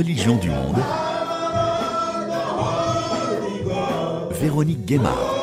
religions 0.00 0.36
du 0.36 0.48
monde, 0.48 0.78
Véronique 4.30 4.86
Guémard. 4.86 5.36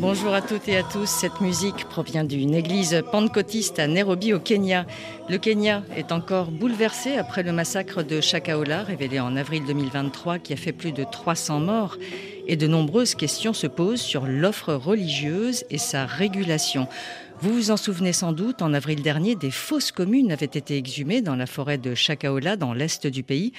Bonjour 0.00 0.34
à 0.34 0.42
toutes 0.42 0.68
et 0.68 0.76
à 0.76 0.82
tous. 0.82 1.06
Cette 1.06 1.40
musique 1.40 1.84
provient 1.88 2.24
d'une 2.24 2.54
église 2.54 3.00
pentecôtiste 3.12 3.78
à 3.78 3.86
Nairobi 3.86 4.32
au 4.32 4.40
Kenya. 4.40 4.86
Le 5.28 5.38
Kenya 5.38 5.84
est 5.96 6.10
encore 6.10 6.50
bouleversé 6.50 7.16
après 7.16 7.44
le 7.44 7.52
massacre 7.52 8.02
de 8.02 8.20
Shakaola 8.20 8.82
révélé 8.82 9.20
en 9.20 9.36
avril 9.36 9.62
2023 9.66 10.40
qui 10.40 10.52
a 10.52 10.56
fait 10.56 10.72
plus 10.72 10.90
de 10.90 11.04
300 11.04 11.60
morts 11.60 11.96
et 12.46 12.56
de 12.56 12.66
nombreuses 12.66 13.14
questions 13.14 13.52
se 13.52 13.66
posent 13.66 14.00
sur 14.00 14.26
l'offre 14.26 14.74
religieuse 14.74 15.64
et 15.70 15.78
sa 15.78 16.06
régulation. 16.06 16.88
Vous 17.40 17.52
vous 17.52 17.70
en 17.70 17.76
souvenez 17.76 18.12
sans 18.12 18.32
doute, 18.32 18.62
en 18.62 18.72
avril 18.72 19.02
dernier, 19.02 19.34
des 19.34 19.50
fausses 19.50 19.92
communes 19.92 20.32
avaient 20.32 20.46
été 20.46 20.76
exhumées 20.76 21.20
dans 21.20 21.36
la 21.36 21.46
forêt 21.46 21.78
de 21.78 21.94
Chakaola, 21.94 22.56
dans 22.56 22.72
l'est 22.72 23.06
du 23.06 23.22
pays. 23.22 23.52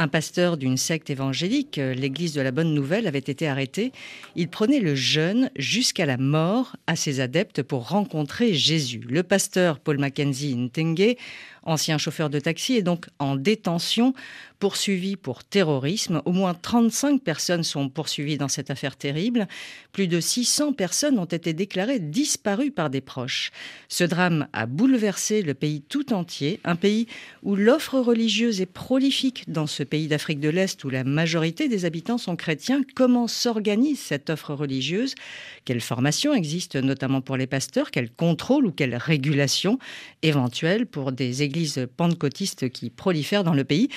Un 0.00 0.08
pasteur 0.08 0.56
d'une 0.56 0.78
secte 0.78 1.10
évangélique, 1.10 1.76
l'église 1.76 2.32
de 2.32 2.40
la 2.40 2.52
Bonne 2.52 2.72
Nouvelle, 2.72 3.06
avait 3.06 3.18
été 3.18 3.46
arrêté. 3.46 3.92
Il 4.34 4.48
prenait 4.48 4.80
le 4.80 4.94
jeûne 4.94 5.50
jusqu'à 5.56 6.06
la 6.06 6.16
mort 6.16 6.74
à 6.86 6.96
ses 6.96 7.20
adeptes 7.20 7.62
pour 7.62 7.90
rencontrer 7.90 8.54
Jésus. 8.54 9.02
Le 9.10 9.22
pasteur 9.22 9.78
Paul 9.78 9.98
Mackenzie 9.98 10.56
Ntenge 10.56 11.16
ancien 11.62 11.98
chauffeur 11.98 12.30
de 12.30 12.40
taxi, 12.40 12.76
est 12.76 12.82
donc 12.82 13.06
en 13.18 13.36
détention, 13.36 14.14
poursuivi 14.58 15.16
pour 15.16 15.42
terrorisme. 15.42 16.20
Au 16.26 16.32
moins 16.32 16.52
35 16.52 17.22
personnes 17.22 17.64
sont 17.64 17.88
poursuivies 17.88 18.36
dans 18.36 18.48
cette 18.48 18.70
affaire 18.70 18.96
terrible. 18.96 19.48
Plus 19.92 20.06
de 20.06 20.20
600 20.20 20.74
personnes 20.74 21.18
ont 21.18 21.24
été 21.24 21.54
déclarées 21.54 21.98
disparues 21.98 22.70
par 22.70 22.90
des 22.90 23.00
proches. 23.00 23.52
Ce 23.88 24.04
drame 24.04 24.48
a 24.52 24.66
bouleversé 24.66 25.42
le 25.42 25.54
pays 25.54 25.80
tout 25.80 26.12
entier, 26.12 26.60
un 26.64 26.76
pays 26.76 27.06
où 27.42 27.56
l'offre 27.56 27.98
religieuse 27.98 28.60
est 28.60 28.66
prolifique 28.66 29.44
dans 29.48 29.66
ce 29.66 29.82
pays 29.90 30.08
d'Afrique 30.08 30.40
de 30.40 30.48
l'Est 30.48 30.82
où 30.84 30.88
la 30.88 31.04
majorité 31.04 31.68
des 31.68 31.84
habitants 31.84 32.16
sont 32.16 32.36
chrétiens. 32.36 32.80
Comment 32.94 33.26
s'organise 33.26 33.98
cette 33.98 34.30
offre 34.30 34.54
religieuse? 34.54 35.14
Quelle 35.64 35.80
formation 35.80 36.32
existe 36.32 36.76
notamment 36.76 37.20
pour 37.20 37.36
les 37.36 37.48
pasteurs? 37.48 37.90
Quel 37.90 38.10
contrôle 38.10 38.66
ou 38.66 38.70
quelle 38.70 38.94
régulation 38.94 39.78
éventuelle 40.22 40.86
pour 40.86 41.12
des 41.12 41.42
églises 41.42 41.86
pentecôtistes 41.96 42.70
qui 42.70 42.88
prolifèrent 42.88 43.44
dans 43.44 43.52
le 43.52 43.64
pays? 43.64 43.88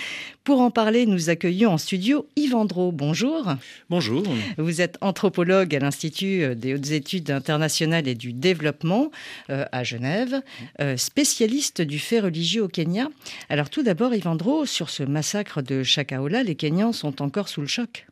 Pour 0.44 0.59
en 0.61 0.71
parler, 0.71 1.05
nous 1.05 1.30
accueillons 1.30 1.71
en 1.71 1.77
studio 1.77 2.27
Yves 2.36 2.55
Andro. 2.55 2.91
Bonjour. 2.91 3.53
Bonjour. 3.89 4.23
Vous 4.58 4.81
êtes 4.81 4.97
anthropologue 5.02 5.75
à 5.75 5.80
l'Institut 5.80 6.55
des 6.55 6.73
hautes 6.73 6.91
études 6.91 7.30
internationales 7.31 8.08
et 8.08 8.16
du 8.16 8.33
développement 8.33 9.11
euh, 9.49 9.66
à 9.71 9.83
Genève, 9.83 10.41
euh, 10.81 10.97
spécialiste 10.97 11.81
du 11.81 11.99
fait 11.99 12.19
religieux 12.19 12.64
au 12.64 12.67
Kenya. 12.67 13.09
Alors 13.49 13.69
tout 13.69 13.83
d'abord, 13.83 14.16
Yves 14.16 14.27
Andro, 14.27 14.66
sur 14.66 14.89
ce 14.89 15.03
massacre 15.03 15.61
de 15.61 15.73
Chakaola, 15.82 16.44
les 16.44 16.56
Kenyans 16.56 16.94
sont 16.94 17.22
encore 17.22 17.50
sous 17.50 17.62
le 17.62 17.68
choc. 17.68 18.06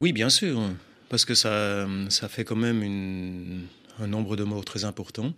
Oui, 0.00 0.12
bien 0.12 0.28
sûr, 0.30 0.60
parce 1.08 1.24
que 1.24 1.34
ça, 1.34 1.88
ça 2.08 2.28
fait 2.28 2.44
quand 2.44 2.56
même 2.56 3.66
un 4.00 4.06
nombre 4.06 4.36
de 4.36 4.44
morts 4.44 4.64
très 4.64 4.84
important. 4.84 5.32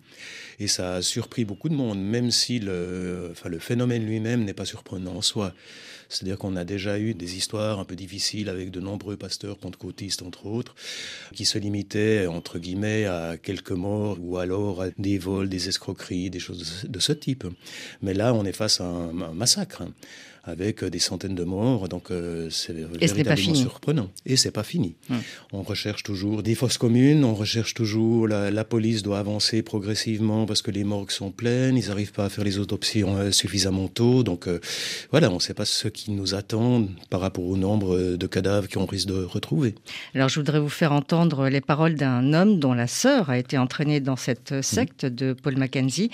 Et 0.59 0.67
ça 0.67 0.97
a 0.97 1.03
surpris 1.03 1.45
beaucoup 1.45 1.69
de 1.69 1.75
monde, 1.75 2.01
même 2.01 2.31
si 2.31 2.59
le, 2.59 3.29
enfin, 3.31 3.49
le 3.49 3.59
phénomène 3.59 4.05
lui-même 4.05 4.45
n'est 4.45 4.55
pas 4.55 4.65
surprenant 4.65 5.17
en 5.17 5.23
soi. 5.23 5.55
C'est-à-dire 6.09 6.39
qu'on 6.39 6.57
a 6.57 6.65
déjà 6.65 6.99
eu 6.99 7.15
des 7.15 7.37
histoires 7.37 7.79
un 7.79 7.85
peu 7.85 7.95
difficiles 7.95 8.49
avec 8.49 8.71
de 8.73 8.81
nombreux 8.81 9.17
pasteurs 9.17 9.57
pentecôtistes, 9.57 10.23
entre 10.23 10.47
autres, 10.47 10.75
qui 11.35 11.45
se 11.45 11.57
limitaient, 11.57 12.27
entre 12.27 12.59
guillemets, 12.59 13.07
à 13.07 13.37
quelques 13.41 13.71
morts 13.71 14.19
ou 14.21 14.37
alors 14.37 14.83
à 14.83 14.87
des 14.99 15.19
vols, 15.19 15.49
des 15.49 15.69
escroqueries, 15.69 16.29
des 16.29 16.41
choses 16.41 16.85
de 16.89 16.99
ce 16.99 17.13
type. 17.13 17.47
Mais 18.03 18.13
là, 18.13 18.35
on 18.35 18.45
est 18.45 18.53
face 18.53 18.81
à 18.81 18.85
un 18.85 19.33
massacre 19.33 19.85
avec 20.51 20.85
des 20.85 20.99
centaines 20.99 21.35
de 21.35 21.45
morts. 21.45 21.89
Donc 21.89 22.11
euh, 22.11 22.49
c'est 22.51 22.73
véritablement 22.73 23.55
surprenant. 23.55 24.11
Et 24.27 24.37
c'est 24.37 24.51
pas 24.51 24.63
fini. 24.63 24.97
Hum. 25.11 25.19
On 25.53 25.63
recherche 25.63 26.03
toujours 26.03 26.43
des 26.43 26.55
fosses 26.55 26.79
communes, 26.79 27.25
on 27.25 27.35
recherche 27.35 27.75
toujours, 27.75 28.29
la, 28.29 28.51
la, 28.51 28.65
police 28.65 29.03
doit 29.03 29.19
avancer 29.19 29.63
progressivement 29.63 30.47
parce 30.47 30.63
que 30.63 30.71
les 30.71 30.85
morgues 30.85 31.11
sont 31.11 31.31
pleines, 31.31 31.77
ils 31.77 31.89
n'arrivent 31.89 32.13
pas 32.13 32.27
à 32.27 32.29
faire 32.29 32.45
les 32.45 32.59
autopsies 32.59 33.03
euh, 33.03 33.33
suffisamment 33.33 33.89
tôt. 33.89 34.23
Donc 34.23 34.47
euh, 34.47 34.61
voilà, 35.11 35.31
on 35.31 35.37
ne 35.37 35.41
sait 35.41 35.55
pas 35.55 35.65
ce 35.65 35.89
qui 35.89 36.11
nous 36.11 36.35
attend 36.35 36.87
par 37.09 37.21
rapport 37.21 37.45
au 37.45 37.57
nombre 37.57 38.17
de 38.17 38.27
cadavres 38.27 38.69
qu'on 38.69 38.87
risque 38.87 39.09
de 39.09 39.25
retrouver. 39.25 39.75
Alors 40.15 40.29
je 40.29 40.39
voudrais 40.39 40.61
vous 40.61 40.69
faire 40.69 40.93
entendre 40.93 41.49
les 41.49 41.61
paroles 41.61 41.95
d'un 41.95 42.33
homme 42.33 42.59
dont 42.59 42.75
la 42.75 42.87
sœur 42.87 43.31
a 43.31 43.39
été 43.39 43.59
entraînée 43.59 44.01
dans 44.01 44.17
cette 44.17 44.61
secte 44.63 45.05
hum. 45.05 45.11
de 45.11 45.33
Paul 45.33 45.57
Mackenzie. 45.57 46.11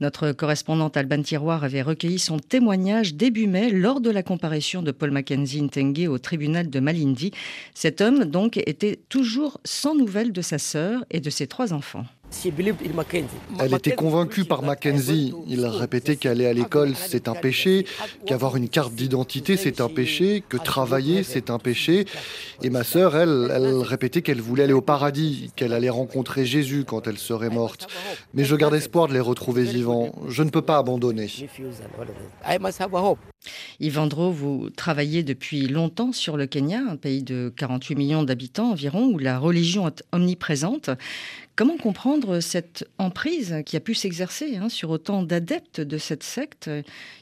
Notre 0.00 0.32
correspondante 0.32 0.96
Alban 0.96 1.22
Tiroir 1.22 1.62
avait 1.62 1.82
recueilli 1.82 2.18
son 2.18 2.38
témoignage 2.38 3.14
début 3.14 3.46
mai 3.46 3.70
lors 3.80 4.02
de 4.02 4.10
la 4.10 4.22
comparution 4.22 4.82
de 4.82 4.90
Paul 4.90 5.10
Mackenzie 5.10 5.62
Ntenge 5.62 6.06
au 6.06 6.18
tribunal 6.18 6.68
de 6.68 6.80
Malindi. 6.80 7.32
Cet 7.74 8.02
homme, 8.02 8.26
donc, 8.26 8.58
était 8.58 9.00
toujours 9.08 9.58
sans 9.64 9.94
nouvelles 9.94 10.32
de 10.32 10.42
sa 10.42 10.58
sœur 10.58 11.04
et 11.10 11.20
de 11.20 11.30
ses 11.30 11.46
trois 11.46 11.72
enfants. 11.72 12.04
Elle 13.58 13.74
était 13.74 13.94
convaincue 13.94 14.44
par 14.44 14.62
Mackenzie. 14.62 15.34
Il 15.46 15.64
répétait 15.66 16.16
qu'aller 16.16 16.46
à 16.46 16.52
l'école, 16.52 16.94
c'est 16.94 17.28
un 17.28 17.34
péché, 17.34 17.86
qu'avoir 18.26 18.56
une 18.56 18.68
carte 18.68 18.94
d'identité, 18.94 19.56
c'est 19.56 19.80
un 19.80 19.88
péché, 19.88 20.42
que 20.48 20.56
travailler, 20.56 21.22
c'est 21.22 21.50
un 21.50 21.58
péché. 21.58 22.06
Et 22.62 22.70
ma 22.70 22.84
sœur, 22.84 23.16
elle, 23.16 23.50
elle 23.54 23.74
répétait 23.82 24.22
qu'elle 24.22 24.40
voulait 24.40 24.64
aller 24.64 24.72
au 24.72 24.80
paradis, 24.80 25.50
qu'elle 25.56 25.72
allait 25.72 25.90
rencontrer 25.90 26.46
Jésus 26.46 26.84
quand 26.86 27.06
elle 27.06 27.18
serait 27.18 27.50
morte. 27.50 27.88
Mais 28.34 28.44
je 28.44 28.56
garde 28.56 28.74
espoir 28.74 29.08
de 29.08 29.14
les 29.14 29.20
retrouver 29.20 29.64
vivants. 29.64 30.12
Je 30.28 30.42
ne 30.42 30.50
peux 30.50 30.62
pas 30.62 30.78
abandonner. 30.78 31.28
Yvandro, 33.80 34.30
vous 34.30 34.68
travaillez 34.70 35.22
depuis 35.22 35.66
longtemps 35.66 36.12
sur 36.12 36.36
le 36.36 36.46
Kenya, 36.46 36.82
un 36.88 36.96
pays 36.96 37.22
de 37.22 37.52
48 37.56 37.94
millions 37.96 38.22
d'habitants 38.22 38.70
environ, 38.72 39.06
où 39.06 39.18
la 39.18 39.38
religion 39.38 39.88
est 39.88 40.02
omniprésente. 40.12 40.90
Comment 41.60 41.76
comprendre 41.76 42.40
cette 42.40 42.88
emprise 42.96 43.56
qui 43.66 43.76
a 43.76 43.80
pu 43.80 43.94
s'exercer 43.94 44.56
hein, 44.56 44.70
sur 44.70 44.88
autant 44.88 45.22
d'adeptes 45.22 45.82
de 45.82 45.98
cette 45.98 46.22
secte? 46.22 46.70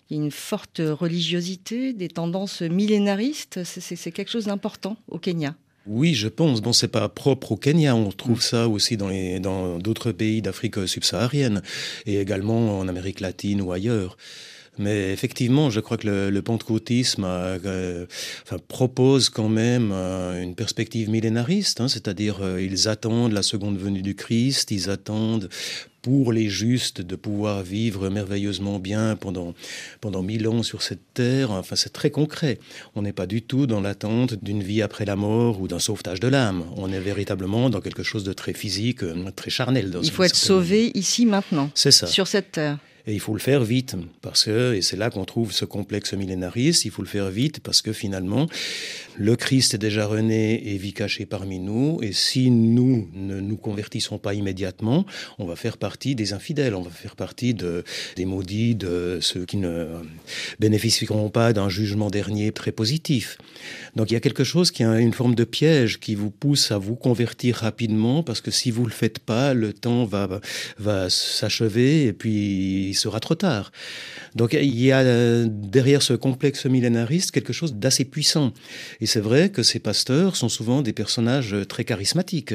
Il 0.09 0.16
y 0.16 0.21
a 0.21 0.22
une 0.22 0.31
forte 0.31 0.81
religiosité, 0.81 1.93
des 1.93 2.06
tendances 2.06 2.62
millénaristes, 2.62 3.65
c'est 3.65 4.12
quelque 4.12 4.31
chose 4.31 4.44
d'important 4.44 4.97
au 5.09 5.19
Kenya? 5.19 5.56
Oui, 5.88 6.15
je 6.15 6.28
pense. 6.28 6.62
Bon, 6.62 6.72
c'est 6.72 6.87
pas 6.87 7.09
propre 7.09 7.50
au 7.50 7.56
Kenya. 7.56 7.97
On 7.97 8.12
trouve 8.12 8.41
ça 8.41 8.69
aussi 8.69 8.97
dans 8.97 9.09
les, 9.09 9.41
dans 9.41 9.78
d'autres 9.78 10.12
pays 10.12 10.41
d'Afrique 10.41 10.87
subsaharienne 10.87 11.60
et 12.06 12.20
également 12.20 12.78
en 12.78 12.87
Amérique 12.87 13.19
latine 13.19 13.60
ou 13.60 13.72
ailleurs. 13.72 14.16
Mais 14.78 15.12
effectivement, 15.12 15.71
je 15.71 15.81
crois 15.81 15.97
que 15.97 16.06
le, 16.06 16.31
le 16.31 16.43
pentecôtisme 16.43 17.25
euh, 17.25 18.06
enfin, 18.44 18.59
propose 18.69 19.28
quand 19.28 19.49
même 19.49 19.91
euh, 19.93 20.41
une 20.41 20.55
perspective 20.55 21.11
millénariste, 21.11 21.81
hein, 21.81 21.89
c'est-à-dire 21.89 22.39
euh, 22.43 22.62
ils 22.62 22.88
attendent 22.88 23.33
la 23.33 23.43
seconde 23.43 23.78
venue 23.78 24.03
du 24.03 24.15
Christ, 24.15 24.71
ils 24.71 24.88
attendent 24.91 25.49
pour 26.00 26.33
les 26.33 26.49
justes 26.49 27.00
de 27.00 27.17
pouvoir 27.17 27.62
vivre 27.62 28.09
merveilleusement 28.09 28.78
bien 28.78 29.17
pendant, 29.17 29.55
pendant 30.00 30.22
mille 30.22 30.47
ans 30.47 30.62
sur 30.62 30.81
cette 30.83 31.12
terre. 31.12 31.50
Enfin, 31.50 31.75
c'est 31.75 31.93
très 31.93 32.11
concret. 32.11 32.61
On 32.94 33.03
n'est 33.03 33.12
pas 33.12 33.27
du 33.27 33.43
tout 33.43 33.67
dans 33.67 33.81
l'attente 33.81 34.43
d'une 34.43 34.62
vie 34.62 34.81
après 34.81 35.05
la 35.05 35.17
mort 35.17 35.61
ou 35.61 35.67
d'un 35.67 35.81
sauvetage 35.81 36.21
de 36.21 36.28
l'âme. 36.28 36.65
On 36.77 36.93
est 36.93 37.00
véritablement 37.00 37.69
dans 37.69 37.81
quelque 37.81 38.05
chose 38.05 38.22
de 38.22 38.33
très 38.33 38.53
physique, 38.53 39.00
très 39.34 39.50
charnel. 39.50 39.91
Dans 39.91 40.00
Il 40.00 40.11
faut 40.12 40.22
être 40.22 40.37
sauvé 40.37 40.93
ici, 40.94 41.27
maintenant. 41.27 41.69
C'est 41.75 41.91
ça. 41.91 42.06
Sur 42.06 42.28
cette 42.28 42.53
terre. 42.53 42.78
Et 43.09 43.15
il 43.15 43.21
faut 43.21 43.33
le 43.33 43.39
faire 43.39 43.65
vite, 43.65 43.97
parce 44.21 44.45
que, 44.45 44.75
et 44.75 44.82
c'est 44.82 44.99
là 44.99 45.09
qu'on 45.09 45.25
trouve 45.25 45.50
ce 45.50 45.65
complexe 45.65 46.12
millénariste, 46.12 46.85
il 46.85 46.91
faut 46.91 47.00
le 47.00 47.09
faire 47.09 47.31
vite, 47.31 47.61
parce 47.61 47.81
que 47.81 47.94
finalement, 47.94 48.49
le 49.19 49.35
Christ 49.35 49.75
est 49.75 49.79
déjà 49.79 50.06
rené 50.06 50.73
et 50.73 50.79
vit 50.79 50.93
caché 50.93 51.26
parmi 51.26 51.59
nous, 51.59 51.99
et 52.03 52.12
si 52.12 52.50
nous 52.50 53.09
ne 53.12 53.41
nous 53.41 53.56
convertissons 53.56 54.19
pas 54.19 54.32
immédiatement, 54.32 55.05
on 55.38 55.47
va 55.47 55.56
faire 55.56 55.76
partie 55.76 56.15
des 56.15 56.32
infidèles, 56.32 56.75
on 56.75 56.82
va 56.82 56.91
faire 56.91 57.17
partie 57.17 57.53
de, 57.53 57.85
des 58.17 58.25
maudits, 58.25 58.76
de 58.76 59.19
ceux 59.20 59.44
qui 59.44 59.56
ne 59.56 59.87
bénéficieront 60.61 61.31
pas 61.31 61.53
d'un 61.53 61.69
jugement 61.69 62.11
dernier 62.11 62.53
très 62.53 62.70
positif. 62.70 63.38
Donc 63.97 64.11
il 64.11 64.15
y 64.15 64.17
a 64.17 64.20
quelque 64.20 64.44
chose 64.44 64.70
qui 64.70 64.85
a 64.85 65.00
une 65.00 65.12
forme 65.12 65.35
de 65.35 65.44
piège 65.44 65.99
qui 65.99 66.15
vous 66.15 66.31
pousse 66.31 66.70
à 66.70 66.79
vous 66.79 66.94
convertir 66.94 67.56
rapidement, 67.56 68.23
parce 68.23 68.41
que 68.41 68.53
si 68.53 68.70
vous 68.70 68.85
le 68.85 68.93
faites 68.93 69.19
pas, 69.19 69.53
le 69.53 69.73
temps 69.73 70.05
va, 70.05 70.41
va 70.79 71.11
s'achever, 71.11 72.05
et 72.05 72.12
puis 72.12 72.94
sera 72.94 73.19
trop 73.19 73.35
tard. 73.35 73.73
Donc 74.37 74.53
il 74.53 74.81
y 74.81 74.93
a 74.93 75.44
derrière 75.44 76.03
ce 76.03 76.12
complexe 76.12 76.67
millénariste 76.67 77.32
quelque 77.32 77.53
chose 77.53 77.75
d'assez 77.75 78.05
puissant. 78.05 78.53
C'est 79.08 79.20
vrai 79.20 79.50
que 79.50 79.64
ces 79.64 79.81
pasteurs 79.81 80.37
sont 80.37 80.49
souvent 80.49 80.82
des 80.82 80.93
personnages 80.93 81.56
très 81.69 81.84
charismatiques. 81.84 82.55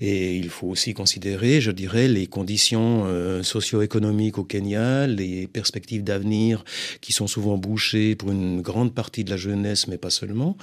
Et 0.00 0.36
il 0.36 0.48
faut 0.48 0.66
aussi 0.66 0.92
considérer, 0.92 1.60
je 1.60 1.70
dirais, 1.70 2.08
les 2.08 2.26
conditions 2.26 3.04
euh, 3.06 3.42
socio-économiques 3.42 4.38
au 4.38 4.44
Kenya, 4.44 5.06
les 5.06 5.46
perspectives 5.46 6.02
d'avenir 6.02 6.64
qui 7.00 7.12
sont 7.12 7.26
souvent 7.26 7.56
bouchées 7.56 8.14
pour 8.14 8.30
une 8.32 8.60
grande 8.60 8.92
partie 8.92 9.24
de 9.24 9.30
la 9.30 9.36
jeunesse, 9.36 9.86
mais 9.86 9.98
pas 9.98 10.10
seulement. 10.10 10.56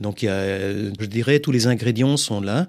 Donc 0.00 0.22
il 0.22 0.26
y 0.26 0.28
a, 0.28 0.72
je 0.72 1.06
dirais, 1.06 1.40
tous 1.40 1.52
les 1.52 1.66
ingrédients 1.66 2.16
sont 2.16 2.40
là 2.40 2.66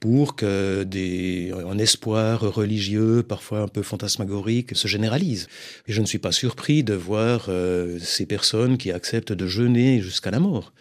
pour 0.00 0.34
que 0.34 0.82
des, 0.82 1.52
un 1.70 1.78
espoir 1.78 2.40
religieux, 2.40 3.22
parfois 3.22 3.60
un 3.60 3.68
peu 3.68 3.82
fantasmagorique, 3.82 4.76
se 4.76 4.88
généralise. 4.88 5.48
Et 5.86 5.92
je 5.92 6.00
ne 6.00 6.06
suis 6.06 6.18
pas 6.18 6.32
surpris 6.32 6.82
de 6.82 6.94
voir 6.94 7.46
euh, 7.48 7.98
ces 8.00 8.26
personnes 8.26 8.78
qui 8.78 8.90
acceptent 8.90 9.32
de 9.32 9.46
jeûner 9.46 10.00
jusqu'à 10.00 10.30
la 10.30 10.40
mort 10.40 10.72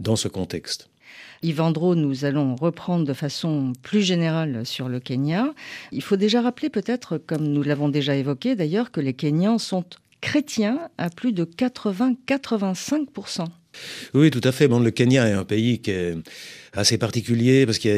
dans 0.00 0.16
ce 0.16 0.28
contexte. 0.28 0.88
Yvandro, 1.42 1.94
nous 1.94 2.24
allons 2.24 2.54
reprendre 2.54 3.06
de 3.06 3.14
façon 3.14 3.72
plus 3.82 4.02
générale 4.02 4.66
sur 4.66 4.88
le 4.88 5.00
Kenya. 5.00 5.54
Il 5.92 6.02
faut 6.02 6.16
déjà 6.16 6.42
rappeler 6.42 6.68
peut-être, 6.68 7.18
comme 7.18 7.46
nous 7.46 7.62
l'avons 7.62 7.88
déjà 7.88 8.16
évoqué 8.16 8.56
d'ailleurs, 8.56 8.90
que 8.90 9.00
les 9.00 9.14
Kenyans 9.14 9.58
sont 9.58 9.84
chrétiens 10.20 10.90
à 10.98 11.08
plus 11.08 11.32
de 11.32 11.44
80-85%. 11.44 13.46
Oui, 14.14 14.30
tout 14.30 14.40
à 14.44 14.52
fait. 14.52 14.68
Bon, 14.68 14.80
le 14.80 14.90
Kenya 14.90 15.28
est 15.28 15.32
un 15.32 15.44
pays 15.44 15.80
qui 15.80 15.92
est 15.92 16.14
assez 16.72 16.98
particulier 16.98 17.66
parce 17.66 17.78
que 17.78 17.88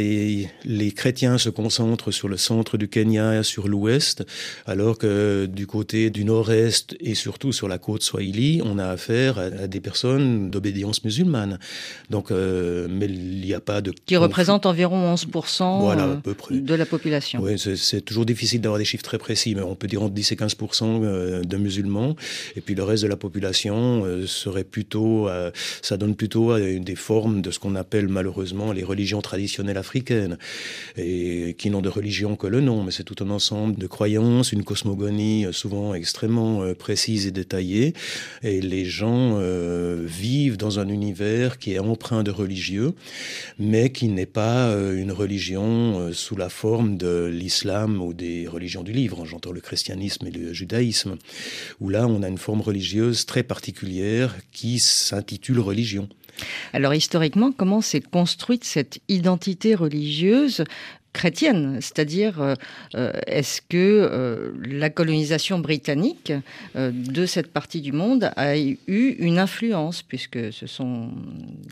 les 0.65 0.93
chrétiens 0.93 1.39
se 1.39 1.51
concentrent 1.51 2.11
sur 2.11 2.29
le 2.29 2.37
centre 2.37 2.77
du 2.79 2.89
Kenya, 2.89 3.43
sur 3.43 3.69
l'ouest, 3.69 4.25
alors 4.67 4.99
que 4.99 5.47
du 5.47 5.67
côté 5.67 6.11
du 6.11 6.25
nord-est 6.25 6.97
et 7.01 7.15
surtout 7.15 7.53
sur 7.53 7.69
la 7.69 7.79
côte 7.79 8.03
Swahili, 8.03 8.63
on 8.65 8.79
a 8.79 8.87
affaire 8.87 9.39
à, 9.39 9.67
des 9.67 9.81
personnes 9.81 10.51
d'obédience 10.51 11.05
musulmane. 11.05 11.59
Donc, 12.11 12.31
euh, 12.31 12.89
mais 12.91 13.07
il 13.07 13.41
n'y 13.41 13.55
a 13.55 13.61
pas 13.61 13.81
de... 13.81 13.93
Qui 14.07 14.17
représente 14.17 14.67
environ 14.67 15.15
11% 15.15 15.81
voilà, 15.81 16.05
à 16.05 16.17
peu 16.17 16.35
près. 16.35 16.57
de 16.57 16.75
la 16.75 16.87
population. 16.87 17.41
Oui, 17.43 17.59
c'est 17.59 18.01
toujours 18.01 18.25
difficile 18.25 18.61
d'avoir 18.61 18.79
des 18.79 18.85
chiffres 18.85 19.05
très 19.05 19.19
précis, 19.19 19.55
mais 19.55 19.63
on 19.63 19.75
peut 19.75 19.87
dire 19.87 20.03
entre 20.03 20.15
10 20.15 20.33
et 20.33 20.37
15% 20.37 21.03
euh, 21.05 21.43
de 21.43 21.57
musulmans. 21.57 22.17
Et 22.57 22.61
puis 22.61 22.75
le 22.75 22.85
reste 22.85 23.03
de 23.03 23.09
la 23.09 23.17
population 23.17 24.05
euh, 24.05 24.27
serait 24.27 24.65
plutôt... 24.65 25.29
ça 25.83 25.97
donne 25.97 26.15
plutôt 26.15 26.59
des 26.59 26.97
formes 26.97 27.43
de 27.43 27.51
ce 27.51 27.59
qu'on 27.59 27.75
appelle 27.75 28.09
malheureusement 28.09 28.62
les 28.71 28.85
religions 28.85 29.21
traditionnelles 29.21 29.79
africaines, 29.79 30.39
et 30.97 31.57
qui 31.59 31.71
n'ont 31.71 31.83
de 31.83 31.89
religion 31.89 32.37
que 32.37 32.47
le 32.47 32.61
nom, 32.61 32.85
mais 32.85 32.93
c'est 32.93 33.03
tout 33.03 33.25
un 33.25 33.31
ensemble 33.31 33.77
de 33.77 33.87
croyances, 33.89 34.53
une 34.53 34.63
cosmogonie 34.63 35.47
euh, 35.47 35.53
souvent 35.53 35.95
extrêmement 35.95 36.63
euh, 36.63 36.75
précise 36.75 37.27
et 37.27 37.33
détaillée, 37.33 37.95
et 38.43 38.61
les 38.61 38.85
gens 38.85 39.39
euh, 39.41 40.03
vivent 40.05 40.57
dans 40.57 40.79
un 40.79 40.89
univers 40.89 41.59
qui 41.59 41.73
est 41.73 41.79
empreint 41.81 42.23
de 42.23 42.31
religieux, 42.31 42.93
mais 43.59 43.91
qui 43.91 44.09
n'est 44.09 44.27
pas 44.27 44.73
une 44.73 45.13
religion 45.13 46.13
sous 46.13 46.37
la 46.37 46.49
forme 46.49 46.97
de 46.97 47.31
l'islam 47.33 48.01
ou 48.01 48.13
des 48.13 48.47
religions 48.47 48.83
du 48.83 48.93
livre, 48.93 49.25
j'entends 49.25 49.53
le 49.53 49.61
christianisme 49.61 50.27
et 50.27 50.31
le 50.31 50.53
judaïsme, 50.53 51.17
où 51.81 51.89
là 51.89 52.07
on 52.07 52.23
a 52.23 52.29
une 52.29 52.39
forme 52.39 52.61
religieuse 52.61 53.27
très 53.27 53.43
particulière 53.43 54.37
qui 54.53 54.79
s'intitule 54.79 55.61
religion. 55.61 56.09
Alors 56.73 56.95
historiquement, 56.95 57.53
comment 57.53 57.81
s'est 57.81 58.01
construite 58.01 58.65
cette 58.65 59.01
identité 59.09 59.75
religieuse 59.75 60.65
chrétienne, 61.13 61.79
c'est-à-dire 61.81 62.41
euh, 62.41 62.55
euh, 62.95 63.13
est-ce 63.27 63.61
que 63.61 63.77
euh, 63.77 64.53
la 64.65 64.91
colonisation 64.91 65.59
britannique 65.59 66.33
de 66.75 67.27
cette 67.27 67.53
partie 67.53 67.81
du 67.81 67.93
monde 67.93 68.31
a 68.37 68.57
eu 68.59 68.79
une 69.19 69.39
influence, 69.39 70.03
puisque 70.03 70.53
ce 70.53 70.67
sont 70.67 71.11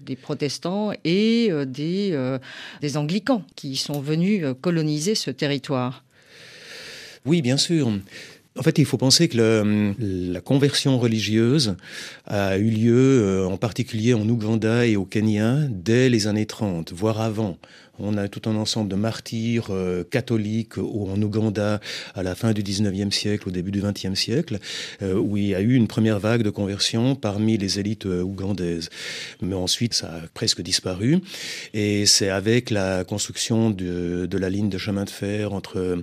des 0.02 0.16
protestants 0.16 0.92
et 1.04 1.50
des, 1.66 2.38
des 2.80 2.96
anglicans 2.96 3.42
qui 3.56 3.76
sont 3.76 4.00
venus 4.00 4.44
coloniser 4.60 5.14
ce 5.14 5.30
territoire? 5.30 6.04
Oui, 7.24 7.42
bien 7.42 7.56
sûr. 7.56 7.90
En 8.58 8.62
fait, 8.62 8.78
il 8.78 8.84
faut 8.84 8.96
penser 8.96 9.28
que 9.28 9.94
la 10.32 10.40
conversion 10.40 10.98
religieuse 10.98 11.76
a 12.26 12.58
eu 12.58 12.68
lieu 12.68 13.22
euh, 13.22 13.46
en 13.46 13.56
particulier 13.56 14.12
en 14.12 14.28
Ouganda 14.28 14.86
et 14.86 14.96
au 14.96 15.04
Kenya 15.04 15.58
dès 15.68 16.08
les 16.08 16.26
années 16.26 16.46
30, 16.46 16.92
voire 16.92 17.20
avant. 17.20 17.58
On 18.02 18.16
a 18.16 18.28
tout 18.28 18.48
un 18.48 18.56
ensemble 18.56 18.88
de 18.88 18.96
martyrs 18.96 19.68
euh, 19.70 20.04
catholiques 20.04 20.78
en 20.78 21.20
Ouganda 21.20 21.80
à 22.14 22.22
la 22.22 22.34
fin 22.34 22.52
du 22.52 22.62
19e 22.62 23.10
siècle, 23.10 23.48
au 23.48 23.52
début 23.52 23.70
du 23.70 23.82
20e 23.82 24.14
siècle, 24.14 24.58
euh, 25.02 25.14
où 25.14 25.36
il 25.36 25.48
y 25.48 25.54
a 25.54 25.60
eu 25.60 25.74
une 25.74 25.86
première 25.86 26.18
vague 26.18 26.42
de 26.42 26.50
conversion 26.50 27.14
parmi 27.14 27.58
les 27.58 27.78
élites 27.78 28.06
euh, 28.06 28.22
ougandaises. 28.22 28.88
Mais 29.42 29.54
ensuite, 29.54 29.94
ça 29.94 30.08
a 30.08 30.20
presque 30.32 30.62
disparu. 30.62 31.18
Et 31.74 32.06
c'est 32.06 32.30
avec 32.30 32.70
la 32.70 33.04
construction 33.04 33.70
de, 33.70 34.28
la 34.32 34.48
ligne 34.48 34.70
de 34.70 34.78
chemin 34.78 35.04
de 35.04 35.10
fer 35.10 35.52
entre 35.52 36.02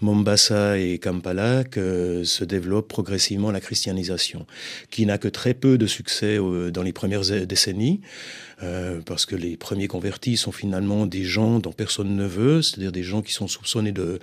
Mombasa 0.00 0.78
et 0.78 0.98
Kampala 0.98 1.64
que 1.64 2.22
se 2.24 2.44
développe 2.44 2.86
progressivement 2.86 3.50
la 3.50 3.60
christianisation, 3.60 4.46
qui 4.90 5.06
n'a 5.06 5.18
que 5.18 5.28
très 5.28 5.54
peu 5.54 5.78
de 5.78 5.86
succès 5.86 6.38
dans 6.72 6.82
les 6.82 6.92
premières 6.92 7.22
décennies. 7.46 8.00
Euh, 8.62 9.00
parce 9.04 9.26
que 9.26 9.34
les 9.34 9.56
premiers 9.56 9.88
convertis 9.88 10.36
sont 10.36 10.52
finalement 10.52 11.06
des 11.06 11.24
gens 11.24 11.58
dont 11.58 11.72
personne 11.72 12.14
ne 12.14 12.26
veut, 12.26 12.62
c'est-à-dire 12.62 12.92
des 12.92 13.02
gens 13.02 13.20
qui 13.20 13.32
sont 13.32 13.48
soupçonnés 13.48 13.92
de, 13.92 14.20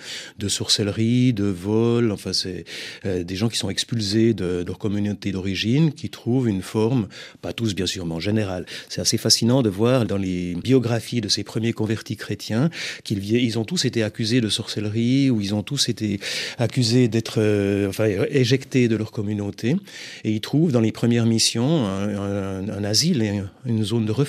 sorcellerie, 0.47 1.33
de 1.33 1.45
vol, 1.45 2.11
enfin 2.11 2.31
c'est 2.31 2.63
euh, 3.05 3.23
des 3.23 3.35
gens 3.35 3.49
qui 3.49 3.57
sont 3.57 3.69
expulsés 3.69 4.33
de, 4.33 4.63
leur 4.65 4.77
communauté 4.77 5.31
d'origine, 5.31 5.91
qui 5.91 6.09
trouvent 6.09 6.47
une 6.47 6.61
forme, 6.61 7.07
pas 7.41 7.51
tous 7.51 7.75
bien 7.75 7.85
sûr, 7.85 8.05
mais 8.05 8.15
en 8.15 8.19
général. 8.19 8.65
C'est 8.87 9.01
assez 9.01 9.17
fascinant 9.17 9.61
de 9.61 9.69
voir 9.69 10.05
dans 10.05 10.17
les 10.17 10.55
biographies 10.55 11.21
de 11.21 11.27
ces 11.27 11.43
premiers 11.43 11.73
convertis 11.73 12.15
chrétiens 12.15 12.69
qu'ils 13.03 13.19
ils 13.29 13.59
ont 13.59 13.65
tous 13.65 13.85
été 13.85 14.03
accusés 14.03 14.41
de 14.41 14.49
sorcellerie 14.49 15.29
ou 15.29 15.41
ils 15.41 15.53
ont 15.53 15.63
tous 15.63 15.89
été 15.89 16.19
accusés 16.57 17.09
d'être 17.09 17.39
euh, 17.39 17.89
enfin, 17.89 18.07
éjectés 18.29 18.87
de 18.87 18.95
leur 18.95 19.11
communauté, 19.11 19.75
et 20.23 20.31
ils 20.31 20.41
trouvent 20.41 20.71
dans 20.71 20.79
les 20.79 20.93
premières 20.93 21.25
missions 21.25 21.85
un, 21.87 22.69
un 22.69 22.83
asile 22.83 23.21
et 23.21 23.41
une 23.65 23.83
zone 23.83 24.05
de 24.05 24.11
refuge 24.11 24.28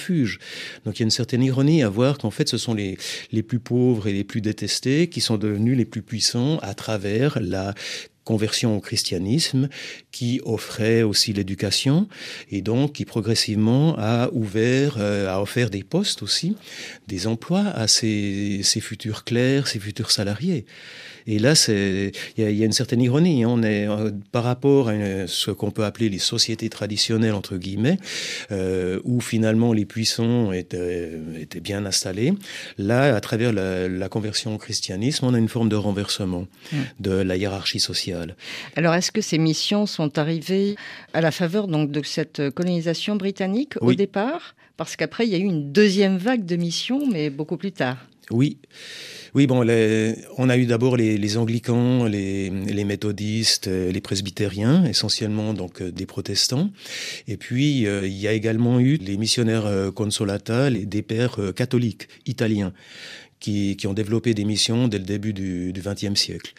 donc 0.85 0.99
il 0.99 1.01
y 1.01 1.03
a 1.03 1.05
une 1.05 1.11
certaine 1.11 1.43
ironie 1.43 1.83
à 1.83 1.89
voir 1.89 2.19
qu'en 2.19 2.31
fait 2.31 2.49
ce 2.49 2.59
sont 2.59 2.75
les, 2.75 2.99
les 3.33 3.43
plus 3.43 3.59
pauvres 3.59 4.07
et 4.07 4.13
les 4.13 4.25
plus 4.25 4.41
détestés 4.41 5.09
qui 5.09 5.21
sont 5.21 5.37
devenus 5.37 5.77
les 5.77 5.85
plus 5.85 6.03
puissants 6.03 6.59
à 6.59 6.75
travers 6.75 7.39
la 7.41 7.75
conversion 8.25 8.77
au 8.77 8.81
christianisme, 8.81 9.69
qui 10.13 10.41
offrait 10.45 11.03
aussi 11.03 11.33
l'éducation 11.33 12.09
et 12.51 12.63
donc 12.63 12.93
qui 12.93 13.05
progressivement 13.05 13.95
a 13.99 14.29
ouvert, 14.33 14.97
euh, 14.99 15.29
a 15.29 15.41
offert 15.41 15.71
des 15.71 15.83
postes 15.83 16.23
aussi, 16.23 16.57
des 17.09 17.27
emplois 17.27 17.67
à 17.67 17.89
ces, 17.89 18.61
ces 18.63 18.81
futurs 18.81 19.25
clercs, 19.25 19.69
ces 19.69 19.79
futurs 19.79 20.11
salariés. 20.11 20.65
Et 21.27 21.39
là, 21.39 21.55
il 21.69 22.13
y, 22.39 22.43
y, 22.43 22.63
a 22.63 22.67
une 22.67 22.73
certaine 22.73 23.01
ironie. 23.01 23.45
Hein. 23.45 23.49
On 23.51 23.63
est 23.63 23.87
euh, 23.89 24.11
par 24.33 24.45
rapport 24.45 24.89
à 24.89 25.27
ce 25.27 25.51
qu'on 25.51 25.71
peut 25.71 25.85
appeler 25.85 26.09
les 26.09 26.19
sociétés 26.19 26.69
traditionnelles 26.69 27.35
entre 27.35 27.57
guillemets, 27.57 27.99
euh, 28.51 29.01
où 29.05 29.21
finalement 29.21 29.73
les 29.73 29.85
puissants 29.85 30.53
étaient, 30.53 31.13
étaient, 31.39 31.61
bien 31.61 31.85
installés. 31.87 32.33
Là, 32.79 33.15
à 33.15 33.21
travers 33.21 33.53
la, 33.53 33.89
la, 33.89 34.09
conversion 34.09 34.55
au 34.55 34.59
christianisme, 34.59 35.27
on 35.27 35.35
a 35.35 35.39
une 35.39 35.49
forme 35.49 35.69
de 35.69 35.77
renversement 35.77 36.47
mmh. 36.73 36.77
de 37.01 37.11
la 37.13 37.37
hiérarchie 37.37 37.81
sociale. 37.81 38.20
Alors, 38.77 38.95
est-ce 38.95 39.13
que 39.13 39.21
ces 39.21 39.39
missions 39.39 39.87
sont 39.87 40.19
arrivées 40.19 40.77
à 41.13 41.21
la 41.21 41.31
faveur 41.31 41.69
donc 41.69 41.91
de 41.91 42.03
cette 42.03 42.51
colonisation 42.51 43.17
britannique 43.17 43.75
au 43.81 43.95
départ? 43.95 44.55
Parce 44.77 44.97
qu'après, 44.97 45.27
il 45.27 45.31
y 45.31 45.35
a 45.35 45.39
eu 45.39 45.43
une 45.43 45.73
deuxième 45.73 46.17
vague 46.17 46.45
de 46.47 46.57
missions, 46.57 47.07
mais 47.07 47.29
beaucoup 47.29 47.57
plus 47.57 47.73
tard. 47.73 47.99
Oui. 48.31 48.59
Oui, 49.35 49.47
bon, 49.47 49.65
on 50.39 50.49
a 50.49 50.57
eu 50.57 50.67
d'abord 50.67 50.97
les, 50.97 51.37
anglicans, 51.37 52.05
les, 52.05 52.85
méthodistes, 52.85 53.69
euh, 53.69 53.93
les 53.93 54.01
presbytériens, 54.01 54.85
essentiellement 54.85 55.55
donc 55.55 55.81
euh, 55.81 55.93
des 55.93 56.07
protestants. 56.07 56.71
Et 57.29 57.37
puis, 57.37 57.87
euh, 57.87 58.07
il 58.07 58.19
y 58.19 58.27
a 58.27 58.33
également 58.33 58.81
eu 58.81 58.97
les 58.97 59.17
missionnaires 59.17 59.69
consolata, 59.95 60.71
des 60.71 61.03
pères 61.03 61.39
catholiques 61.55 62.09
italiens. 62.27 62.73
Qui, 63.39 63.79
ont 63.87 63.95
développé 63.95 64.35
des 64.35 64.45
missions 64.45 64.87
dès 64.87 64.99
le 64.99 65.05
début 65.05 65.33
du 65.33 65.73
XXe 65.75 66.15
siècle. 66.15 66.53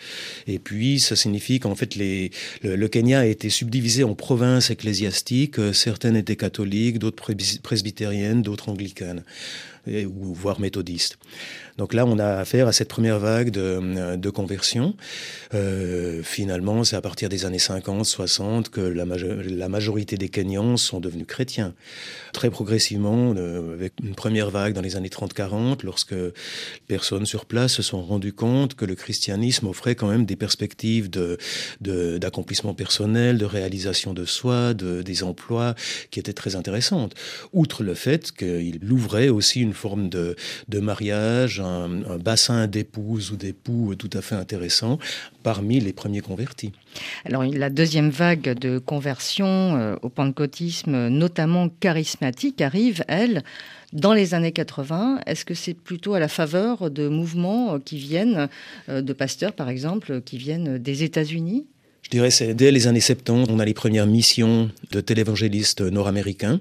Et 0.48 0.58
puis, 0.58 1.00
ça 1.00 1.16
signifie 1.16 1.60
qu'en 1.60 1.76
fait, 1.76 1.94
les, 1.94 2.32
le, 2.64 2.88
Kenya 2.88 3.20
a 3.20 3.26
été 3.28 3.52
subdivisé 3.52 4.04
en 4.04 4.16
provinces 4.16 4.72
ecclésiastiques. 4.72 5.58
Certaines 5.74 6.16
étaient 6.16 6.36
catholiques, 6.36 6.98
d'autres 6.98 7.24
presbytériennes, 7.62 8.42
d'autres 8.42 8.70
anglicanes, 8.70 9.24
voire 9.86 10.60
méthodistes. 10.60 11.18
Donc 11.82 11.96
là, 11.96 12.06
on 12.06 12.20
a 12.20 12.36
affaire 12.36 12.68
à 12.68 12.74
cette 12.74 12.90
première 12.90 13.18
vague 13.18 13.50
de, 13.50 14.16
de 14.16 14.30
conversion. 14.30 14.94
Euh, 15.56 16.22
finalement, 16.22 16.84
c'est 16.84 16.96
à 16.96 17.02
partir 17.02 17.28
des 17.28 17.44
années 17.46 17.58
50, 17.58 18.06
60 18.06 18.70
que 18.70 18.82
la, 18.82 19.68
majorité 19.68 20.16
des 20.16 20.30
Kenyans 20.30 20.78
sont 20.78 21.00
devenus 21.00 21.26
chrétiens. 21.26 21.74
Très 22.34 22.52
progressivement, 22.52 23.34
euh, 23.36 23.74
avec 23.74 23.94
une 24.04 24.14
première 24.14 24.52
vague 24.52 24.74
dans 24.74 24.82
les 24.82 24.96
années 24.96 25.10
30-40, 25.10 25.84
lorsque 25.84 26.12
les 26.12 26.32
personnes 26.88 27.26
sur 27.26 27.48
place 27.48 27.74
se 27.74 27.82
sont 27.82 28.04
rendues 28.04 28.34
compte 28.34 28.76
que 28.76 28.86
le 28.86 28.94
christianisme 28.94 29.66
offrait 29.66 29.96
quand 29.96 30.08
même 30.08 30.26
des 30.26 30.36
perspectives 30.36 31.10
d'accomplissement 31.80 32.74
de, 32.74 32.78
personnel, 32.78 33.40
de 33.40 33.46
réalisation 33.46 34.14
de 34.14 34.26
soi, 34.26 34.76
de, 34.76 35.02
des 35.02 35.24
emplois 35.24 35.74
qui 36.12 36.20
étaient 36.20 36.32
très 36.32 36.56
intéressantes. 36.56 37.16
Outre 37.54 37.84
le 37.84 37.96
fait 37.96 38.32
qu'il 38.32 38.80
ouvrait 38.92 39.30
aussi 39.30 39.62
une 39.62 39.74
forme 39.74 40.10
de, 40.10 40.36
mariage, 40.80 41.62
un, 41.72 42.18
bassin 42.18 42.68
d'épouses 42.68 43.32
ou 43.32 43.36
d'époux 43.38 43.96
tout 43.96 44.10
à 44.14 44.22
fait 44.22 44.36
intéressant 44.36 45.00
parmi 45.44 45.80
les 45.80 45.94
premiers 45.94 46.22
convertis. 46.22 46.72
Alors 47.26 47.44
la 47.44 47.70
deuxième 47.70 48.10
vague 48.10 48.58
de 48.58 48.78
conversion 48.80 49.48
euh, 49.48 49.96
au 50.02 50.10
pentecôtisme, 50.10 51.08
notamment 51.08 51.70
charismatique, 51.80 52.62
arrive, 52.62 53.04
elle, 53.08 53.44
dans 53.94 54.14
les 54.14 54.34
années 54.34 54.52
80, 54.52 55.22
est-ce 55.26 55.46
que 55.46 55.54
c'est 55.54 55.74
plutôt 55.74 56.14
à 56.14 56.20
la 56.20 56.28
faveur 56.28 56.90
de 56.90 57.08
mouvements 57.08 57.80
qui 57.80 57.98
viennent, 57.98 58.48
euh, 58.90 59.02
de 59.02 59.14
pasteurs 59.14 59.54
par 59.54 59.70
exemple, 59.70 60.22
qui 60.22 60.38
viennent 60.38 60.78
des 60.78 61.04
États-Unis? 61.04 61.66
Je 62.02 62.10
dirais 62.10 62.32
c'est 62.32 62.54
dès 62.54 62.72
les 62.72 62.88
années 62.88 63.00
70, 63.00 63.46
on 63.50 63.60
a 63.60 63.66
les 63.66 63.74
premières 63.74 64.08
missions 64.08 64.70
de 64.92 65.02
télévangélistes 65.02 65.82
nord-américains. 65.82 66.60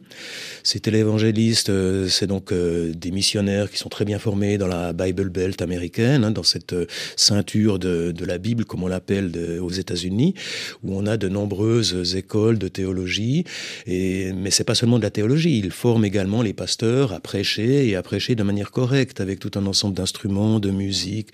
Ces 0.63 0.81
télévangélistes, 0.81 1.71
euh, 1.71 2.09
c'est 2.09 2.27
donc 2.27 2.53
euh, 2.53 2.93
des 2.95 3.11
missionnaires 3.11 3.71
qui 3.71 3.79
sont 3.79 3.89
très 3.89 4.05
bien 4.05 4.19
formés 4.19 4.59
dans 4.59 4.67
la 4.67 4.93
Bible 4.93 5.31
Belt 5.31 5.61
américaine, 5.63 6.25
hein, 6.25 6.31
dans 6.31 6.43
cette 6.43 6.75
euh, 6.75 6.87
ceinture 7.17 7.79
de, 7.79 8.15
la 8.25 8.39
Bible, 8.39 8.67
comme 8.67 8.83
on 8.83 8.87
l'appelle 8.87 9.33
aux 9.61 9.71
États-Unis, 9.71 10.35
où 10.83 10.95
on 10.95 11.07
a 11.07 11.17
de 11.17 11.29
nombreuses 11.29 12.15
écoles 12.17 12.59
de 12.59 12.69
théologie. 12.69 13.45
Et, 13.87 14.33
mais 14.35 14.51
c'est 14.51 14.65
pas 14.65 14.75
seulement 14.75 14.99
de 14.99 15.03
la 15.03 15.11
théologie, 15.11 15.59
ils 15.59 15.73
forment 15.73 16.05
également 16.05 16.43
les 16.43 16.53
pasteurs 16.53 17.15
à 17.15 17.21
prêcher 17.21 17.89
et 17.89 17.97
à 17.97 18.03
prêcher 18.03 18.35
de 18.35 18.43
manière 18.43 18.71
correcte, 18.71 19.21
avec 19.21 19.39
tout 19.39 19.53
un 19.55 19.65
ensemble 19.67 19.95
d'instruments, 19.95 20.61
de 20.61 20.71
musique, 20.71 21.29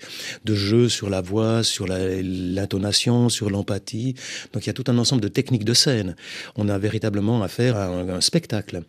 de 0.45 0.55
jeux 0.55 0.87
sur 0.87 1.09
la 1.09 1.19
voix, 1.19 1.61
sur 1.63 1.87
l'intonation, 1.87 3.27
sur 3.27 3.49
l'empathie 3.49 3.96
donc 4.53 4.65
il 4.65 4.67
y 4.67 4.69
a 4.69 4.73
tout 4.73 4.85
un 4.87 4.97
ensemble 4.97 5.21
de 5.21 5.27
techniques 5.27 5.65
de 5.65 5.73
scène. 5.73 6.15
On 6.55 6.69
a 6.69 6.77
véritablement 6.77 7.41
affaire 7.43 7.77
à 7.77 7.87
un, 7.87 8.21
spectacle, 8.21 8.83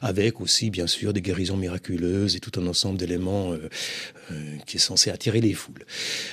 avec 0.00 0.40
aussi 0.40 0.70
bien 0.70 0.86
sûr 0.86 1.12
des 1.12 1.22
guérisons 1.22 1.56
miraculeuses 1.56 2.36
et 2.36 2.40
tout 2.40 2.58
un 2.60 2.66
ensemble 2.66 2.98
d'éléments 2.98 3.52
euh, 3.52 3.68
euh, 4.32 4.56
qui 4.66 4.76
est 4.76 4.80
censé 4.80 5.10
attirer 5.10 5.40
les 5.40 5.52
foules. 5.52 5.84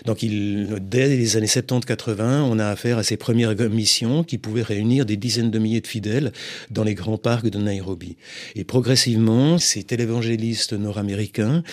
Donc 0.05 0.19
dès 0.19 1.07
les 1.07 1.37
années 1.37 1.47
70-80, 1.47 2.41
on 2.41 2.59
a 2.59 2.67
affaire 2.67 2.97
à 2.97 3.03
ces 3.03 3.17
premières 3.17 3.55
missions 3.69 4.23
qui 4.23 4.37
pouvaient 4.37 4.61
réunir 4.61 5.05
des 5.05 5.17
dizaines 5.17 5.51
de 5.51 5.59
milliers 5.59 5.81
de 5.81 5.87
fidèles 5.87 6.31
dans 6.69 6.83
les 6.83 6.93
grands 6.93 7.17
parcs 7.17 7.49
de 7.49 7.57
Nairobi. 7.57 8.17
Et 8.55 8.63
progressivement, 8.63 9.57
ces 9.57 9.83
télévangélistes 9.83 10.73
nord-américains 10.73 11.63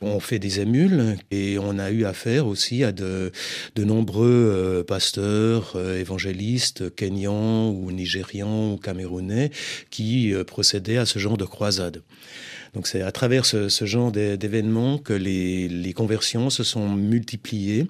ont 0.00 0.20
fait 0.20 0.38
des 0.38 0.60
émules 0.60 1.16
et 1.30 1.58
on 1.58 1.78
a 1.78 1.90
eu 1.90 2.04
affaire 2.04 2.46
aussi 2.46 2.84
à 2.84 2.92
de, 2.92 3.32
nombreux 3.76 4.28
euh, 4.28 4.82
pasteurs, 4.84 5.72
évangélistes, 6.04 6.80
évangélistes 6.84 6.94
kenyans 6.94 7.70
ou 7.70 7.90
nigérians 7.90 8.74
ou 8.74 8.76
camerounais 8.76 9.50
qui 9.90 10.32
euh, 10.32 10.44
procédaient 10.44 10.98
à 10.98 11.06
ce 11.06 11.18
genre 11.18 11.38
de 11.38 11.44
croisade. 11.44 12.02
Donc 12.74 12.88
c'est 12.88 13.02
à 13.02 13.12
travers 13.12 13.46
ce, 13.46 13.68
genre 13.84 14.10
d'événements 14.10 14.98
que 14.98 15.12
les, 15.12 15.92
conversions 15.94 16.50
se 16.50 16.64
sont 16.64 16.88
multipliées 16.88 17.86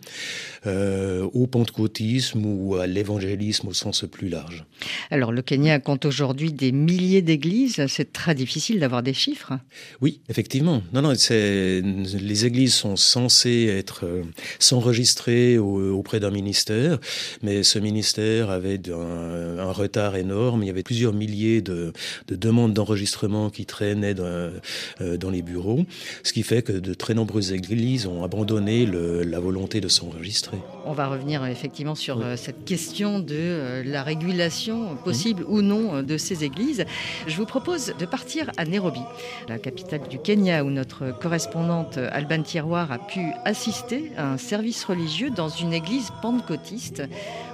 euh, 0.66 1.26
au 1.32 1.46
pentecôtisme 1.46 2.44
ou 2.44 2.76
à 2.76 2.86
l'évangélisme 2.86 3.68
au 3.68 3.72
sens 3.72 4.04
plus 4.10 4.28
large. 4.28 4.66
Alors 5.10 5.32
le 5.32 5.40
Kenya 5.40 5.78
compte 5.80 6.04
aujourd'hui 6.04 6.52
des 6.52 6.70
milliers 6.70 7.22
d'églises. 7.22 7.86
C'est 7.88 8.12
très 8.12 8.34
difficile 8.34 8.78
d'avoir 8.78 9.02
des 9.02 9.14
chiffres. 9.14 9.54
Oui, 10.02 10.20
effectivement. 10.28 10.82
Non, 10.92 11.00
non, 11.00 11.12
les 11.30 12.46
églises 12.46 12.74
sont 12.74 12.96
censées 12.96 13.66
être 13.70 14.04
euh, 14.04 14.22
s'enregistrer 14.58 15.56
auprès 15.58 16.20
d'un 16.20 16.30
ministère, 16.30 16.98
mais 17.42 17.62
ce 17.62 17.78
ministère 17.78 18.50
avait 18.50 18.80
un, 18.90 19.72
retard 19.72 20.16
énorme. 20.16 20.62
Il 20.62 20.66
y 20.66 20.70
avait 20.70 20.82
plusieurs 20.82 21.14
milliers 21.14 21.62
de, 21.62 21.92
de 22.28 22.36
demandes 22.36 22.74
d'enregistrement 22.74 23.50
qui 23.50 23.66
traînaient 23.66 24.14
dans, 24.14 24.52
dans 25.00 25.30
les 25.30 25.42
bureaux, 25.42 25.84
ce 26.22 26.32
qui 26.32 26.42
fait 26.42 26.62
que 26.62 26.72
de 26.72 26.94
très 26.94 27.14
nombreuses 27.14 27.52
églises 27.52 28.06
ont 28.06 28.22
abandonné 28.24 28.86
la 28.86 29.40
volonté 29.40 29.80
de 29.80 29.88
s'enregistrer. 29.88 30.58
On 30.86 30.92
va 30.92 31.08
revenir 31.08 31.44
effectivement 31.46 31.94
sur 31.94 32.20
euh, 32.20 32.36
cette 32.36 32.64
question 32.64 33.18
de 33.18 33.34
euh, 33.34 33.82
la 33.84 34.02
régulation 34.02 34.96
possible 34.96 35.44
ou 35.48 35.62
non 35.62 36.02
de 36.02 36.16
ces 36.18 36.44
églises. 36.44 36.84
Je 37.26 37.36
vous 37.36 37.46
propose 37.46 37.94
de 37.98 38.06
partir 38.06 38.50
à 38.56 38.64
Nairobi, 38.64 39.00
la 39.48 39.58
capitale 39.58 40.08
du 40.08 40.18
Kenya, 40.18 40.64
où 40.64 40.70
notre 40.70 41.18
correspondante 41.18 41.98
Alban 41.98 42.42
Tiroir 42.42 42.92
a 42.92 42.98
pu 42.98 43.32
assister 43.44 44.12
à 44.16 44.32
un 44.32 44.38
service 44.38 44.84
religieux 44.84 45.30
dans 45.30 45.48
une 45.48 45.72
église 45.72 46.10
pentecôtiste. 46.22 47.02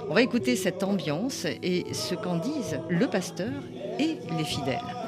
On 0.09 0.13
va 0.13 0.21
écouter 0.21 0.55
cette 0.55 0.83
ambiance 0.83 1.45
et 1.45 1.85
ce 1.93 2.15
qu'en 2.15 2.37
disent 2.37 2.79
le 2.89 3.07
pasteur 3.07 3.51
et 3.99 4.17
les 4.37 4.43
fidèles. 4.43 5.00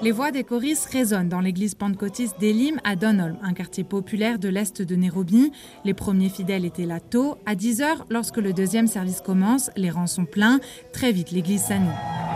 Les 0.00 0.12
voix 0.12 0.30
des 0.30 0.44
choristes 0.44 0.88
résonnent 0.92 1.28
dans 1.28 1.40
l'église 1.40 1.74
pentecôtiste 1.74 2.38
d'Elim 2.38 2.78
à 2.84 2.94
Donholm, 2.94 3.36
un 3.42 3.52
quartier 3.52 3.82
populaire 3.82 4.38
de 4.38 4.48
l'est 4.48 4.80
de 4.80 4.94
Nairobi. 4.94 5.50
Les 5.84 5.94
premiers 5.94 6.28
fidèles 6.28 6.64
étaient 6.64 6.86
là 6.86 7.00
tôt. 7.00 7.36
À 7.46 7.56
10h, 7.56 8.04
lorsque 8.08 8.36
le 8.36 8.52
deuxième 8.52 8.86
service 8.86 9.20
commence, 9.20 9.70
les 9.76 9.90
rangs 9.90 10.06
sont 10.06 10.24
pleins. 10.24 10.60
Très 10.92 11.10
vite, 11.10 11.32
l'église 11.32 11.62
s'anime. 11.62 12.27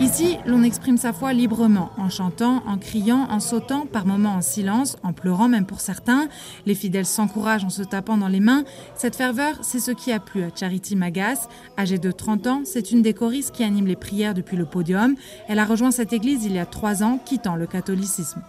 Ici, 0.00 0.38
l'on 0.44 0.64
exprime 0.64 0.96
sa 0.96 1.12
foi 1.12 1.32
librement, 1.32 1.90
en 1.96 2.08
chantant, 2.08 2.64
en 2.66 2.78
criant, 2.78 3.28
en 3.30 3.38
sautant, 3.38 3.86
par 3.86 4.06
moments 4.06 4.34
en 4.34 4.42
silence, 4.42 4.96
en 5.04 5.12
pleurant 5.12 5.48
même 5.48 5.66
pour 5.66 5.80
certains. 5.80 6.28
Les 6.66 6.74
fidèles 6.74 7.06
s'encouragent 7.06 7.64
en 7.64 7.70
se 7.70 7.82
tapant 7.82 8.16
dans 8.16 8.28
les 8.28 8.40
mains. 8.40 8.64
Cette 8.96 9.14
ferveur, 9.14 9.54
c'est 9.62 9.78
ce 9.78 9.92
qui 9.92 10.10
a 10.10 10.18
plu 10.18 10.42
à 10.42 10.48
Charity 10.54 10.96
Magas. 10.96 11.48
Âgée 11.78 11.98
de 11.98 12.10
30 12.10 12.46
ans, 12.48 12.62
c'est 12.64 12.90
une 12.90 13.02
des 13.02 13.14
choristes 13.14 13.54
qui 13.54 13.62
anime 13.62 13.86
les 13.86 13.96
prières 13.96 14.34
depuis 14.34 14.56
le 14.56 14.66
podium. 14.66 15.14
Elle 15.48 15.60
a 15.60 15.64
rejoint 15.64 15.92
cette 15.92 16.12
église 16.12 16.44
il 16.44 16.52
y 16.52 16.58
a 16.58 16.66
trois 16.66 17.04
ans, 17.04 17.18
quittant 17.24 17.54
le 17.54 17.66
catholicisme. 17.66 18.42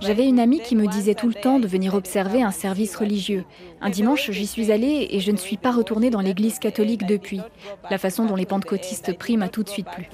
J'avais 0.00 0.26
une 0.26 0.38
amie 0.38 0.60
qui 0.60 0.76
me 0.76 0.86
disait 0.86 1.14
tout 1.14 1.28
le 1.28 1.34
temps 1.34 1.58
de 1.58 1.66
venir 1.66 1.94
observer 1.94 2.42
un 2.42 2.50
service 2.50 2.96
religieux. 2.96 3.44
Un 3.80 3.90
dimanche, 3.90 4.30
j'y 4.30 4.46
suis 4.46 4.70
allée 4.70 5.08
et 5.10 5.20
je 5.20 5.30
ne 5.30 5.36
suis 5.36 5.56
pas 5.56 5.72
retournée 5.72 6.10
dans 6.10 6.20
l'église 6.20 6.58
catholique 6.58 7.06
depuis. 7.06 7.40
La 7.90 7.98
façon 7.98 8.24
dont 8.24 8.36
les 8.36 8.46
pentecôtistes 8.46 9.16
prient 9.18 9.36
m'a 9.36 9.48
tout 9.48 9.62
de 9.62 9.68
suite 9.68 9.88
plu. 9.90 10.08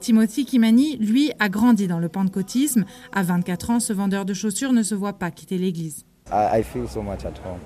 Timothy 0.00 0.44
Kimani, 0.44 0.96
lui, 0.96 1.32
a 1.38 1.48
grandi 1.48 1.86
dans 1.86 1.98
le 1.98 2.08
pentecôtisme. 2.08 2.84
À 3.12 3.22
24 3.22 3.70
ans, 3.70 3.80
ce 3.80 3.92
vendeur 3.92 4.24
de 4.24 4.34
chaussures 4.34 4.72
ne 4.72 4.82
se 4.82 4.94
voit 4.94 5.14
pas 5.14 5.30
quitter 5.30 5.56
l'église. 5.56 6.04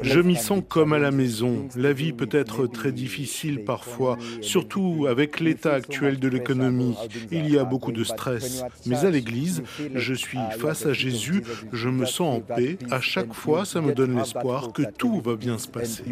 Je 0.03 0.21
m'y 0.21 0.35
sens 0.35 0.63
comme 0.69 0.93
à 0.93 0.99
la 0.99 1.13
maison. 1.13 1.69
La 1.77 1.93
vie 1.93 2.13
peut 2.13 2.29
être 2.33 2.67
très 2.67 2.91
difficile 2.91 3.65
parfois, 3.65 4.19
surtout 4.41 5.07
avec 5.09 5.39
l'état 5.39 5.75
actuel 5.75 6.19
de 6.19 6.29
l'économie. 6.29 6.97
Il 7.31 7.49
y 7.49 7.57
a 7.59 7.65
beaucoup 7.65 7.93
de 7.93 8.03
stress. 8.03 8.65
Mais 8.87 9.05
à 9.05 9.11
l'église, 9.11 9.63
je 9.95 10.15
suis 10.15 10.39
face 10.59 10.87
à 10.87 10.93
Jésus, 10.93 11.45
je 11.73 11.89
me 11.89 12.05
sens 12.05 12.39
en 12.39 12.41
paix. 12.41 12.79
À 12.91 13.01
chaque 13.01 13.33
fois, 13.33 13.65
ça 13.65 13.81
me 13.81 13.93
donne 13.93 14.17
l'espoir 14.17 14.73
que 14.73 14.83
tout 14.83 15.21
va 15.21 15.37
bien 15.37 15.57
se 15.57 15.69
passer. 15.69 16.05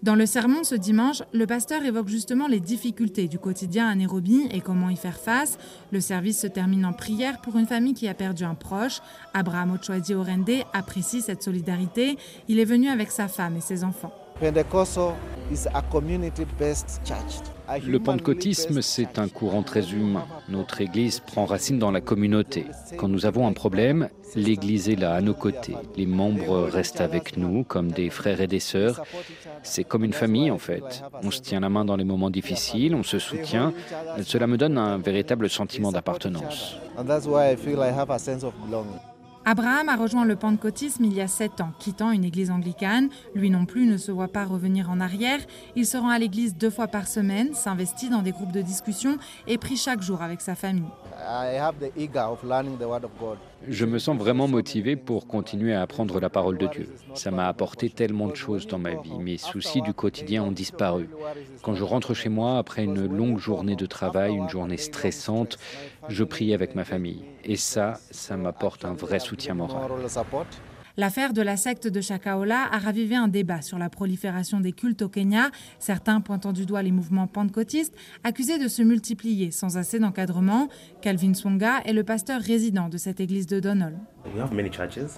Dans 0.00 0.14
le 0.14 0.26
sermon 0.26 0.62
ce 0.62 0.76
dimanche, 0.76 1.24
le 1.32 1.46
pasteur 1.46 1.82
évoque 1.82 2.06
justement 2.06 2.46
les 2.46 2.60
difficultés 2.60 3.26
du 3.26 3.40
quotidien 3.40 3.88
à 3.88 3.94
Nairobi 3.96 4.48
et 4.52 4.60
comment 4.60 4.90
y 4.90 4.96
faire 4.96 5.18
face. 5.18 5.58
Le 5.90 6.00
service 6.00 6.38
se 6.40 6.46
termine 6.46 6.86
en 6.86 6.92
prière 6.92 7.40
pour 7.40 7.56
une 7.56 7.66
famille 7.66 7.94
qui 7.94 8.06
a 8.06 8.14
perdu 8.14 8.44
un 8.44 8.54
proche. 8.54 9.00
Abraham 9.48 9.72
Ochwadi 9.72 10.14
Orende 10.14 10.64
apprécie 10.74 11.22
cette 11.22 11.42
solidarité. 11.42 12.18
Il 12.48 12.60
est 12.60 12.66
venu 12.66 12.88
avec 12.88 13.10
sa 13.10 13.28
femme 13.28 13.56
et 13.56 13.62
ses 13.62 13.82
enfants. 13.82 14.12
Le 17.86 17.98
pentecôtisme, 17.98 18.82
c'est 18.82 19.18
un 19.18 19.28
courant 19.28 19.62
très 19.62 19.92
humain. 19.92 20.26
Notre 20.50 20.82
Église 20.82 21.20
prend 21.20 21.46
racine 21.46 21.78
dans 21.78 21.90
la 21.90 22.02
communauté. 22.02 22.66
Quand 22.98 23.08
nous 23.08 23.24
avons 23.24 23.46
un 23.46 23.54
problème, 23.54 24.10
l'Église 24.36 24.90
est 24.90 24.96
là, 24.96 25.14
à 25.14 25.22
nos 25.22 25.34
côtés. 25.34 25.76
Les 25.96 26.06
membres 26.06 26.68
restent 26.68 27.00
avec 27.00 27.38
nous 27.38 27.64
comme 27.64 27.90
des 27.90 28.10
frères 28.10 28.42
et 28.42 28.46
des 28.46 28.60
sœurs. 28.60 29.02
C'est 29.62 29.84
comme 29.84 30.04
une 30.04 30.12
famille, 30.12 30.50
en 30.50 30.58
fait. 30.58 31.02
On 31.22 31.30
se 31.30 31.40
tient 31.40 31.60
la 31.60 31.70
main 31.70 31.86
dans 31.86 31.96
les 31.96 32.04
moments 32.04 32.30
difficiles, 32.30 32.94
on 32.94 33.02
se 33.02 33.18
soutient. 33.18 33.72
Cela 34.22 34.46
me 34.46 34.58
donne 34.58 34.76
un 34.76 34.98
véritable 34.98 35.48
sentiment 35.48 35.90
d'appartenance. 35.90 36.76
Abraham 39.50 39.88
a 39.88 39.96
rejoint 39.96 40.26
le 40.26 40.36
pentecôtisme 40.36 41.04
il 41.04 41.14
y 41.14 41.22
a 41.22 41.26
sept 41.26 41.62
ans, 41.62 41.70
quittant 41.78 42.10
une 42.10 42.22
église 42.22 42.50
anglicane. 42.50 43.08
Lui 43.34 43.48
non 43.48 43.64
plus 43.64 43.86
ne 43.86 43.96
se 43.96 44.12
voit 44.12 44.28
pas 44.28 44.44
revenir 44.44 44.90
en 44.90 45.00
arrière. 45.00 45.38
Il 45.74 45.86
se 45.86 45.96
rend 45.96 46.10
à 46.10 46.18
l'église 46.18 46.54
deux 46.54 46.68
fois 46.68 46.86
par 46.86 47.08
semaine, 47.08 47.54
s'investit 47.54 48.10
dans 48.10 48.20
des 48.20 48.32
groupes 48.32 48.52
de 48.52 48.60
discussion 48.60 49.16
et 49.46 49.56
prie 49.56 49.78
chaque 49.78 50.02
jour 50.02 50.20
avec 50.20 50.42
sa 50.42 50.54
famille. 50.54 50.84
Je 53.66 53.84
me 53.86 53.98
sens 53.98 54.16
vraiment 54.16 54.46
motivé 54.46 54.96
pour 54.96 55.26
continuer 55.26 55.74
à 55.74 55.80
apprendre 55.80 56.20
la 56.20 56.30
parole 56.30 56.58
de 56.58 56.66
Dieu. 56.66 56.88
Ça 57.14 57.30
m'a 57.30 57.48
apporté 57.48 57.90
tellement 57.90 58.28
de 58.28 58.36
choses 58.36 58.66
dans 58.66 58.78
ma 58.78 58.94
vie. 58.94 59.18
Mes 59.18 59.38
soucis 59.38 59.80
du 59.80 59.94
quotidien 59.94 60.44
ont 60.44 60.52
disparu. 60.52 61.08
Quand 61.62 61.74
je 61.74 61.82
rentre 61.82 62.14
chez 62.14 62.28
moi 62.28 62.58
après 62.58 62.84
une 62.84 63.06
longue 63.06 63.38
journée 63.38 63.76
de 63.76 63.86
travail, 63.86 64.34
une 64.34 64.48
journée 64.48 64.76
stressante, 64.76 65.58
je 66.08 66.24
prie 66.24 66.54
avec 66.54 66.74
ma 66.74 66.84
famille. 66.84 67.22
Et 67.44 67.56
ça, 67.56 67.98
ça 68.10 68.36
m'apporte 68.36 68.84
un 68.84 68.94
vrai 68.94 69.18
soutien 69.18 69.54
moral. 69.54 69.90
L'affaire 70.98 71.32
de 71.32 71.42
la 71.42 71.56
secte 71.56 71.86
de 71.86 72.00
Shakaola 72.00 72.66
a 72.72 72.78
ravivé 72.78 73.14
un 73.14 73.28
débat 73.28 73.62
sur 73.62 73.78
la 73.78 73.88
prolifération 73.88 74.58
des 74.58 74.72
cultes 74.72 75.02
au 75.02 75.08
Kenya, 75.08 75.52
certains 75.78 76.20
pointant 76.20 76.52
du 76.52 76.66
doigt 76.66 76.82
les 76.82 76.90
mouvements 76.90 77.28
pentecôtistes, 77.28 77.94
accusés 78.24 78.58
de 78.58 78.66
se 78.66 78.82
multiplier 78.82 79.52
sans 79.52 79.76
assez 79.76 80.00
d'encadrement. 80.00 80.68
Calvin 81.00 81.34
Swonga 81.34 81.82
est 81.84 81.92
le 81.92 82.02
pasteur 82.02 82.40
résident 82.40 82.88
de 82.88 82.98
cette 82.98 83.20
église 83.20 83.46
de 83.46 83.60
Donol. 83.60 83.96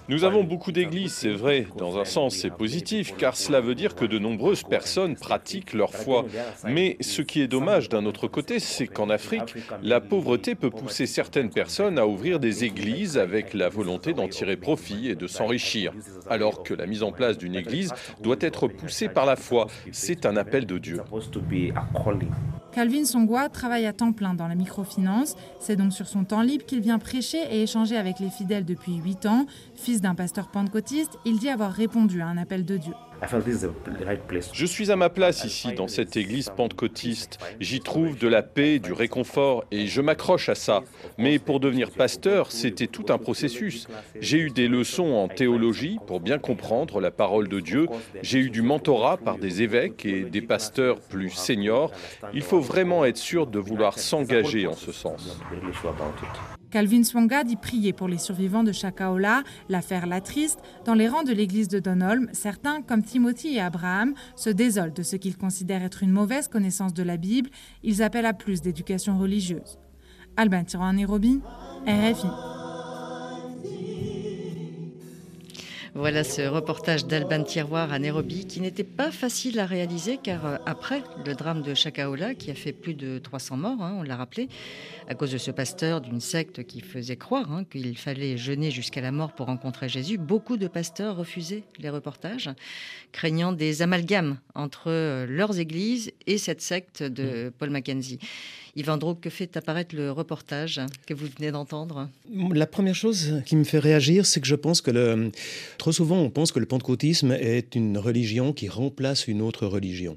Nous 0.08 0.24
avons 0.24 0.44
beaucoup 0.44 0.72
d'églises, 0.72 1.12
c'est 1.12 1.32
vrai. 1.32 1.66
Dans 1.76 1.98
un 1.98 2.04
sens, 2.04 2.36
c'est 2.36 2.50
positif, 2.50 3.14
car 3.16 3.36
cela 3.36 3.60
veut 3.60 3.74
dire 3.74 3.94
que 3.94 4.04
de 4.04 4.18
nombreuses 4.18 4.62
personnes 4.62 5.16
pratiquent 5.16 5.72
leur 5.72 5.94
foi. 5.94 6.26
Mais 6.64 6.96
ce 7.00 7.22
qui 7.22 7.40
est 7.40 7.48
dommage 7.48 7.88
d'un 7.88 8.06
autre 8.06 8.28
côté, 8.28 8.58
c'est 8.58 8.86
qu'en 8.86 9.10
Afrique, 9.10 9.54
la 9.82 10.00
pauvreté 10.00 10.54
peut 10.54 10.70
pousser 10.70 11.06
certaines 11.06 11.50
personnes 11.50 11.98
à 11.98 12.06
ouvrir 12.06 12.40
des 12.40 12.64
églises 12.64 13.18
avec 13.18 13.54
la 13.54 13.68
volonté 13.68 14.12
d'en 14.12 14.28
tirer 14.28 14.56
profit 14.56 15.08
et 15.08 15.14
de 15.14 15.26
s'enrichir, 15.26 15.92
alors 16.28 16.62
que 16.62 16.74
la 16.74 16.86
mise 16.86 17.02
en 17.02 17.12
place 17.12 17.38
d'une 17.38 17.56
église 17.56 17.92
doit 18.20 18.36
être 18.40 18.68
poussée 18.68 19.08
par 19.08 19.26
la 19.26 19.36
foi. 19.36 19.66
C'est 19.92 20.26
un 20.26 20.36
appel 20.36 20.66
de 20.66 20.78
Dieu. 20.78 21.00
Calvin 22.72 23.04
Songwa 23.04 23.48
travaille 23.48 23.86
à 23.86 23.92
temps 23.92 24.12
plein 24.12 24.34
dans 24.34 24.46
la 24.46 24.54
microfinance. 24.54 25.34
C'est 25.58 25.76
donc 25.76 25.92
sur 25.92 26.06
son 26.06 26.24
temps 26.24 26.42
libre 26.42 26.64
qu'il 26.64 26.80
vient 26.80 26.98
prêcher 26.98 27.42
et 27.50 27.62
échanger 27.62 27.96
avec 27.96 28.20
les 28.20 28.30
fidèles 28.30 28.64
depuis 28.64 28.96
8 28.96 29.26
ans. 29.26 29.46
Fils 29.74 30.00
d'un 30.00 30.14
pasteur 30.14 30.48
pentecôtiste, 30.48 31.18
il 31.24 31.38
dit 31.38 31.48
avoir 31.48 31.72
répondu 31.72 32.20
à 32.20 32.26
un 32.26 32.36
appel 32.36 32.64
de 32.64 32.76
Dieu. 32.76 32.94
Je 34.52 34.66
suis 34.66 34.90
à 34.90 34.96
ma 34.96 35.10
place 35.10 35.44
ici, 35.44 35.72
dans 35.74 35.88
cette 35.88 36.16
église 36.16 36.50
pentecôtiste. 36.56 37.38
J'y 37.60 37.80
trouve 37.80 38.16
de 38.18 38.28
la 38.28 38.42
paix, 38.42 38.78
du 38.78 38.92
réconfort, 38.92 39.64
et 39.70 39.86
je 39.86 40.00
m'accroche 40.00 40.48
à 40.48 40.54
ça. 40.54 40.82
Mais 41.18 41.38
pour 41.38 41.60
devenir 41.60 41.90
pasteur, 41.90 42.50
c'était 42.52 42.86
tout 42.86 43.06
un 43.10 43.18
processus. 43.18 43.88
J'ai 44.20 44.38
eu 44.38 44.50
des 44.50 44.68
leçons 44.68 45.12
en 45.12 45.28
théologie 45.28 45.98
pour 46.06 46.20
bien 46.20 46.38
comprendre 46.38 47.00
la 47.00 47.10
parole 47.10 47.48
de 47.48 47.60
Dieu. 47.60 47.86
J'ai 48.22 48.38
eu 48.38 48.50
du 48.50 48.62
mentorat 48.62 49.18
par 49.18 49.38
des 49.38 49.62
évêques 49.62 50.06
et 50.06 50.22
des 50.22 50.42
pasteurs 50.42 51.00
plus 51.00 51.30
seniors. 51.30 51.92
Il 52.32 52.42
faut 52.42 52.60
vraiment 52.60 53.04
être 53.04 53.18
sûr 53.18 53.46
de 53.46 53.58
vouloir 53.58 53.98
s'engager 53.98 54.66
en 54.66 54.74
ce 54.74 54.92
sens. 54.92 55.40
Calvin 56.70 57.02
Swanga 57.02 57.42
dit 57.42 57.56
prier 57.56 57.92
pour 57.92 58.06
les 58.06 58.18
survivants 58.18 58.62
de 58.62 58.72
Shakaola, 58.72 59.42
l'affaire 59.68 60.06
La 60.06 60.20
Triste. 60.20 60.60
Dans 60.84 60.94
les 60.94 61.08
rangs 61.08 61.24
de 61.24 61.32
l'église 61.32 61.68
de 61.68 61.80
Donholm, 61.80 62.28
certains, 62.32 62.80
comme 62.82 63.02
Timothy 63.02 63.56
et 63.56 63.60
Abraham, 63.60 64.14
se 64.36 64.50
désolent 64.50 64.92
de 64.92 65.02
ce 65.02 65.16
qu'ils 65.16 65.36
considèrent 65.36 65.82
être 65.82 66.02
une 66.02 66.12
mauvaise 66.12 66.48
connaissance 66.48 66.94
de 66.94 67.02
la 67.02 67.16
Bible. 67.16 67.50
Ils 67.82 68.02
appellent 68.02 68.26
à 68.26 68.34
plus 68.34 68.60
d'éducation 68.60 69.18
religieuse. 69.18 69.78
Albin 70.36 70.64
Tiran 70.64 70.92
Nairobi, 70.92 71.40
RFI. 71.86 72.59
Voilà 75.94 76.22
ce 76.22 76.42
reportage 76.42 77.06
d'Alban 77.06 77.42
Tiroir 77.42 77.92
à 77.92 77.98
Nairobi 77.98 78.46
qui 78.46 78.60
n'était 78.60 78.84
pas 78.84 79.10
facile 79.10 79.58
à 79.58 79.66
réaliser 79.66 80.18
car 80.22 80.46
euh, 80.46 80.56
après 80.64 81.02
le 81.26 81.34
drame 81.34 81.62
de 81.62 81.74
Chakaola 81.74 82.36
qui 82.36 82.52
a 82.52 82.54
fait 82.54 82.72
plus 82.72 82.94
de 82.94 83.18
300 83.18 83.56
morts, 83.56 83.82
hein, 83.82 83.96
on 83.98 84.04
l'a 84.04 84.14
rappelé, 84.14 84.48
à 85.08 85.16
cause 85.16 85.32
de 85.32 85.38
ce 85.38 85.50
pasteur 85.50 86.00
d'une 86.00 86.20
secte 86.20 86.62
qui 86.62 86.80
faisait 86.80 87.16
croire 87.16 87.50
hein, 87.50 87.64
qu'il 87.64 87.98
fallait 87.98 88.36
jeûner 88.36 88.70
jusqu'à 88.70 89.00
la 89.00 89.10
mort 89.10 89.32
pour 89.32 89.46
rencontrer 89.46 89.88
Jésus, 89.88 90.16
beaucoup 90.16 90.56
de 90.56 90.68
pasteurs 90.68 91.16
refusaient 91.16 91.64
les 91.80 91.90
reportages, 91.90 92.50
craignant 93.12 93.52
des 93.52 93.82
amalgames 93.82 94.38
entre 94.54 94.84
euh, 94.88 95.26
leurs 95.26 95.58
églises 95.58 96.12
et 96.26 96.38
cette 96.38 96.60
secte 96.60 97.02
de 97.02 97.48
mm. 97.48 97.50
Paul 97.58 97.70
Mackenzie. 97.70 98.18
Yvan 98.76 98.98
que 99.20 99.30
fait 99.30 99.56
apparaître 99.56 99.96
le 99.96 100.12
reportage 100.12 100.80
que 101.06 101.14
vous 101.14 101.26
venez 101.36 101.50
d'entendre? 101.50 102.08
La 102.52 102.66
première 102.66 102.94
chose 102.94 103.42
qui 103.44 103.56
me 103.56 103.64
fait 103.64 103.78
réagir, 103.78 104.26
c'est 104.26 104.40
que 104.40 104.46
je 104.46 104.54
pense 104.54 104.80
que 104.80 104.90
le... 104.90 105.32
trop 105.78 105.92
souvent, 105.92 106.18
on 106.18 106.30
pense 106.30 106.52
que 106.52 106.60
le 106.60 106.66
pentecôtisme 106.66 107.32
est 107.32 107.74
une 107.74 107.98
religion 107.98 108.52
qui 108.52 108.68
remplace 108.68 109.26
une 109.26 109.42
autre 109.42 109.66
religion 109.66 110.16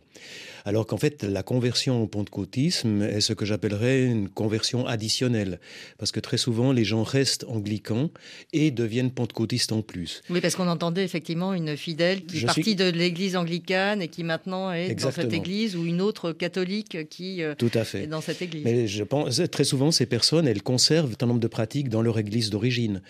alors 0.65 0.85
qu'en 0.85 0.97
fait, 0.97 1.23
la 1.23 1.43
conversion 1.43 2.01
au 2.01 2.07
pentecôtisme 2.07 3.01
est 3.01 3.21
ce 3.21 3.33
que 3.33 3.45
j'appellerais 3.45 4.05
une 4.05 4.29
conversion 4.29 4.85
additionnelle, 4.85 5.59
parce 5.97 6.11
que 6.11 6.19
très 6.19 6.37
souvent, 6.37 6.71
les 6.71 6.85
gens 6.85 7.03
restent 7.03 7.45
anglicans 7.45 8.09
et 8.53 8.71
deviennent 8.71 9.11
pentecôtistes 9.11 9.71
en 9.71 9.81
plus. 9.81 10.21
Oui, 10.29 10.41
parce 10.41 10.55
qu'on 10.55 10.67
entendait 10.67 11.03
effectivement 11.03 11.53
une 11.53 11.75
fidèle 11.75 12.25
qui 12.25 12.39
est 12.39 12.45
partie 12.45 12.75
de 12.75 12.82
l'église 12.85 13.35
anglicane 13.35 14.01
et 14.01 14.07
qui 14.07 14.23
maintenant 14.23 14.71
est 14.71 14.95
dans 14.95 15.11
cette 15.11 15.33
église, 15.33 15.75
ou 15.75 15.85
une 15.85 16.01
autre 16.01 16.31
catholique 16.31 17.09
qui 17.09 17.43
euh, 17.43 17.55
Tout 17.55 17.71
à 17.73 17.83
fait. 17.83 18.03
est 18.03 18.07
dans 18.07 18.21
cette 18.21 18.41
église. 18.41 18.63
Mais 18.63 18.87
je 18.87 19.03
pense, 19.03 19.41
très 19.51 19.63
souvent, 19.63 19.91
ces 19.91 20.05
personnes, 20.05 20.47
elles 20.47 20.63
conservent 20.63 21.15
un 21.21 21.25
nombre 21.25 21.39
de 21.39 21.47
pratiques 21.47 21.89
dans 21.89 22.01
leur 22.01 22.19
église 22.19 22.49
d'origine, 22.49 23.01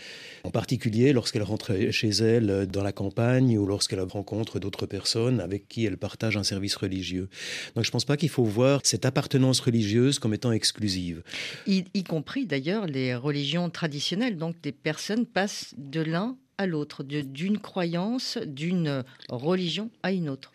en 0.44 0.52
particulier 0.52 1.14
lorsqu'elles 1.14 1.44
rentrent 1.44 1.92
chez 1.92 2.10
elles 2.10 2.68
dans 2.72 2.84
la 2.84 2.92
campagne 2.92 3.58
ou 3.58 3.66
lorsqu'elles 3.66 4.02
rencontrent 4.02 4.60
d'autres 4.60 4.86
personnes 4.86 5.40
avec 5.40 5.68
qui 5.68 5.86
elles 5.86 5.98
partagent 5.98 6.38
un 6.38 6.44
service 6.44 6.76
religieux. 6.76 7.30
Donc 7.76 7.84
je 7.84 7.90
ne 7.90 7.92
pense 7.92 8.06
pas 8.06 8.18
qu'il 8.18 8.30
faut 8.30 8.44
voir 8.44 8.82
cette 8.84 9.06
appartenance 9.06 9.60
religieuse 9.60 10.20
comme 10.20 10.34
étant 10.34 10.52
exclusive. 10.52 11.24
Y, 11.68 11.86
y 11.94 12.04
compris 12.04 12.46
d'ailleurs 12.46 12.86
les 12.86 13.16
religions 13.16 13.70
traditionnelles. 13.70 14.38
Donc 14.38 14.56
des 14.62 14.72
personnes 14.72 15.26
passent 15.26 15.74
de 15.78 16.02
l'un 16.02 16.38
à 16.58 16.68
l'autre, 16.68 17.04
d'une 17.04 17.60
croyance, 17.60 18.38
d'une 18.46 19.04
religion 19.30 19.90
à 20.04 20.12
une 20.12 20.30
autre 20.30 20.52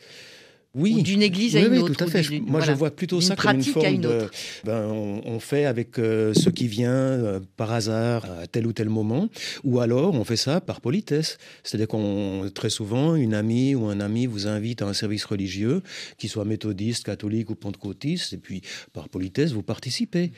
oui. 0.74 1.02
d'une 1.02 1.22
église 1.22 1.56
à 1.56 1.60
une 1.60 1.78
autre. 1.78 1.94
Tout 1.94 2.04
à 2.04 2.06
fait. 2.06 2.40
Moi, 2.40 2.60
je 2.60 2.72
vois 2.72 2.90
plutôt 2.90 3.20
ça 3.20 3.36
comme 3.36 3.56
une 3.56 3.62
forme 3.62 3.98
de. 3.98 4.28
Ben, 4.64 4.86
on, 4.86 5.40
fait 5.40 5.64
avec 5.64 5.98
euh, 5.98 6.34
ce 6.34 6.50
qui 6.50 6.68
vient 6.68 6.90
euh, 6.90 7.40
par 7.56 7.72
hasard 7.72 8.24
à 8.42 8.46
tel 8.46 8.66
ou 8.66 8.72
tel 8.72 8.88
moment, 8.88 9.28
ou 9.64 9.80
alors 9.80 10.14
on 10.14 10.24
fait 10.24 10.36
ça 10.36 10.60
par 10.60 10.80
politesse. 10.80 11.38
C'est-à-dire 11.62 11.88
qu'on 11.88 12.50
très 12.54 12.70
souvent 12.70 13.14
une 13.14 13.34
amie 13.34 13.74
ou 13.74 13.86
un 13.86 14.00
ami 14.00 14.26
vous 14.26 14.46
invite 14.46 14.82
à 14.82 14.86
un 14.86 14.92
service 14.92 15.24
religieux, 15.24 15.82
qu'il 16.18 16.28
soit 16.28 16.44
méthodiste, 16.44 17.04
catholique 17.04 17.50
ou 17.50 17.54
pentecôtiste, 17.54 18.32
et 18.32 18.38
puis 18.38 18.62
par 18.92 19.08
politesse 19.08 19.52
vous 19.52 19.62
participez 19.62 20.32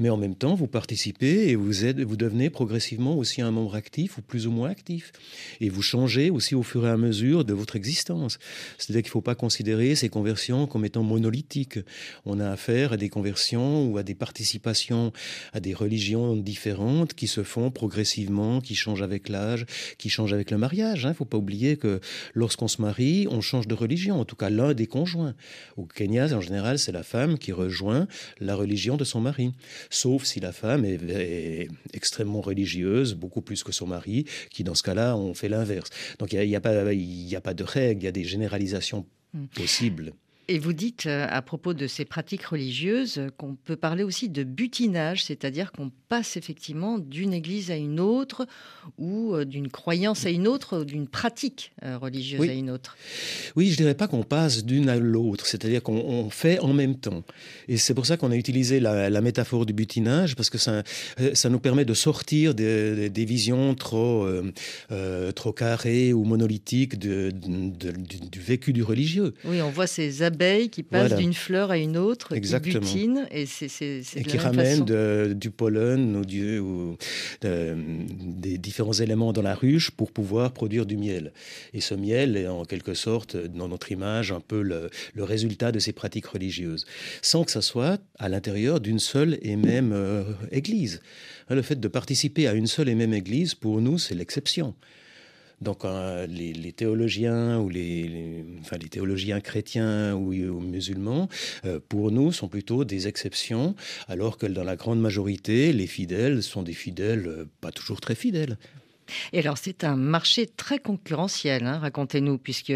mais 0.00 0.10
en 0.10 0.16
même 0.16 0.34
temps, 0.34 0.54
vous 0.54 0.66
participez 0.66 1.48
et 1.48 1.56
vous, 1.56 1.72
devenez 2.16 2.50
progressivement 2.50 3.16
aussi 3.16 3.42
un 3.42 3.50
membre 3.50 3.74
actif 3.74 4.18
ou 4.18 4.22
plus 4.22 4.46
ou 4.46 4.50
moins 4.50 4.70
actif. 4.70 5.12
Et 5.60 5.68
vous 5.68 5.82
changez 5.82 6.30
aussi 6.30 6.54
au 6.54 6.62
fur 6.62 6.86
et 6.86 6.90
à 6.90 6.96
mesure 6.96 7.44
de 7.44 7.52
votre 7.52 7.76
existence. 7.76 8.38
C'est-à-dire 8.78 9.02
qu'il 9.02 9.10
ne 9.10 9.12
faut 9.12 9.20
pas 9.20 9.34
considérer 9.34 9.94
ces 9.94 10.08
conversions 10.08 10.66
comme 10.66 10.84
étant 10.84 11.02
monolithiques. 11.02 11.78
On 12.24 12.40
a 12.40 12.50
affaire 12.50 12.92
à 12.92 12.96
des 12.96 13.08
conversions 13.08 13.86
ou 13.86 13.98
à 13.98 14.02
des 14.02 14.14
participations 14.14 15.12
à 15.52 15.60
des 15.60 15.74
religions 15.74 16.36
différentes 16.36 17.14
qui 17.14 17.26
se 17.26 17.42
font 17.42 17.70
progressivement, 17.70 18.60
qui 18.60 18.74
changent 18.74 19.02
avec 19.02 19.28
l'âge, 19.28 19.66
qui 19.98 20.08
changent 20.08 20.32
avec 20.32 20.50
le 20.50 20.58
mariage. 20.58 21.02
Il 21.02 21.06
hein. 21.06 21.10
ne 21.10 21.14
faut 21.14 21.24
pas 21.24 21.38
oublier 21.38 21.76
que 21.76 22.00
lorsqu'on 22.34 22.68
se 22.68 22.80
marie, 22.80 23.26
on 23.30 23.40
change 23.40 23.66
de 23.66 23.74
religion, 23.74 24.20
en 24.20 24.24
tout 24.24 24.36
cas 24.36 24.50
l'un 24.50 24.74
des 24.74 24.86
conjoints. 24.86 25.34
Au 25.76 25.84
Kenya, 25.84 26.26
en 26.36 26.40
général, 26.40 26.78
c'est 26.78 26.92
la 26.92 27.02
femme 27.02 27.38
qui 27.38 27.52
rejoint 27.52 28.06
la 28.40 28.54
religion 28.54 28.96
de 28.96 29.04
son 29.04 29.20
mari 29.20 29.52
sauf 29.90 30.24
si 30.24 30.40
la 30.40 30.52
femme 30.52 30.84
est, 30.84 31.68
extrêmement 31.92 32.40
religieuse, 32.40 33.14
beaucoup 33.14 33.42
plus 33.42 33.62
que 33.62 33.72
son 33.72 33.86
mari, 33.86 34.24
qui 34.50 34.64
dans 34.64 34.74
ce 34.74 34.82
cas-là, 34.82 35.16
on 35.16 35.34
fait 35.34 35.48
l'inverse. 35.48 35.90
Donc 36.18 36.32
il 36.32 36.46
n'y 36.46 36.56
a, 36.56 36.60
pas, 36.60 36.70
a 36.70 37.40
pas 37.40 37.54
de 37.54 37.64
règles, 37.64 38.02
il 38.02 38.04
y 38.04 38.08
a 38.08 38.12
des 38.12 38.24
généralisations 38.24 39.06
hmm. 39.34 39.46
possibles. 39.46 40.12
Et 40.50 40.58
vous 40.58 40.72
dites 40.72 41.04
euh, 41.04 41.26
à 41.28 41.42
propos 41.42 41.74
de 41.74 41.86
ces 41.86 42.06
pratiques 42.06 42.44
religieuses 42.44 43.20
qu'on 43.36 43.54
peut 43.54 43.76
parler 43.76 44.02
aussi 44.02 44.30
de 44.30 44.44
butinage, 44.44 45.22
c'est-à-dire 45.24 45.72
qu'on 45.72 45.90
passe 46.08 46.38
effectivement 46.38 46.98
d'une 46.98 47.34
église 47.34 47.70
à 47.70 47.76
une 47.76 48.00
autre 48.00 48.46
ou 48.96 49.34
euh, 49.34 49.44
d'une 49.44 49.68
croyance 49.68 50.24
à 50.24 50.30
une 50.30 50.48
autre, 50.48 50.80
ou 50.80 50.84
d'une 50.86 51.06
pratique 51.06 51.72
euh, 51.84 51.98
religieuse 51.98 52.48
à 52.48 52.54
une 52.54 52.70
autre. 52.70 52.96
Oui, 53.56 53.70
je 53.70 53.76
dirais 53.76 53.94
pas 53.94 54.08
qu'on 54.08 54.22
passe 54.22 54.64
d'une 54.64 54.88
à 54.88 54.96
l'autre, 54.96 55.46
c'est-à-dire 55.46 55.82
qu'on 55.82 56.30
fait 56.30 56.58
en 56.60 56.72
même 56.72 56.96
temps. 56.96 57.24
Et 57.68 57.76
c'est 57.76 57.92
pour 57.92 58.06
ça 58.06 58.16
qu'on 58.16 58.30
a 58.30 58.36
utilisé 58.36 58.80
la, 58.80 59.20
métaphore 59.20 59.66
du 59.66 59.74
butinage, 59.74 60.34
parce 60.34 60.48
que 60.48 60.56
ça, 60.56 60.82
ça 61.34 61.50
nous 61.50 61.58
permet 61.58 61.84
de 61.84 61.92
sortir 61.92 62.54
des, 62.54 63.24
visions 63.26 63.74
trop, 63.74 64.26
trop 65.34 65.52
carrées 65.52 66.14
ou 66.14 66.24
monolithiques 66.24 66.98
de, 66.98 67.30
du, 67.32 68.40
vécu 68.40 68.72
du 68.72 68.82
religieux. 68.82 69.34
Oui, 69.44 69.60
on 69.60 69.70
voit 69.70 69.86
ces 69.86 70.22
qui 70.70 70.82
passe 70.82 71.14
d'une 71.14 71.34
fleur 71.34 71.70
à 71.70 71.78
une 71.78 71.96
autre, 71.96 72.32
Exactement. 72.34 72.80
qui 72.80 72.80
butine, 72.80 73.26
et, 73.30 73.46
c'est, 73.46 73.66
et 74.16 74.22
qui 74.22 74.38
ramène 74.38 74.84
du 75.34 75.50
pollen 75.50 76.16
ou, 76.16 76.24
du, 76.24 76.58
ou 76.58 76.96
des 77.42 78.58
différents 78.58 78.92
éléments 78.92 79.32
dans 79.32 79.42
la 79.42 79.54
ruche 79.54 79.90
pour 79.90 80.12
pouvoir 80.12 80.52
produire 80.52 80.86
du 80.86 80.96
miel. 80.96 81.32
Et 81.74 81.80
ce 81.80 81.94
miel 81.94 82.36
est 82.36 82.46
en 82.48 82.64
quelque 82.64 82.94
sorte, 82.94 83.36
dans 83.36 83.68
notre 83.68 83.92
image, 83.92 84.32
un 84.32 84.40
peu 84.40 84.62
le, 84.62 84.90
le 85.14 85.24
résultat 85.24 85.72
de 85.72 85.78
ces 85.78 85.92
pratiques 85.92 86.26
religieuses, 86.26 86.86
sans 87.22 87.44
que 87.44 87.50
ça 87.50 87.62
soit 87.62 88.00
à 88.18 88.28
l'intérieur 88.28 88.80
d'une 88.80 88.98
seule 88.98 89.38
et 89.42 89.56
même 89.56 89.92
euh, 89.92 90.24
église. 90.50 91.00
Le 91.50 91.62
fait 91.62 91.80
de 91.80 91.88
participer 91.88 92.46
à 92.46 92.52
une 92.52 92.66
seule 92.66 92.88
et 92.88 92.94
même 92.94 93.14
église, 93.14 93.54
pour 93.54 93.80
nous, 93.80 93.98
c'est 93.98 94.14
l'exception. 94.14 94.74
Donc 95.60 95.84
euh, 95.84 96.26
les, 96.26 96.72
théologiens 96.72 97.58
ou 97.58 97.68
les, 97.68 98.44
enfin, 98.60 98.76
les 98.80 98.88
théologiens 98.88 99.40
chrétiens 99.40 100.14
ou, 100.14 100.32
musulmans, 100.60 101.28
euh, 101.64 101.80
pour 101.88 102.10
nous, 102.12 102.32
sont 102.32 102.48
plutôt 102.48 102.84
des 102.84 103.08
exceptions, 103.08 103.74
alors 104.08 104.38
que 104.38 104.46
dans 104.46 104.64
la 104.64 104.76
grande 104.76 105.00
majorité, 105.00 105.72
les 105.72 105.86
fidèles 105.86 106.42
sont 106.42 106.62
des 106.62 106.72
fidèles 106.74 107.26
euh, 107.26 107.44
pas 107.60 107.72
toujours 107.72 108.00
très 108.00 108.14
fidèles. 108.14 108.56
Et 109.32 109.38
alors, 109.38 109.56
c'est 109.56 109.84
un 109.84 109.96
marché 109.96 110.46
très 110.46 110.78
concurrentiel, 110.78 111.64
hein, 111.64 111.78
racontez-nous, 111.78 112.36
puisque 112.36 112.74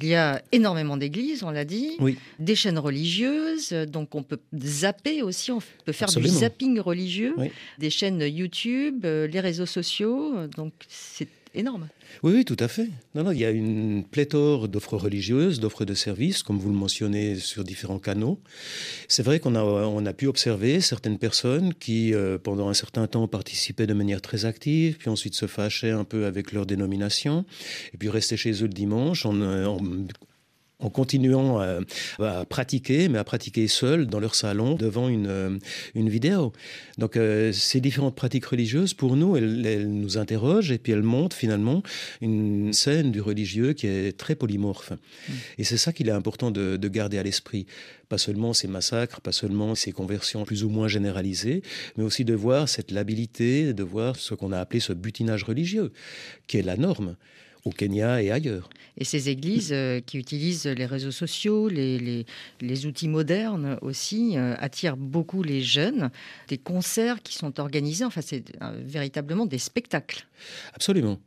il 0.00 0.06
y 0.06 0.14
a 0.14 0.40
énormément 0.52 0.96
d'églises, 0.96 1.42
on 1.42 1.50
l'a 1.50 1.64
dit, 1.64 1.96
des 2.38 2.54
chaînes 2.54 2.78
religieuses, 2.78 3.70
donc 3.72 4.14
on 4.14 4.22
peut 4.22 4.38
zapper 4.54 5.22
aussi, 5.22 5.50
on 5.50 5.60
peut 5.84 5.92
faire 5.92 6.08
du 6.08 6.28
zapping 6.28 6.78
religieux, 6.78 7.34
des 7.78 7.90
chaînes 7.90 8.20
YouTube, 8.20 9.04
les 9.04 9.40
réseaux 9.40 9.66
sociaux, 9.66 10.46
donc 10.56 10.74
c'est 10.88 11.28
Oui, 12.22 12.32
oui, 12.34 12.44
tout 12.44 12.56
à 12.58 12.68
fait. 12.68 12.88
Non, 13.14 13.24
non, 13.24 13.32
il 13.32 13.38
y 13.38 13.44
a 13.44 13.50
une 13.50 14.04
pléthore 14.04 14.68
d'offres 14.68 14.96
religieuses, 14.96 15.60
d'offres 15.60 15.84
de 15.84 15.94
services, 15.94 16.42
comme 16.42 16.58
vous 16.58 16.68
le 16.68 16.74
mentionnez, 16.74 17.36
sur 17.36 17.64
différents 17.64 17.98
canaux. 17.98 18.40
C'est 19.08 19.22
vrai 19.22 19.40
qu'on 19.40 19.54
a, 19.54 19.62
on 19.62 20.04
a 20.06 20.12
pu 20.12 20.26
observer 20.26 20.80
certaines 20.80 21.18
personnes 21.18 21.74
qui, 21.74 22.14
euh, 22.14 22.38
pendant 22.38 22.68
un 22.68 22.74
certain 22.74 23.06
temps, 23.06 23.28
participaient 23.28 23.86
de 23.86 23.94
manière 23.94 24.20
très 24.20 24.44
active, 24.44 24.96
puis 24.98 25.08
ensuite 25.08 25.34
se 25.34 25.46
fâchaient 25.46 25.90
un 25.90 26.04
peu 26.04 26.26
avec 26.26 26.52
leur 26.52 26.66
dénomination, 26.66 27.44
et 27.94 27.96
puis 27.96 28.08
restaient 28.08 28.36
chez 28.36 28.52
eux 28.62 28.66
le 28.66 28.68
dimanche 28.68 29.26
en 29.26 29.78
en 30.80 30.90
continuant 30.90 31.58
à, 31.58 32.44
pratiquer, 32.44 33.08
mais 33.08 33.18
à 33.18 33.24
pratiquer 33.24 33.66
seul 33.66 34.06
dans 34.06 34.20
leur 34.20 34.34
salon 34.34 34.74
devant 34.74 35.08
une, 35.08 35.26
euh, 35.26 35.58
une 35.94 36.08
vidéo. 36.08 36.52
Donc 36.98 37.16
euh, 37.16 37.52
ces 37.52 37.80
différentes 37.80 38.14
pratiques 38.14 38.46
religieuses, 38.46 38.94
pour 38.94 39.16
nous, 39.16 39.36
elles, 39.36 39.88
nous 39.88 40.18
interrogent 40.18 40.70
et 40.70 40.78
puis 40.78 40.92
elles 40.92 41.02
montrent 41.02 41.36
finalement 41.36 41.82
une 42.20 42.72
scène 42.72 43.10
du 43.10 43.20
religieux 43.20 43.72
qui 43.72 43.88
est 43.88 44.16
très 44.16 44.36
polymorphe. 44.36 44.92
Mmh. 44.92 45.32
Et 45.58 45.64
c'est 45.64 45.78
ça 45.78 45.92
qu'il 45.92 46.08
est 46.08 46.12
important 46.12 46.50
de, 46.52 46.76
de 46.76 46.88
garder 46.88 47.18
à 47.18 47.24
l'esprit. 47.24 47.66
Pas 48.08 48.18
seulement 48.18 48.52
ces 48.52 48.68
massacres, 48.68 49.20
pas 49.20 49.32
seulement 49.32 49.74
ces 49.74 49.90
conversions 49.90 50.44
plus 50.44 50.62
ou 50.62 50.68
moins 50.68 50.86
généralisées, 50.86 51.62
mais 51.96 52.04
aussi 52.04 52.24
de 52.24 52.34
voir 52.34 52.68
cette 52.68 52.92
labilité, 52.92 53.72
de 53.72 53.82
voir 53.82 54.16
ce 54.16 54.34
qu'on 54.34 54.52
a 54.52 54.58
appelé 54.58 54.80
ce 54.80 54.92
butinage 54.92 55.42
religieux, 55.42 55.92
qui 56.46 56.58
est 56.58 56.62
la 56.62 56.76
norme 56.76 57.16
au 57.68 57.70
Kenya 57.70 58.22
et 58.22 58.30
ailleurs. 58.30 58.68
Et 58.96 59.04
ces 59.04 59.28
églises 59.28 59.70
euh, 59.72 60.00
qui 60.00 60.18
utilisent 60.18 60.66
les 60.66 60.86
réseaux 60.86 61.12
sociaux, 61.12 61.68
les, 61.68 62.26
les, 62.60 62.86
outils 62.86 63.08
modernes 63.08 63.78
aussi, 63.80 64.36
euh, 64.36 64.54
attirent 64.58 64.96
beaucoup 64.96 65.42
les 65.42 65.62
jeunes. 65.62 66.10
Des 66.48 66.58
concerts 66.58 67.22
qui 67.22 67.34
sont 67.34 67.60
organisés, 67.60 68.04
enfin 68.04 68.22
c'est 68.22 68.44
euh, 68.60 68.80
véritablement 68.82 69.46
des 69.46 69.58
spectacles. 69.58 70.26
Absolument. 70.74 71.20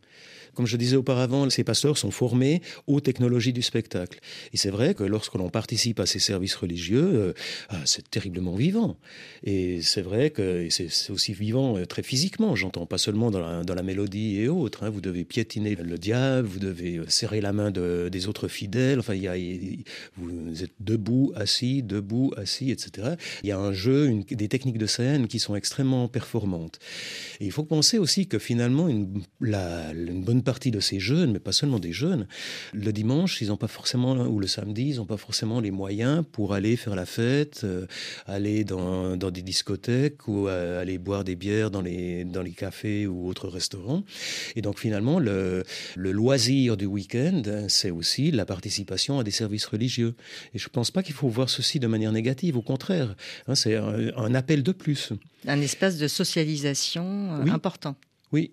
Comme 0.53 0.67
je 0.67 0.77
disais 0.77 0.97
auparavant, 0.97 1.49
ces 1.49 1.63
pasteurs 1.63 1.97
sont 1.97 2.11
formés 2.11 2.61
aux 2.87 2.99
technologies 2.99 3.53
du 3.53 3.61
spectacle. 3.61 4.19
Et 4.53 4.57
c'est 4.57 4.69
vrai 4.69 4.93
que 4.93 5.03
lorsque 5.03 5.35
l'on 5.35 5.49
participe 5.49 5.99
à 5.99 6.05
ces 6.05 6.19
services 6.19 6.55
religieux, 6.55 7.11
euh, 7.13 7.33
ah, 7.69 7.79
c'est 7.85 8.09
terriblement 8.09 8.55
vivant. 8.55 8.97
Et 9.43 9.81
c'est 9.81 10.01
vrai 10.01 10.29
que 10.29 10.67
c'est 10.69 10.89
aussi 11.09 11.33
vivant 11.33 11.77
euh, 11.77 11.85
très 11.85 12.03
physiquement, 12.03 12.55
j'entends, 12.55 12.85
pas 12.85 12.97
seulement 12.97 13.31
dans 13.31 13.39
la, 13.39 13.83
mélodie 13.83 14.39
et 14.39 14.47
autres. 14.47 14.83
Hein. 14.83 14.89
Vous 14.89 15.01
devez 15.01 15.23
piétiner 15.23 15.75
le 15.75 15.97
diable, 15.97 16.47
vous 16.47 16.59
devez 16.59 16.97
euh, 16.97 17.05
serrer 17.07 17.41
la 17.41 17.53
main 17.53 17.71
des 17.71 18.27
autres 18.27 18.47
fidèles. 18.47 18.99
Enfin, 18.99 19.15
y 19.15 19.27
a, 19.27 19.35
vous 20.17 20.63
êtes 20.63 20.73
debout, 20.79 21.31
assis, 21.35 21.81
debout, 21.81 22.31
assis, 22.37 22.71
etc. 22.71 23.15
Il 23.43 23.49
y 23.49 23.51
a 23.51 23.57
un 23.57 23.73
jeu, 23.73 24.23
des 24.29 24.47
techniques 24.47 24.77
de 24.77 24.85
scène 24.85 25.27
qui 25.27 25.39
sont 25.39 25.55
extrêmement 25.55 26.07
performantes. 26.07 26.79
Et 27.39 27.45
il 27.45 27.51
faut 27.51 27.63
penser 27.63 27.97
aussi 27.97 28.27
que 28.27 28.37
finalement, 28.37 28.87
une 28.87 29.23
bonne 29.39 30.40
partie 30.41 30.71
de 30.71 30.79
ces 30.79 30.99
jeunes, 30.99 31.31
mais 31.31 31.39
pas 31.39 31.51
seulement 31.51 31.79
des 31.79 31.91
jeunes, 31.91 32.27
le 32.73 32.91
dimanche, 32.91 33.41
ils 33.41 33.47
n'ont 33.47 33.57
pas 33.57 33.67
forcément, 33.67 34.13
ou 34.13 34.39
le 34.39 34.47
samedi, 34.47 34.89
ils 34.89 34.95
n'ont 34.97 35.05
pas 35.05 35.17
forcément 35.17 35.59
les 35.59 35.71
moyens 35.71 36.23
pour 36.31 36.53
aller 36.53 36.75
faire 36.75 36.95
la 36.95 37.05
fête, 37.05 37.61
euh, 37.63 37.85
aller 38.25 38.63
dans, 38.63 39.17
dans, 39.17 39.31
des 39.31 39.41
discothèques 39.41 40.27
ou 40.27 40.47
euh, 40.47 40.81
aller 40.81 40.97
boire 40.97 41.23
des 41.23 41.35
bières 41.35 41.71
dans 41.71 41.81
les, 41.81 42.25
dans 42.25 42.41
les 42.41 42.51
cafés 42.51 43.07
ou 43.07 43.27
autres 43.27 43.47
restaurants. 43.47 44.03
Et 44.55 44.61
donc 44.61 44.79
finalement, 44.79 45.19
le, 45.19 45.63
le 45.95 46.11
loisir 46.11 46.77
du 46.77 46.85
week-end, 46.85 47.41
c'est 47.67 47.91
aussi 47.91 48.31
la 48.31 48.45
participation 48.45 49.19
à 49.19 49.23
des 49.23 49.31
services 49.31 49.65
religieux. 49.65 50.15
Et 50.53 50.59
je 50.59 50.65
ne 50.65 50.71
pense 50.71 50.91
pas 50.91 51.03
qu'il 51.03 51.15
faut 51.15 51.29
voir 51.29 51.49
ceci 51.49 51.79
de 51.79 51.87
manière 51.87 52.11
négative, 52.11 52.57
au 52.57 52.61
contraire, 52.61 53.15
hein, 53.47 53.55
c'est 53.55 53.75
un, 53.75 54.33
appel 54.35 54.63
de 54.63 54.71
plus. 54.71 55.13
Un 55.47 55.61
espace 55.61 55.97
de 55.97 56.07
socialisation 56.07 57.33
euh, 57.33 57.51
important. 57.51 57.95
Oui, 58.31 58.51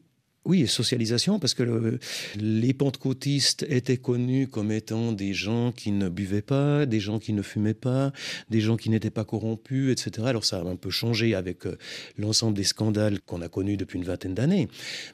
oui, 0.48 0.66
socialisation, 0.66 1.38
parce 1.38 1.52
que 1.52 1.98
les 2.40 2.72
pentecôtistes 2.72 3.66
étaient 3.68 3.98
connus 3.98 4.48
comme 4.48 4.72
étant 4.72 5.12
des 5.12 5.34
gens 5.34 5.72
qui 5.72 5.92
ne 5.92 6.08
buvaient 6.08 6.40
pas, 6.40 6.86
des 6.86 7.00
gens 7.00 7.18
qui 7.18 7.34
ne 7.34 7.42
fumaient 7.42 7.74
pas, 7.74 8.12
des 8.48 8.62
gens 8.62 8.78
qui 8.78 8.88
n'étaient 8.88 9.10
pas 9.10 9.26
corrompus, 9.26 9.92
etc. 9.92 10.26
Alors 10.26 10.46
ça 10.46 10.60
a 10.60 10.64
un 10.64 10.76
peu 10.76 10.88
changé 10.88 11.34
avec 11.34 11.66
euh, 11.66 11.76
l'ensemble 12.16 12.56
des 12.56 12.64
scandales 12.64 13.20
qu'on 13.20 13.42
a 13.42 13.48
connus 13.48 13.76
depuis 13.76 13.98
une 13.98 14.06
vingtaine 14.06 14.32
d'années. 14.32 14.68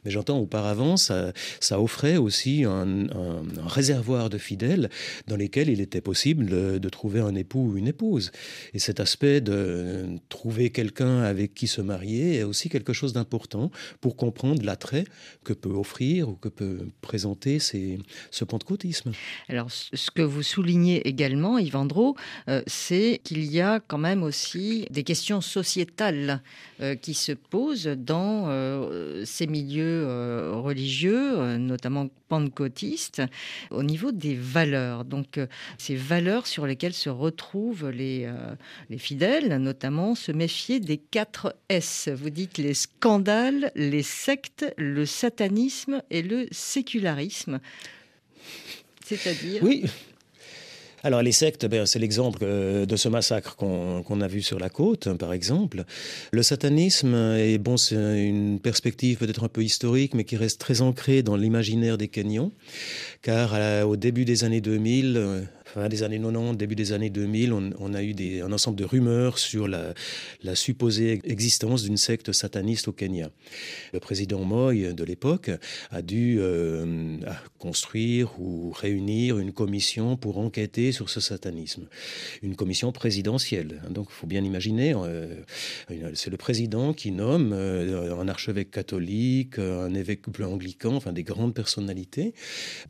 Mais 0.05 0.13
j'entends 0.13 0.39
auparavant, 0.39 0.97
ça, 0.97 1.33
ça 1.59 1.81
offrait 1.81 2.17
aussi 2.17 2.63
un, 2.63 3.09
réservoir 3.67 4.31
de 4.31 4.39
fidèles 4.39 4.89
dans 5.27 5.37
lesquels 5.37 5.69
il 5.69 5.81
était 5.81 6.01
possible 6.01 6.47
de, 6.47 6.79
de 6.79 6.89
trouver 6.89 7.19
un 7.19 7.35
époux 7.35 7.73
ou 7.73 7.77
une 7.77 7.89
épouse. 7.89 8.31
Et 8.73 8.79
cet 8.79 9.01
aspect 9.01 9.41
de 9.41 10.07
trouver 10.29 10.71
quelqu'un 10.71 11.23
avec 11.23 11.55
qui 11.55 11.67
se 11.67 11.81
marier 11.81 12.37
est 12.37 12.45
aussi 12.45 12.69
quelque 12.69 12.93
chose 12.93 13.13
d'important 13.13 13.73
pour 14.01 14.15
comprendre 14.15 14.65
l'attrait 14.65 15.07
que 15.45 15.53
peut 15.53 15.71
offrir 15.71 16.29
ou 16.29 16.35
que 16.35 16.49
peut 16.49 16.89
présenter 17.01 17.59
ce 17.59 18.45
pentecôtisme. 18.45 19.13
Alors, 19.49 19.71
ce 19.71 20.11
que 20.11 20.23
vous 20.23 20.43
soulignez 20.43 21.07
également, 21.07 21.59
Yvandro, 21.59 22.17
euh, 22.49 22.63
c'est 22.67 23.21
qu'il 23.25 23.45
y 23.45 23.61
a 23.61 23.81
quand 23.81 23.99
même 23.99 24.23
aussi 24.23 24.87
des 24.91 25.05
questions 25.05 25.41
sociétales 25.41 26.43
euh, 26.81 26.95
qui 26.95 27.15
se 27.15 27.33
posent 27.33 27.87
dans 27.87 28.45
euh, 28.49 29.25
ces 29.25 29.47
milieux 29.47 30.07
religieux, 30.53 31.57
notamment 31.57 32.09
pentecôtistes, 32.29 33.23
au 33.71 33.83
niveau 33.83 34.13
des 34.13 34.35
valeurs. 34.35 35.05
Donc, 35.05 35.39
ces 35.79 35.95
valeurs 35.95 36.47
sur 36.47 36.67
lesquelles 36.67 36.95
se 36.95 37.11
retrouvent 37.11 37.91
les, 37.91 38.31
les 38.91 38.99
fidèles, 38.99 39.57
notamment 39.59 40.15
se 40.15 40.33
méfier 40.33 40.81
des 40.81 40.99
quatre 40.99 41.57
S. 41.69 42.09
Vous 42.13 42.31
dites 42.31 42.59
les 42.59 42.75
scandales, 42.75 43.71
les 43.75 44.03
sectes, 44.03 44.73
le 44.77 45.07
satanisme 45.15 46.03
et 46.11 46.23
le 46.23 46.47
sécularisme. 46.51 47.61
C'est-à-dire 49.05 49.63
Oui. 49.63 49.85
Alors 51.03 51.21
les 51.21 51.33
sectes, 51.33 51.67
ben, 51.67 51.85
c'est 51.85 51.99
l'exemple 51.99 52.39
euh, 52.43 52.87
de 52.87 52.97
ce 52.97 53.11
massacre 53.11 53.57
qu'on 53.57 54.21
a 54.23 54.27
vu 54.27 54.41
sur 54.41 54.59
la 54.59 54.71
côte, 54.71 55.07
hein, 55.07 55.17
par 55.17 55.35
exemple. 55.35 55.85
Le 56.33 56.43
satanisme, 56.43 57.15
est 57.15 57.59
bon, 57.59 57.77
c'est 57.77 58.25
une 58.25 58.59
perspective 58.59 59.19
peut-être 59.19 59.45
un 59.45 59.49
peu 59.49 59.63
historique, 59.63 60.15
mais 60.15 60.25
qui 60.25 60.37
reste 60.37 60.59
très 60.59 60.81
ancrée 60.81 61.23
dans 61.23 61.37
l'imaginaire 61.37 61.99
des 61.99 62.09
Kenyans, 62.09 62.53
car 63.21 63.53
euh, 63.55 63.83
au 63.83 63.97
début 63.97 64.25
des 64.25 64.45
années 64.45 64.63
2000, 64.63 65.47
fin 65.75 65.89
des 65.89 66.05
années 66.05 66.21
90, 66.21 66.57
début 66.57 66.77
des 66.77 66.93
années 66.93 67.11
2000, 67.11 67.53
on, 67.53 67.95
a 67.95 68.03
eu 68.03 68.15
un 68.43 68.53
ensemble 68.53 68.77
de 68.77 68.85
rumeurs 68.85 69.39
sur 69.39 69.67
la, 69.67 69.95
supposée 70.55 71.21
existence 71.25 71.83
d'une 71.83 71.97
secte 71.97 72.31
sataniste 72.31 72.87
au 72.87 72.93
Kenya. 72.93 73.31
Le 73.93 73.99
président 73.99 74.45
Moy 74.45 74.93
de 74.95 75.05
l'époque 75.05 75.51
a 75.91 76.01
dû 76.01 76.37
euh, 76.39 77.17
construire 77.59 78.41
ou 78.41 78.71
réunir 78.71 79.39
une 79.39 79.53
commission 79.53 80.17
pour 80.17 80.39
enquêter 80.39 80.93
sur 80.93 81.11
ce 81.11 81.21
satanisme. 81.21 81.89
Une 82.43 82.55
commission 82.55 82.93
présidentielle. 82.93 83.83
Donc 83.91 84.07
il 84.11 84.15
faut 84.15 84.29
bien 84.29 84.45
imaginer, 84.45 84.95
euh, 84.97 85.43
c'est 86.15 86.31
le 86.31 86.37
président 86.37 86.93
qui 86.93 87.11
nomme 87.11 87.53
euh, 87.53 88.17
un 88.17 88.29
archevêque 88.29 88.71
catholique, 88.71 89.59
un 89.59 89.95
évêque 89.95 90.23
anglican, 90.41 90.95
enfin 90.95 91.13
des 91.13 91.25
grandes 91.25 91.55
personnalités 91.55 92.33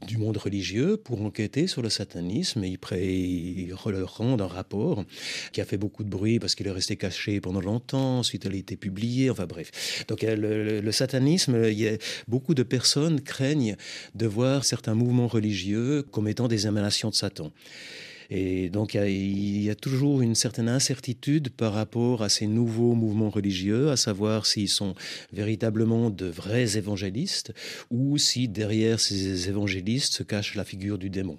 du 0.06 0.18
monde 0.18 0.36
religieux 0.36 0.98
pour 0.98 1.22
enquêter 1.22 1.66
sur 1.66 1.80
le 1.80 1.88
satanisme 1.88 2.62
il, 2.92 3.74
rend 3.74 4.40
un 4.40 4.46
rapport 4.46 5.04
qui 5.52 5.60
a 5.60 5.64
fait 5.64 5.76
beaucoup 5.76 6.04
de 6.04 6.08
bruit 6.08 6.38
parce 6.38 6.54
qu'il 6.54 6.66
est 6.66 6.70
resté 6.70 6.96
caché 6.96 7.40
pendant 7.40 7.60
longtemps, 7.60 8.18
ensuite 8.18 8.44
il 8.44 8.52
a 8.52 8.56
été 8.56 8.76
publié, 8.76 9.30
enfin 9.30 9.46
bref. 9.46 10.04
Donc 10.08 10.22
le, 10.22 10.80
le 10.80 10.92
satanisme, 10.92 11.64
il 11.66 11.80
y 11.80 11.88
a, 11.88 11.96
beaucoup 12.28 12.54
de 12.54 12.62
personnes 12.62 13.20
craignent 13.20 13.76
de 14.14 14.26
voir 14.26 14.64
certains 14.64 14.94
mouvements 14.94 15.28
religieux 15.28 16.02
comme 16.10 16.28
étant 16.28 16.48
des 16.48 16.66
émanations 16.66 17.10
de 17.10 17.14
Satan. 17.14 17.52
Et 18.30 18.68
donc 18.68 18.94
il 18.94 19.62
y, 19.62 19.70
a 19.70 19.74
toujours 19.74 20.22
une 20.22 20.34
certaine 20.34 20.68
incertitude 20.68 21.50
par 21.50 21.72
rapport 21.72 22.22
à 22.22 22.28
ces 22.28 22.46
nouveaux 22.46 22.94
mouvements 22.94 23.30
religieux, 23.30 23.90
à 23.90 23.96
savoir 23.96 24.46
s'ils 24.46 24.68
sont 24.68 24.94
véritablement 25.32 26.10
de 26.10 26.26
vrais 26.26 26.76
évangélistes 26.76 27.52
ou 27.90 28.18
si 28.18 28.48
derrière 28.48 29.00
ces 29.00 29.48
évangélistes 29.48 30.14
se 30.14 30.22
cache 30.22 30.54
la 30.54 30.64
figure 30.64 30.98
du 30.98 31.10
démon 31.10 31.38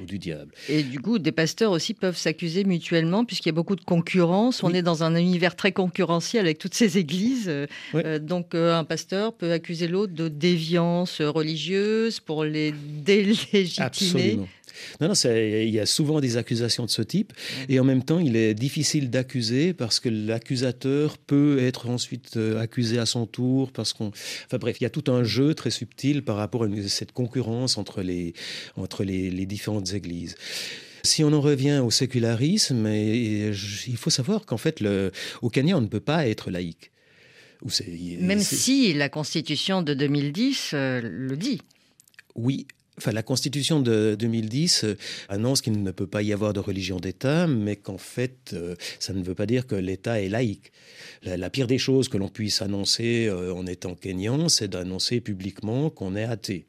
ou 0.00 0.04
du 0.04 0.18
diable. 0.18 0.52
Et 0.68 0.82
du 0.82 1.00
coup, 1.00 1.18
des 1.18 1.32
pasteurs 1.32 1.72
aussi 1.72 1.94
peuvent 1.94 2.16
s'accuser 2.16 2.64
mutuellement 2.64 3.24
puisqu'il 3.24 3.48
y 3.48 3.50
a 3.50 3.54
beaucoup 3.54 3.76
de 3.76 3.84
concurrence. 3.84 4.62
On 4.62 4.72
est 4.72 4.82
dans 4.82 5.02
un 5.02 5.14
univers 5.16 5.56
très 5.56 5.72
concurrentiel 5.72 6.44
avec 6.44 6.58
toutes 6.58 6.74
ces 6.74 6.98
églises. 6.98 7.48
Euh, 7.48 8.18
donc 8.18 8.54
euh, 8.54 8.76
un 8.76 8.84
pasteur 8.84 9.32
peut 9.34 9.52
accuser 9.52 9.88
l'autre 9.88 10.12
de 10.12 10.28
déviance 10.28 11.20
religieuse 11.20 12.20
pour 12.20 12.44
les 12.44 12.72
délégitimer. 13.04 13.86
Absolument. 13.86 14.48
Non, 15.00 15.08
non, 15.08 15.14
il 15.14 15.70
y 15.70 15.80
a 15.80 15.86
souvent 15.86 16.20
des 16.20 16.36
accusations 16.36 16.84
de 16.84 16.90
ce 16.90 17.02
type, 17.02 17.32
et 17.68 17.80
en 17.80 17.84
même 17.84 18.02
temps, 18.02 18.18
il 18.18 18.36
est 18.36 18.54
difficile 18.54 19.10
d'accuser 19.10 19.72
parce 19.72 20.00
que 20.00 20.08
l'accusateur 20.08 21.18
peut 21.18 21.58
être 21.60 21.88
ensuite 21.88 22.36
euh, 22.36 22.60
accusé 22.60 22.98
à 22.98 23.06
son 23.06 23.26
tour, 23.26 23.72
parce 23.72 23.92
qu'on... 23.92 24.08
Enfin 24.46 24.58
bref, 24.58 24.76
il 24.80 24.84
y 24.84 24.86
a 24.86 24.90
tout 24.90 25.10
un 25.10 25.24
jeu 25.24 25.54
très 25.54 25.70
subtil 25.70 26.22
par 26.22 26.36
rapport 26.36 26.64
à 26.64 26.68
cette 26.88 27.12
concurrence 27.12 27.78
entre 27.78 28.02
les, 28.02 28.34
entre 28.76 29.04
les, 29.04 29.30
les 29.30 29.46
différentes 29.46 29.92
églises. 29.92 30.36
Si 31.02 31.22
on 31.22 31.32
en 31.32 31.40
revient 31.40 31.80
au 31.84 31.90
sécularisme, 31.90 32.86
il 32.88 33.96
faut 33.96 34.10
savoir 34.10 34.44
qu'en 34.44 34.56
fait, 34.56 34.80
le, 34.80 35.12
au 35.40 35.50
Kenya, 35.50 35.76
on 35.76 35.80
ne 35.80 35.86
peut 35.86 36.00
pas 36.00 36.26
être 36.26 36.50
laïque. 36.50 36.90
Même 38.20 38.40
si 38.40 38.92
la 38.92 39.08
Constitution 39.08 39.82
de 39.82 39.94
2010 39.94 40.70
euh, 40.74 41.00
le 41.02 41.36
dit. 41.36 41.60
Oui, 42.34 42.66
Enfin, 42.98 43.12
la 43.12 43.22
Constitution 43.22 43.80
de 43.80 44.16
2010 44.18 44.84
euh, 44.84 44.96
annonce 45.28 45.60
qu'il 45.60 45.82
ne 45.82 45.90
peut 45.90 46.06
pas 46.06 46.22
y 46.22 46.32
avoir 46.32 46.52
de 46.52 46.60
religion 46.60 46.98
d'État, 46.98 47.46
mais 47.46 47.76
qu'en 47.76 47.98
fait, 47.98 48.52
euh, 48.54 48.74
ça 48.98 49.12
ne 49.12 49.22
veut 49.22 49.34
pas 49.34 49.46
dire 49.46 49.66
que 49.66 49.74
l'État 49.74 50.20
est 50.20 50.28
laïque. 50.28 50.72
La, 51.22 51.50
pire 51.50 51.66
des 51.66 51.78
choses 51.78 52.08
que 52.08 52.16
l'on 52.16 52.28
puisse 52.28 52.62
annoncer 52.62 53.30
en 53.30 53.66
étant 53.66 53.94
kényan, 53.94 54.48
c'est 54.48 54.68
d'annoncer 54.68 55.20
publiquement 55.20 55.90
qu'on 55.90 56.14
est 56.14 56.24
athée. 56.24 56.66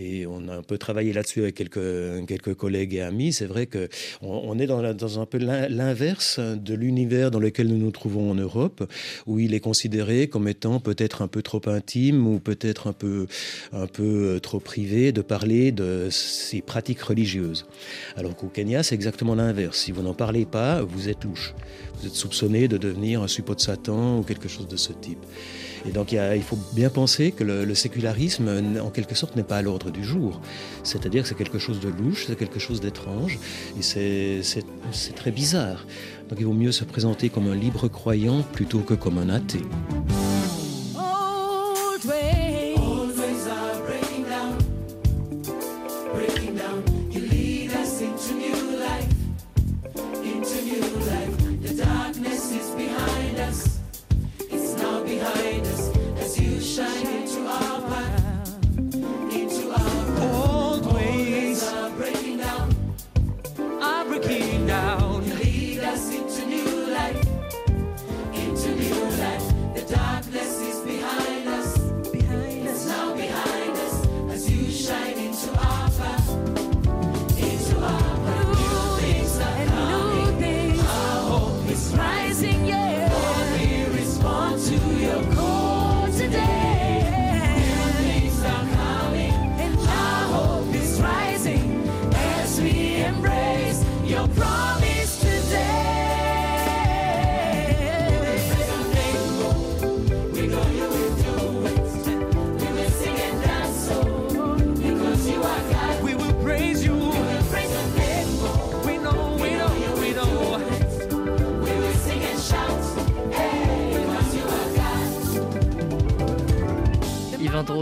Et 0.00 0.26
on 0.26 0.46
a 0.48 0.54
un 0.54 0.62
peu 0.62 0.78
travaillé 0.78 1.12
là-dessus 1.12 1.42
avec 1.42 1.56
quelques, 1.56 2.26
quelques 2.26 2.54
collègues 2.54 2.94
et 2.94 3.00
amis. 3.00 3.32
C'est 3.32 3.46
vrai 3.46 3.66
qu'on 3.66 3.88
on 4.22 4.56
est 4.58 4.66
dans, 4.66 5.20
un 5.20 5.26
peu 5.26 5.38
l'inverse 5.38 6.38
de 6.38 6.74
l'univers 6.74 7.32
dans 7.32 7.40
lequel 7.40 7.66
nous 7.66 7.78
nous 7.78 7.90
trouvons 7.90 8.30
en 8.30 8.34
Europe, 8.36 8.88
où 9.26 9.40
il 9.40 9.54
est 9.54 9.60
considéré 9.60 10.28
comme 10.28 10.46
étant 10.46 10.78
peut-être 10.78 11.20
un 11.20 11.26
peu 11.26 11.42
trop 11.42 11.62
intime 11.66 12.28
ou 12.28 12.38
peut-être 12.38 12.86
un 12.86 12.92
peu, 12.92 13.26
un 13.72 13.88
peu 13.88 14.36
euh, 14.36 14.38
trop 14.38 14.60
privé 14.60 15.10
de 15.10 15.20
parler 15.20 15.72
de 15.72 16.08
ces 16.10 16.62
pratiques 16.62 17.02
religieuses. 17.02 17.66
Alors 18.16 18.36
qu'au 18.36 18.48
Kenya, 18.48 18.84
c'est 18.84 18.94
exactement 18.94 19.34
l'inverse. 19.34 19.78
Si 19.78 19.90
vous 19.90 20.02
n'en 20.02 20.14
parlez 20.14 20.46
pas, 20.46 20.80
vous 20.82 21.08
êtes 21.08 21.24
louche. 21.24 21.54
Vous 21.98 22.06
êtes 22.06 22.14
soupçonné 22.14 22.68
de 22.68 22.76
devenir 22.76 23.22
un 23.22 23.28
suppôt 23.28 23.56
de 23.56 23.60
Satan 23.60 24.18
ou 24.18 24.22
quelque 24.22 24.48
chose 24.48 24.68
de 24.68 24.76
ce 24.76 24.92
type. 24.92 25.24
Et 25.88 25.92
donc 25.92 26.12
il, 26.12 26.42
faut 26.42 26.58
bien 26.74 26.90
penser 26.90 27.32
que 27.32 27.44
le, 27.44 27.74
sécularisme, 27.74 28.78
en 28.80 28.90
quelque 28.90 29.14
sorte, 29.14 29.36
n'est 29.36 29.42
pas 29.42 29.56
à 29.56 29.62
l'ordre 29.62 29.90
du 29.90 30.04
jour. 30.04 30.40
C'est-à-dire 30.82 31.22
que 31.22 31.28
c'est 31.28 31.34
quelque 31.34 31.58
chose 31.58 31.80
de 31.80 31.88
louche, 31.88 32.26
c'est 32.26 32.36
quelque 32.36 32.58
chose 32.58 32.80
d'étrange, 32.80 33.38
et 33.78 33.82
c'est 33.82 35.14
très 35.16 35.30
bizarre. 35.30 35.86
Donc 36.28 36.38
il 36.40 36.46
vaut 36.46 36.52
mieux 36.52 36.72
se 36.72 36.84
présenter 36.84 37.30
comme 37.30 37.48
un 37.48 37.54
libre 37.54 37.88
croyant 37.88 38.42
plutôt 38.52 38.80
que 38.80 38.94
comme 38.94 39.16
un 39.16 39.30
athée. 39.30 39.64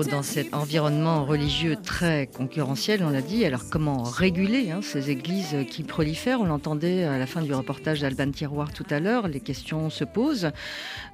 Dans 0.04 0.22
cet 0.22 0.54
environnement 0.54 1.24
religieux 1.24 1.76
très 1.96 2.26
concurrentiel, 2.26 3.02
on 3.02 3.08
l'a 3.08 3.22
dit. 3.22 3.46
Alors 3.46 3.70
comment 3.70 4.02
réguler 4.02 4.70
hein, 4.70 4.80
ces 4.82 5.08
églises 5.08 5.56
qui 5.70 5.82
prolifèrent? 5.82 6.42
On 6.42 6.44
l'entendait 6.44 7.04
à 7.04 7.16
la 7.16 7.26
fin 7.26 7.40
du 7.40 7.54
reportage 7.54 8.02
d'Alban 8.02 8.30
Tiroir 8.32 8.70
tout 8.70 8.84
à 8.90 9.00
l'heure, 9.00 9.28
les 9.28 9.40
questions 9.40 9.88
se 9.88 10.04
posent. 10.04 10.50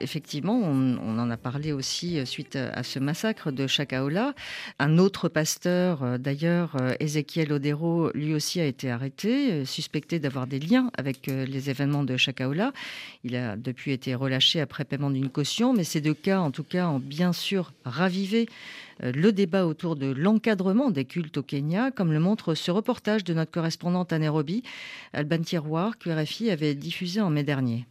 Effectivement, 0.01 0.59
on, 0.61 1.19
en 1.21 1.31
a 1.31 1.37
parlé 1.37 1.71
aussi 1.71 2.27
suite 2.27 2.57
à 2.57 2.83
ce 2.83 2.99
massacre 2.99 3.53
de 3.53 3.69
Chakaola. 3.69 4.35
Un 4.81 4.99
autre 4.99 5.29
pasteur, 5.29 6.03
euh, 6.03 6.19
d'ailleurs, 6.19 6.75
euh, 6.81 6.95
Ezekiel 6.99 7.53
Odero, 7.53 8.11
lui 8.15 8.35
aussi 8.35 8.61
a 8.61 8.65
été 8.65 8.91
arrêté, 8.91 9.53
euh, 9.53 9.65
suspecté 9.65 10.19
d'avoir 10.19 10.49
des 10.49 10.59
liens 10.59 10.91
avec 10.99 11.29
les 11.29 11.71
événements 11.71 12.03
de 12.03 12.17
Chakaola. 12.17 12.73
Il 13.23 13.37
a 13.37 13.55
depuis 13.55 13.93
été 13.93 14.17
relâché 14.17 14.61
après 14.61 14.85
paiement 14.85 15.11
d'une 15.11 15.31
caution, 15.31 15.75
mais 15.75 15.85
ces 15.85 16.01
deux 16.01 16.13
cas, 16.13 16.41
en 16.41 16.51
tout 16.51 16.65
cas, 16.65 16.89
ont 16.89 16.99
bien 16.99 17.33
sûr 17.33 17.73
ravivé 17.85 18.49
euh, 18.49 18.92
le 19.03 19.33
débat 19.33 19.67
autour 19.67 19.97
de 19.97 20.07
l'encadrement 20.07 20.91
des 20.91 21.05
cultes 21.05 21.37
au 21.39 21.43
Kenya, 21.43 21.91
comme 21.91 22.13
le 22.13 22.21
montre 22.21 22.55
ce 22.55 22.71
reportage 22.71 23.25
de 23.25 23.35
notre 23.35 23.51
correspondante 23.51 24.13
à 24.13 24.19
Nairobi, 24.19 24.63
Alban 25.13 25.43
Tiroir, 25.43 25.99
que 25.99 26.11
RFI 26.11 26.51
avait 26.51 26.75
diffusé 26.75 27.21
en 27.21 27.31
mai 27.31 27.43
dernier. 27.43 27.87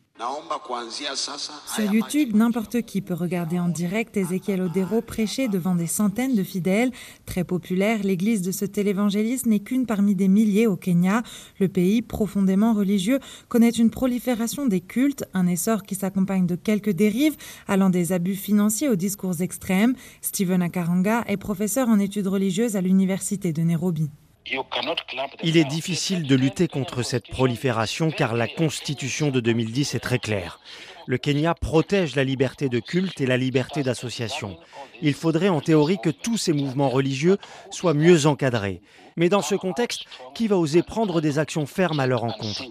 Sur 1.73 1.93
YouTube, 1.93 2.35
n'importe 2.35 2.83
qui 2.83 3.01
peut 3.01 3.15
regarder 3.15 3.57
en 3.57 3.69
direct 3.69 4.17
Ezekiel 4.17 4.61
Odero 4.61 5.01
prêcher 5.01 5.47
devant 5.47 5.73
des 5.73 5.87
centaines 5.87 6.35
de 6.35 6.43
fidèles. 6.43 6.91
Très 7.25 7.43
populaire, 7.43 8.03
l'église 8.03 8.43
de 8.43 8.51
ce 8.51 8.65
télévangéliste 8.65 9.47
n'est 9.47 9.61
qu'une 9.61 9.87
parmi 9.87 10.13
des 10.13 10.27
milliers 10.27 10.67
au 10.67 10.75
Kenya. 10.75 11.23
Le 11.59 11.67
pays, 11.69 12.03
profondément 12.03 12.73
religieux, 12.73 13.19
connaît 13.49 13.69
une 13.69 13.89
prolifération 13.89 14.67
des 14.67 14.81
cultes, 14.81 15.25
un 15.33 15.47
essor 15.47 15.81
qui 15.81 15.95
s'accompagne 15.95 16.45
de 16.45 16.55
quelques 16.55 16.91
dérives, 16.91 17.35
allant 17.67 17.89
des 17.89 18.11
abus 18.11 18.35
financiers 18.35 18.89
aux 18.89 18.95
discours 18.95 19.41
extrêmes. 19.41 19.95
Stephen 20.21 20.61
Akaranga 20.61 21.23
est 21.27 21.37
professeur 21.37 21.89
en 21.89 21.97
études 21.97 22.27
religieuses 22.27 22.75
à 22.75 22.81
l'université 22.81 23.53
de 23.53 23.63
Nairobi. 23.63 24.11
Il 25.43 25.57
est 25.57 25.65
difficile 25.65 26.27
de 26.27 26.35
lutter 26.35 26.67
contre 26.67 27.03
cette 27.03 27.27
prolifération 27.27 28.11
car 28.11 28.35
la 28.35 28.47
Constitution 28.47 29.29
de 29.29 29.39
2010 29.39 29.95
est 29.95 29.99
très 29.99 30.19
claire. 30.19 30.59
Le 31.07 31.17
Kenya 31.17 31.53
protège 31.53 32.15
la 32.15 32.23
liberté 32.23 32.69
de 32.69 32.79
culte 32.79 33.21
et 33.21 33.25
la 33.25 33.37
liberté 33.37 33.83
d'association. 33.83 34.57
Il 35.01 35.13
faudrait 35.13 35.49
en 35.49 35.61
théorie 35.61 35.97
que 36.01 36.09
tous 36.09 36.37
ces 36.37 36.53
mouvements 36.53 36.89
religieux 36.89 37.37
soient 37.69 37.93
mieux 37.93 38.27
encadrés. 38.27 38.81
Mais 39.15 39.29
dans 39.29 39.41
ce 39.41 39.55
contexte, 39.55 40.05
qui 40.33 40.47
va 40.47 40.57
oser 40.57 40.83
prendre 40.83 41.21
des 41.21 41.39
actions 41.39 41.65
fermes 41.65 41.99
à 41.99 42.07
leur 42.07 42.23
encontre? 42.23 42.63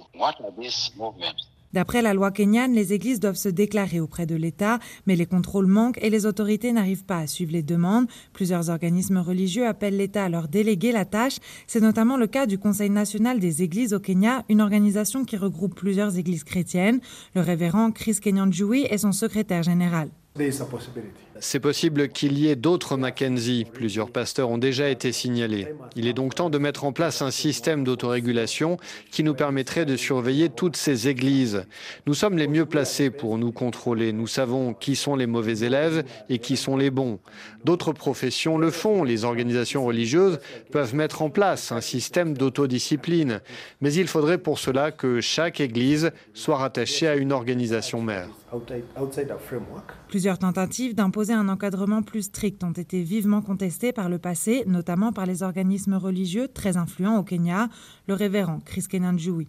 D'après 1.73 2.03
la 2.03 2.15
loi 2.15 2.33
kenyane, 2.33 2.73
les 2.73 2.93
églises 2.93 3.21
doivent 3.21 3.37
se 3.37 3.49
déclarer 3.49 4.01
auprès 4.01 4.27
de 4.27 4.35
l'État, 4.35 4.81
mais 5.07 5.15
les 5.15 5.27
contrôles 5.27 5.67
manquent 5.67 5.99
et 6.03 6.11
les 6.11 6.27
autorités 6.27 6.73
n'arrivent 6.73 7.05
pas 7.05 7.19
à 7.19 7.27
suivre 7.27 7.53
les 7.53 7.63
demandes. 7.63 8.07
Plusieurs 8.33 8.71
organismes 8.71 9.19
religieux 9.19 9.67
appellent 9.67 9.97
l'État 9.97 10.25
à 10.25 10.29
leur 10.29 10.49
déléguer 10.49 10.91
la 10.91 11.05
tâche. 11.05 11.39
C'est 11.67 11.81
notamment 11.81 12.17
le 12.17 12.27
cas 12.27 12.47
du 12.47 12.59
Conseil 12.59 12.91
national 12.91 13.39
des 13.39 13.63
églises 13.63 13.95
au 13.95 14.01
Kenya, 14.01 14.45
une 14.49 14.61
organisation 14.61 15.25
qui 15.25 15.37
regroupe 15.37 15.75
plusieurs 15.75 16.19
églises 16.19 16.45
chrétiennes. 16.45 17.01
Le 17.35 17.41
révérend 17.41 17.93
Chris 17.93 18.19
Kenyan 18.21 18.51
Djoui 18.51 18.83
est 18.83 18.99
son 18.99 19.13
secrétaire 19.13 19.63
général. 19.63 20.09
C'est 21.43 21.59
possible 21.59 22.09
qu'il 22.09 22.39
y 22.39 22.49
ait 22.49 22.57
d'autres 22.57 22.99
Mackenzie. 22.99 23.65
Plusieurs 23.73 24.11
pasteurs 24.11 24.51
ont 24.51 24.59
déjà 24.59 24.91
été 24.91 25.11
signalés. 25.11 25.69
Il 25.97 26.07
est 26.07 26.13
donc 26.13 26.35
temps 26.35 26.51
de 26.51 26.59
mettre 26.59 26.85
en 26.85 26.93
place 26.93 27.23
un 27.23 27.31
système 27.31 27.83
d'autorégulation 27.83 28.77
qui 29.11 29.25
nous 29.25 29.33
permettrait 29.33 29.87
de 29.87 29.97
surveiller 29.97 30.51
toutes 30.51 30.77
ces 30.77 31.09
églises. 31.09 31.65
Nous 32.07 32.13
sommes 32.13 32.37
les 32.37 32.47
mieux 32.47 32.67
placés 32.67 33.09
pour 33.09 33.39
nous 33.39 33.53
contrôler. 33.53 34.13
Nous 34.13 34.27
savons 34.27 34.75
qui 34.75 34.97
sont 34.97 35.17
les 35.17 35.27
mauvais 35.27 35.61
élèves 35.61 36.05
et 36.29 36.39
qui 36.39 36.59
sont 36.59 36.77
les 36.77 36.91
bons. 36.91 37.19
D'autres 37.65 37.95
professions 37.95 38.59
le 38.59 38.71
font. 38.71 39.03
Les 39.03 39.25
organisations 39.25 39.85
religieuses 39.85 40.41
peuvent 40.71 40.95
mettre 40.95 41.23
en 41.23 41.31
place 41.31 41.73
un 41.73 41.81
système 41.81 42.37
d'autodiscipline. 42.37 43.41
Mais 43.81 43.95
il 43.95 44.09
faudrait 44.09 44.39
pour 44.39 44.59
cela 44.59 44.93
que 44.93 45.23
chaque 45.23 45.61
église 45.61 46.13
soit 46.35 46.59
rattachée 46.59 47.09
à 47.09 47.17
une 47.17 47.33
organisation 47.33 48.03
mère. 48.03 48.29
Plusieurs 50.09 50.39
tentatives 50.39 50.95
d'imposer 50.95 51.30
un 51.33 51.49
encadrement 51.49 52.03
plus 52.03 52.23
strict 52.23 52.63
ont 52.65 52.73
été 52.73 53.03
vivement 53.03 53.43
contestés 53.43 53.93
par 53.93 54.09
le 54.09 54.19
passé, 54.19 54.65
notamment 54.67 55.13
par 55.13 55.27
les 55.27 55.43
organismes 55.43 55.95
religieux 55.95 56.49
très 56.49 56.77
influents 56.77 57.19
au 57.19 57.23
Kenya, 57.23 57.69
le 58.11 58.15
révérend 58.15 58.59
Chris 58.65 58.87
Kenanjui. 58.91 59.47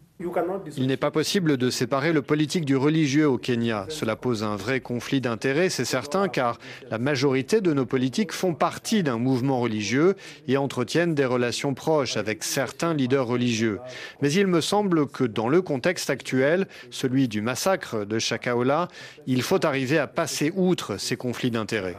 Il 0.77 0.85
n'est 0.85 0.95
pas 0.95 1.09
possible 1.09 1.57
de 1.57 1.71
séparer 1.71 2.13
le 2.13 2.21
politique 2.21 2.63
du 2.63 2.75
religieux 2.75 3.27
au 3.27 3.39
Kenya. 3.39 3.87
Cela 3.89 4.15
pose 4.15 4.43
un 4.43 4.55
vrai 4.55 4.81
conflit 4.81 5.19
d'intérêts, 5.19 5.69
c'est 5.69 5.83
certain, 5.83 6.27
car 6.27 6.59
la 6.91 6.99
majorité 6.99 7.59
de 7.59 7.73
nos 7.73 7.87
politiques 7.87 8.31
font 8.31 8.53
partie 8.53 9.01
d'un 9.01 9.17
mouvement 9.17 9.59
religieux 9.59 10.13
et 10.47 10.57
entretiennent 10.57 11.15
des 11.15 11.25
relations 11.25 11.73
proches 11.73 12.17
avec 12.17 12.43
certains 12.43 12.93
leaders 12.93 13.25
religieux. 13.25 13.79
Mais 14.21 14.31
il 14.31 14.45
me 14.45 14.61
semble 14.61 15.07
que 15.07 15.23
dans 15.23 15.49
le 15.49 15.63
contexte 15.63 16.11
actuel, 16.11 16.67
celui 16.91 17.27
du 17.27 17.41
massacre 17.41 18.05
de 18.05 18.19
Chakaola, 18.19 18.89
il 19.25 19.41
faut 19.41 19.65
arriver 19.65 19.97
à 19.97 20.05
passer 20.05 20.53
outre 20.55 20.97
ces 20.97 21.17
conflits 21.17 21.49
d'intérêts. 21.49 21.97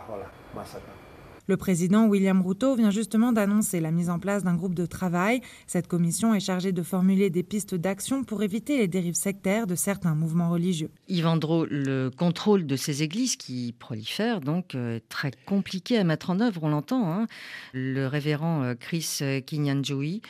Le 1.52 1.58
président 1.58 2.06
William 2.06 2.40
Ruto 2.40 2.74
vient 2.76 2.90
justement 2.90 3.30
d'annoncer 3.30 3.80
la 3.80 3.90
mise 3.90 4.08
en 4.08 4.18
place 4.18 4.42
d'un 4.42 4.54
groupe 4.54 4.74
de 4.74 4.86
travail. 4.86 5.42
Cette 5.66 5.86
commission 5.86 6.32
est 6.34 6.40
chargée 6.40 6.72
de 6.72 6.82
formuler 6.82 7.28
des 7.28 7.42
pistes 7.42 7.74
d'action 7.74 8.24
pour 8.24 8.42
éviter 8.42 8.78
les 8.78 8.88
dérives 8.88 9.16
sectaires 9.16 9.66
de 9.66 9.74
certains 9.74 10.14
mouvements 10.14 10.48
religieux. 10.48 10.88
Yvan 11.10 11.38
le 11.68 12.08
contrôle 12.08 12.64
de 12.64 12.74
ces 12.74 13.02
églises 13.02 13.36
qui 13.36 13.74
prolifèrent 13.78 14.40
donc 14.40 14.74
euh, 14.74 14.98
très 15.10 15.30
compliqué 15.44 15.98
à 15.98 16.04
mettre 16.04 16.30
en 16.30 16.40
œuvre, 16.40 16.64
on 16.64 16.70
l'entend. 16.70 17.12
Hein. 17.12 17.26
Le 17.74 18.06
révérend 18.06 18.62
euh, 18.62 18.74
Chris 18.74 19.18
Kinyanjoui 19.44 20.22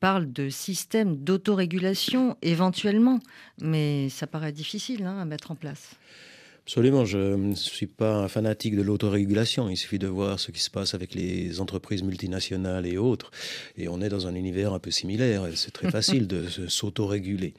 parle 0.00 0.32
de 0.32 0.48
système 0.48 1.16
d'autorégulation 1.16 2.38
éventuellement, 2.40 3.20
mais 3.60 4.08
ça 4.08 4.26
paraît 4.26 4.52
difficile 4.52 5.04
hein, 5.04 5.18
à 5.20 5.26
mettre 5.26 5.50
en 5.50 5.54
place. 5.54 5.98
Absolument, 6.64 7.04
je 7.04 7.18
ne 7.18 7.56
suis 7.56 7.88
pas 7.88 8.14
un 8.14 8.28
fanatique 8.28 8.76
de 8.76 8.82
l'autorégulation. 8.82 9.68
Il 9.68 9.76
suffit 9.76 9.98
de 9.98 10.06
voir 10.06 10.38
ce 10.38 10.52
qui 10.52 10.62
se 10.62 10.70
passe 10.70 10.94
avec 10.94 11.12
les 11.12 11.60
entreprises 11.60 12.04
multinationales 12.04 12.86
et 12.86 12.98
autres. 12.98 13.32
Et 13.76 13.88
on 13.88 14.00
est 14.00 14.08
dans 14.08 14.28
un 14.28 14.36
univers 14.36 14.72
un 14.72 14.78
peu 14.78 14.92
similaire. 14.92 15.42
C'est 15.56 15.72
très 15.72 15.90
facile 15.98 16.28
de 16.28 16.44
s'autoréguler. 16.68 17.54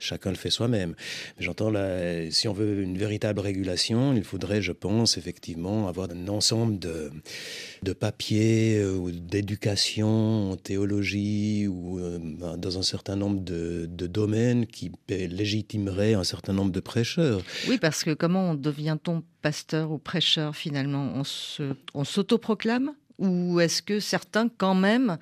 Chacun 0.00 0.30
le 0.30 0.36
fait 0.36 0.50
soi-même. 0.50 0.96
J'entends 1.38 1.70
là, 1.70 2.28
si 2.32 2.48
on 2.48 2.52
veut 2.52 2.82
une 2.82 2.98
véritable 2.98 3.38
régulation, 3.38 4.12
il 4.16 4.24
faudrait, 4.24 4.60
je 4.60 4.72
pense, 4.72 5.18
effectivement, 5.18 5.86
avoir 5.86 6.08
un 6.10 6.26
ensemble 6.26 6.80
de, 6.80 7.12
de 7.84 7.92
papiers 7.92 8.78
euh, 8.78 8.92
ou 8.92 9.12
d'éducation 9.12 10.50
en 10.50 10.56
théologie 10.56 11.68
ou 11.68 12.00
euh, 12.00 12.18
dans 12.56 12.76
un 12.76 12.82
certain 12.82 13.14
nombre 13.14 13.40
de, 13.40 13.86
de 13.88 14.06
domaines 14.08 14.66
qui 14.66 14.90
légitimeraient 15.08 16.14
un 16.14 16.24
certain 16.24 16.52
nombre 16.52 16.72
de 16.72 16.80
prêcheurs. 16.80 17.40
Oui, 17.68 17.78
parce 17.78 18.02
que 18.02 18.14
comment 18.14 18.47
devient-on 18.54 19.22
pasteur 19.42 19.90
ou 19.90 19.98
prêcheur 19.98 20.56
finalement? 20.56 21.22
On 21.94 22.04
s'autoproclame 22.04 22.92
Ou 23.18 23.60
est-ce 23.60 23.82
que 23.82 24.00
certains, 24.00 24.48
quand 24.48 24.74
même, 24.74 25.18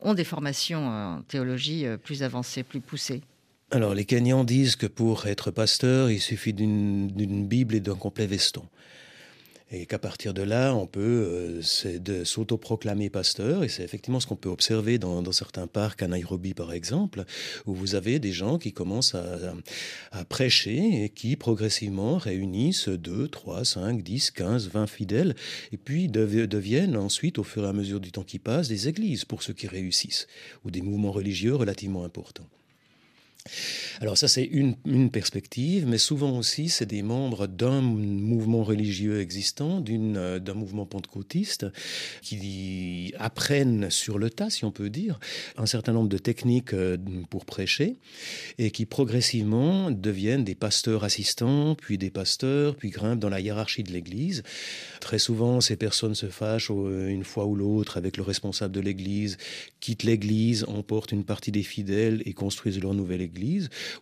ont 0.00 0.14
des 0.14 0.24
formations 0.24 0.88
en 0.88 1.22
théologie 1.22 1.86
euh, 1.86 1.96
plus 1.96 2.22
avancées, 2.22 2.62
plus 2.62 2.80
poussées? 2.80 3.22
Alors, 3.70 3.94
les 3.94 4.04
Kenyans 4.04 4.44
disent 4.44 4.76
que 4.76 4.86
pour 4.86 5.26
être 5.26 5.50
pasteur, 5.50 6.10
il 6.10 6.20
suffit 6.20 6.54
d'une 6.54 7.46
Bible 7.46 7.74
et 7.74 7.80
d'un 7.80 7.96
complet 7.96 8.26
veston 8.26 8.64
et 9.70 9.86
qu'à 9.86 9.98
partir 9.98 10.34
de 10.34 10.42
là, 10.42 10.74
on 10.74 10.86
peut 10.86 11.60
euh, 11.60 12.24
s'autoproclamer 12.24 13.10
pasteur, 13.10 13.64
et 13.64 13.68
c'est 13.68 13.82
effectivement 13.82 14.20
ce 14.20 14.26
qu'on 14.26 14.36
peut 14.36 14.48
observer 14.48 14.98
dans, 14.98 15.30
certains 15.32 15.66
parcs 15.66 16.02
à 16.02 16.08
Nairobi, 16.08 16.54
par 16.54 16.72
exemple, 16.72 17.24
où 17.66 17.74
vous 17.74 17.94
avez 17.94 18.18
des 18.18 18.32
gens 18.32 18.58
qui 18.58 18.72
commencent 18.72 19.14
à, 19.14 19.54
à 20.12 20.24
prêcher 20.24 21.04
et 21.04 21.08
qui 21.10 21.36
progressivement 21.36 22.16
réunissent 22.16 22.88
2, 22.88 23.28
3, 23.28 23.64
5, 23.64 24.02
10, 24.02 24.30
15, 24.30 24.68
20 24.68 24.86
fidèles, 24.86 25.36
et 25.72 25.76
puis 25.76 26.08
deviennent 26.08 26.96
ensuite, 26.96 27.38
au 27.38 27.44
fur 27.44 27.64
et 27.64 27.68
à 27.68 27.72
mesure 27.72 28.00
du 28.00 28.10
temps 28.10 28.24
qui 28.24 28.38
passe, 28.38 28.68
des 28.68 28.88
églises 28.88 29.24
pour 29.24 29.42
ceux 29.42 29.52
qui 29.52 29.66
réussissent, 29.66 30.26
ou 30.64 30.70
des 30.70 30.80
mouvements 30.80 31.12
religieux 31.12 31.54
relativement 31.54 32.04
importants. 32.04 32.48
Alors 34.00 34.16
ça, 34.18 34.28
c'est 34.28 34.44
une, 34.44 34.76
perspective, 35.10 35.86
mais 35.86 35.98
souvent 35.98 36.36
aussi, 36.36 36.68
c'est 36.68 36.86
des 36.86 37.02
membres 37.02 37.46
d'un 37.46 37.80
mouvement 37.80 38.62
religieux 38.62 39.20
existant, 39.20 39.82
euh, 39.88 40.38
d'un 40.38 40.54
mouvement 40.54 40.86
pentecôtiste, 40.86 41.66
qui 42.22 43.14
apprennent 43.18 43.90
sur 43.90 44.18
le 44.18 44.30
tas, 44.30 44.50
si 44.50 44.64
on 44.64 44.70
peut 44.70 44.90
dire, 44.90 45.18
un 45.56 45.66
certain 45.66 45.92
nombre 45.92 46.08
de 46.08 46.18
techniques 46.18 46.74
euh, 46.74 46.96
pour 47.30 47.44
prêcher, 47.44 47.96
et 48.58 48.70
qui 48.70 48.86
progressivement 48.86 49.90
deviennent 49.90 50.44
des 50.44 50.54
pasteurs 50.54 51.04
assistants, 51.04 51.74
puis 51.74 51.98
des 51.98 52.10
pasteurs, 52.10 52.76
puis 52.76 52.90
grimpent 52.90 53.20
dans 53.20 53.28
la 53.28 53.40
hiérarchie 53.40 53.82
de 53.82 53.92
l'Église. 53.92 54.42
Très 55.00 55.18
souvent, 55.18 55.60
ces 55.60 55.76
personnes 55.76 56.14
se 56.14 56.26
fâchent 56.26 56.70
euh, 56.70 57.08
une 57.08 57.24
fois 57.24 57.46
ou 57.46 57.54
l'autre 57.54 57.96
avec 57.96 58.16
le 58.16 58.22
responsable 58.22 58.74
de 58.74 58.80
l'Église, 58.80 59.36
quittent 59.80 60.02
l'Église, 60.02 60.64
emportent 60.68 61.12
une 61.12 61.24
partie 61.24 61.52
des 61.52 61.62
fidèles 61.62 62.22
et 62.26 62.32
construisent 62.32 62.80
leur 62.80 62.94
nouvelle 62.94 63.22
Église 63.22 63.37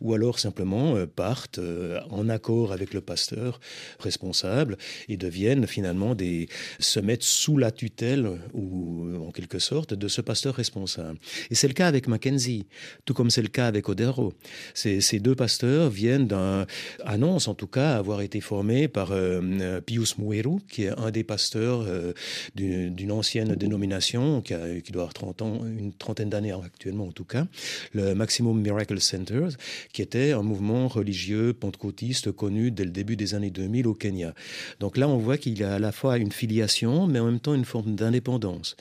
ou 0.00 0.14
alors 0.14 0.38
simplement 0.38 0.96
euh, 0.96 1.06
partent 1.06 1.58
euh, 1.58 2.00
en 2.10 2.28
accord 2.28 2.72
avec 2.72 2.94
le 2.94 3.00
pasteur 3.00 3.60
responsable 4.00 4.76
et 5.08 5.16
deviennent 5.16 5.66
finalement 5.66 6.14
des 6.14 6.48
se 6.78 7.00
mettent 7.00 7.22
sous 7.22 7.58
la 7.58 7.70
tutelle 7.70 8.38
ou 8.52 9.06
en 9.26 9.30
quelque 9.30 9.58
sorte 9.58 9.94
de 9.94 10.08
ce 10.08 10.20
pasteur 10.20 10.54
responsable. 10.54 11.18
Et 11.50 11.54
c'est 11.54 11.68
le 11.68 11.74
cas 11.74 11.86
avec 11.86 12.08
Mackenzie, 12.08 12.66
tout 13.04 13.14
comme 13.14 13.30
c'est 13.30 13.42
le 13.42 13.48
cas 13.48 13.66
avec 13.66 13.88
Odero. 13.88 14.32
Ces, 14.74 15.00
deux 15.20 15.34
pasteurs 15.34 15.88
viennent 15.88 16.26
d'un 16.26 16.66
annonce 17.04 17.48
en 17.48 17.54
tout 17.54 17.66
cas 17.66 17.96
avoir 17.96 18.20
été 18.20 18.40
formés 18.40 18.88
par 18.88 19.08
euh, 19.12 19.80
Pius 19.80 20.18
Mueru, 20.18 20.58
qui 20.68 20.84
est 20.84 20.98
un 20.98 21.10
des 21.10 21.24
pasteurs 21.24 21.86
d'une 22.54 23.12
ancienne 23.12 23.54
dénomination 23.54 24.42
qui, 24.42 24.54
a, 24.54 24.80
qui 24.80 24.92
doit 24.92 25.02
avoir 25.02 25.14
30 25.14 25.42
ans, 25.42 25.60
une 25.64 25.92
trentaine 25.92 26.28
d'années 26.28 26.52
actuellement 26.52 27.06
en 27.06 27.12
tout 27.12 27.24
cas, 27.24 27.46
le 27.92 28.14
Maximum 28.14 28.60
Miracle 28.60 29.00
Center 29.00 29.25
qui 29.92 30.02
était 30.02 30.32
un 30.32 30.42
mouvement 30.42 30.88
religieux 30.88 31.52
pentecôtiste 31.52 32.32
connu 32.32 32.70
dès 32.70 32.84
le 32.84 32.90
début 32.90 33.16
des 33.16 33.34
années 33.34 33.50
2000 33.50 33.86
au 33.86 33.94
Kenya. 33.94 34.34
Donc 34.80 34.96
là, 34.96 35.08
on 35.08 35.18
voit 35.18 35.38
qu'il 35.38 35.58
y 35.58 35.64
a 35.64 35.74
à 35.74 35.78
la 35.78 35.92
fois 35.92 36.18
une 36.18 36.32
filiation, 36.32 37.06
mais 37.06 37.18
en 37.18 37.26
même 37.26 37.40
temps 37.40 37.54
une 37.54 37.64
forme 37.64 37.94
d'indépendance. 37.94 38.76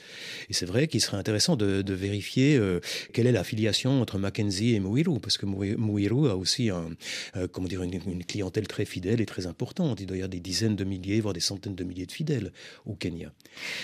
Et 0.50 0.54
c'est 0.54 0.66
vrai 0.66 0.88
qu'il 0.88 1.02
serait 1.02 1.18
intéressant 1.18 1.56
de, 1.56 1.94
vérifier 1.96 2.58
euh, 2.58 2.82
quelle 3.14 3.26
est 3.26 3.32
la 3.32 3.44
filiation 3.44 4.02
entre 4.02 4.18
Mackenzie 4.18 4.76
et 4.76 4.80
Muiru, 4.80 5.20
parce 5.22 5.38
que 5.38 5.46
Muiru 5.46 6.30
a 6.30 6.36
aussi 6.36 6.70
euh, 6.72 7.48
comment 7.52 7.68
dire, 7.68 7.82
une, 7.84 8.24
clientèle 8.26 8.68
très 8.68 8.86
fidèle 8.86 9.22
et 9.22 9.26
très 9.26 9.48
importante. 9.48 10.00
Il 10.02 10.08
doit 10.08 10.18
y 10.18 10.20
avoir 10.20 10.30
des 10.30 10.40
dizaines 10.40 10.76
de 10.76 10.84
milliers, 10.84 11.22
voire 11.22 11.34
des 11.34 11.40
centaines 11.40 11.76
de 11.76 11.84
milliers 11.84 12.06
de 12.06 12.12
fidèles 12.12 12.52
au 12.86 12.96
Kenya. 12.96 13.32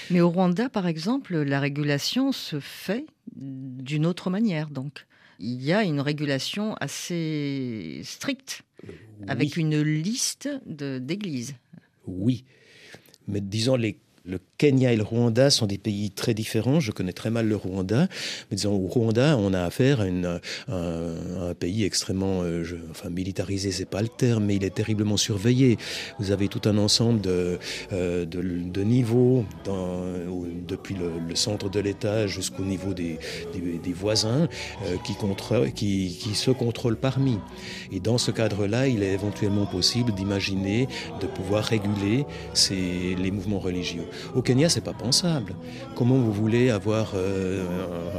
Mais 0.09 0.21
au 0.21 0.29
Rwanda, 0.29 0.69
par 0.69 0.87
exemple, 0.87 1.37
la 1.37 1.59
régulation 1.59 2.31
se 2.31 2.59
fait 2.59 3.05
d'une 3.35 4.05
autre 4.05 4.29
manière, 4.29 4.69
donc 4.69 5.05
il 5.41 5.63
y 5.63 5.73
a 5.73 5.83
une 5.83 5.99
régulation 5.99 6.75
assez 6.75 8.01
stricte, 8.03 8.61
avec 9.27 9.57
une 9.57 9.81
liste 9.81 10.49
d'églises. 10.65 11.55
Oui, 12.05 12.45
mais 13.27 13.41
disons 13.41 13.75
les 13.75 13.97
le 14.23 14.39
Kenya 14.57 14.93
et 14.93 14.95
le 14.95 15.03
Rwanda 15.03 15.49
sont 15.49 15.65
des 15.65 15.79
pays 15.79 16.11
très 16.11 16.33
différents. 16.33 16.79
Je 16.79 16.91
connais 16.91 17.13
très 17.13 17.31
mal 17.31 17.47
le 17.47 17.55
Rwanda. 17.55 18.07
Mais 18.49 18.55
disons, 18.57 18.73
au 18.73 18.87
Rwanda, 18.87 19.35
on 19.37 19.53
a 19.53 19.63
affaire 19.63 20.01
à, 20.01 20.05
un, 20.71 21.53
pays 21.55 21.83
extrêmement, 21.83 22.41
euh, 22.43 22.63
enfin, 22.91 23.09
militarisé, 23.09 23.71
c'est 23.71 23.89
pas 23.89 24.01
le 24.01 24.07
terme, 24.07 24.45
mais 24.45 24.55
il 24.55 24.63
est 24.63 24.75
terriblement 24.75 25.17
surveillé. 25.17 25.77
Vous 26.19 26.31
avez 26.31 26.47
tout 26.47 26.61
un 26.65 26.77
ensemble 26.77 27.21
de, 27.21 27.57
euh, 27.93 28.25
niveaux, 28.83 29.45
depuis 30.67 30.95
le, 30.95 31.35
centre 31.35 31.69
de 31.69 31.79
l'État 31.79 32.27
jusqu'au 32.27 32.63
niveau 32.63 32.93
des, 32.93 33.17
voisins, 33.93 34.47
euh, 34.85 34.97
qui, 35.73 36.35
se 36.35 36.51
contrôlent 36.51 36.97
parmi. 36.97 37.39
Et 37.91 37.99
dans 37.99 38.17
ce 38.17 38.31
cadre-là, 38.31 38.87
il 38.87 39.01
est 39.03 39.13
éventuellement 39.13 39.65
possible 39.65 40.13
d'imaginer 40.13 40.87
de 41.19 41.27
pouvoir 41.27 41.63
réguler 41.63 42.25
les 42.69 43.31
mouvements 43.31 43.59
religieux. 43.59 44.05
Au 44.35 44.41
Kenya, 44.41 44.69
c'est 44.69 44.81
pas 44.83 44.93
pensable. 44.93 45.53
Comment 45.95 46.15
vous 46.15 46.31
voulez 46.31 46.69
avoir 46.69 47.13
euh, 47.15 47.63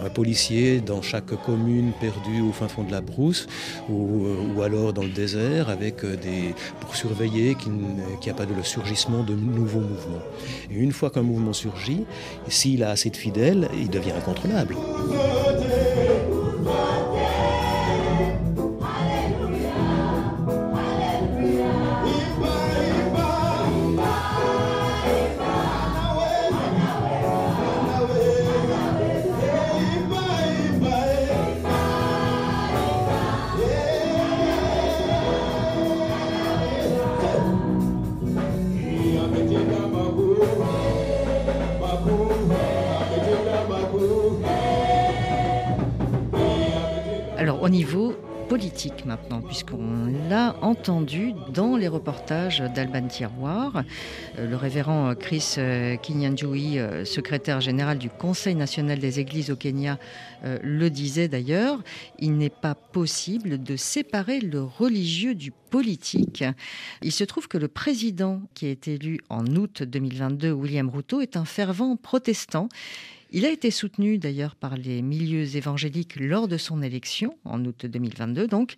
un 0.05 0.09
policier 0.11 0.81
dans 0.81 1.03
chaque 1.03 1.35
commune 1.45 1.93
perdue 2.01 2.41
au 2.41 2.53
fin 2.53 2.69
fond 2.69 2.85
de 2.85 2.93
la 2.93 3.01
brousse 3.01 3.47
ou, 3.89 4.27
ou 4.55 4.63
alors 4.63 4.93
dans 4.93 5.03
le 5.03 5.11
désert 5.11 5.69
avec 5.69 6.05
euh, 6.05 6.17
des 6.17 6.55
pour 6.81 6.97
surveiller 6.97 7.55
qu'il 7.55 7.73
n'y 7.73 8.31
a 8.31 8.35
pas 8.35 8.47
de 8.47 8.55
le 8.55 8.63
surgissement 8.63 9.23
de 9.23 9.35
nouveaux 9.35 9.81
mouvements. 9.81 10.23
Et 10.71 10.75
une 10.75 10.93
fois 10.93 11.11
qu'un 11.11 11.23
mouvement 11.23 11.53
surgit, 11.53 12.05
s'il 12.49 12.83
a 12.83 12.91
assez 12.91 13.11
de 13.11 13.17
fidèles, 13.17 13.69
il 13.75 13.91
devient 13.91 14.13
incontrôlable. 14.13 14.77
Niveau 47.73 48.15
politique 48.51 49.07
maintenant, 49.07 49.41
puisqu'on 49.41 50.13
l'a 50.29 50.57
entendu 50.61 51.33
dans 51.55 51.75
les 51.77 51.89
reportages 51.89 52.63
d'Alban 52.75 53.09
Tiroir. 53.09 53.83
Euh, 54.39 54.47
le 54.47 54.57
révérend 54.57 55.15
Chris 55.15 55.55
euh, 55.57 55.97
Kinyanjui, 55.97 56.79
euh, 56.79 57.07
secrétaire 57.07 57.63
général 57.63 57.97
du 57.97 58.11
Conseil 58.11 58.55
national 58.57 58.99
des 58.99 59.21
églises 59.21 59.51
au 59.51 59.57
Kenya, 59.57 59.99
le 60.45 60.89
disait 60.91 61.29
d'ailleurs, 61.29 61.79
il 62.19 62.37
n'est 62.37 62.51
pas 62.51 62.75
possible 62.75 63.63
de 63.63 63.77
séparer 63.77 64.41
le 64.41 64.63
religieux 64.63 65.35
du 65.35 65.53
politique. 65.73 66.45
Il 67.01 67.13
se 67.13 67.25
trouve 67.25 67.49
que 67.49 67.59
le 67.59 67.67
président 67.67 68.43
qui 68.55 68.67
est 68.67 68.87
élu 68.87 69.19
en 69.31 69.45
août 69.57 69.83
2022, 69.83 70.53
William 70.53 70.89
Ruto, 70.89 71.23
est 71.23 71.37
un 71.37 71.47
fervent 71.47 71.97
protestant 71.97 72.69
il 73.35 73.47
a 73.47 73.51
été 73.51 73.71
soutenu 73.71 74.19
d'ailleurs 74.19 74.55
par 74.55 74.77
les 74.77 75.01
milieux 75.01 75.57
évangéliques 75.57 76.17
lors 76.17 76.49
de 76.49 76.59
son 76.59 76.83
élection 76.83 77.39
en 77.47 77.65
août 77.65 77.87
2022. 77.87 78.47
Donc, 78.47 78.75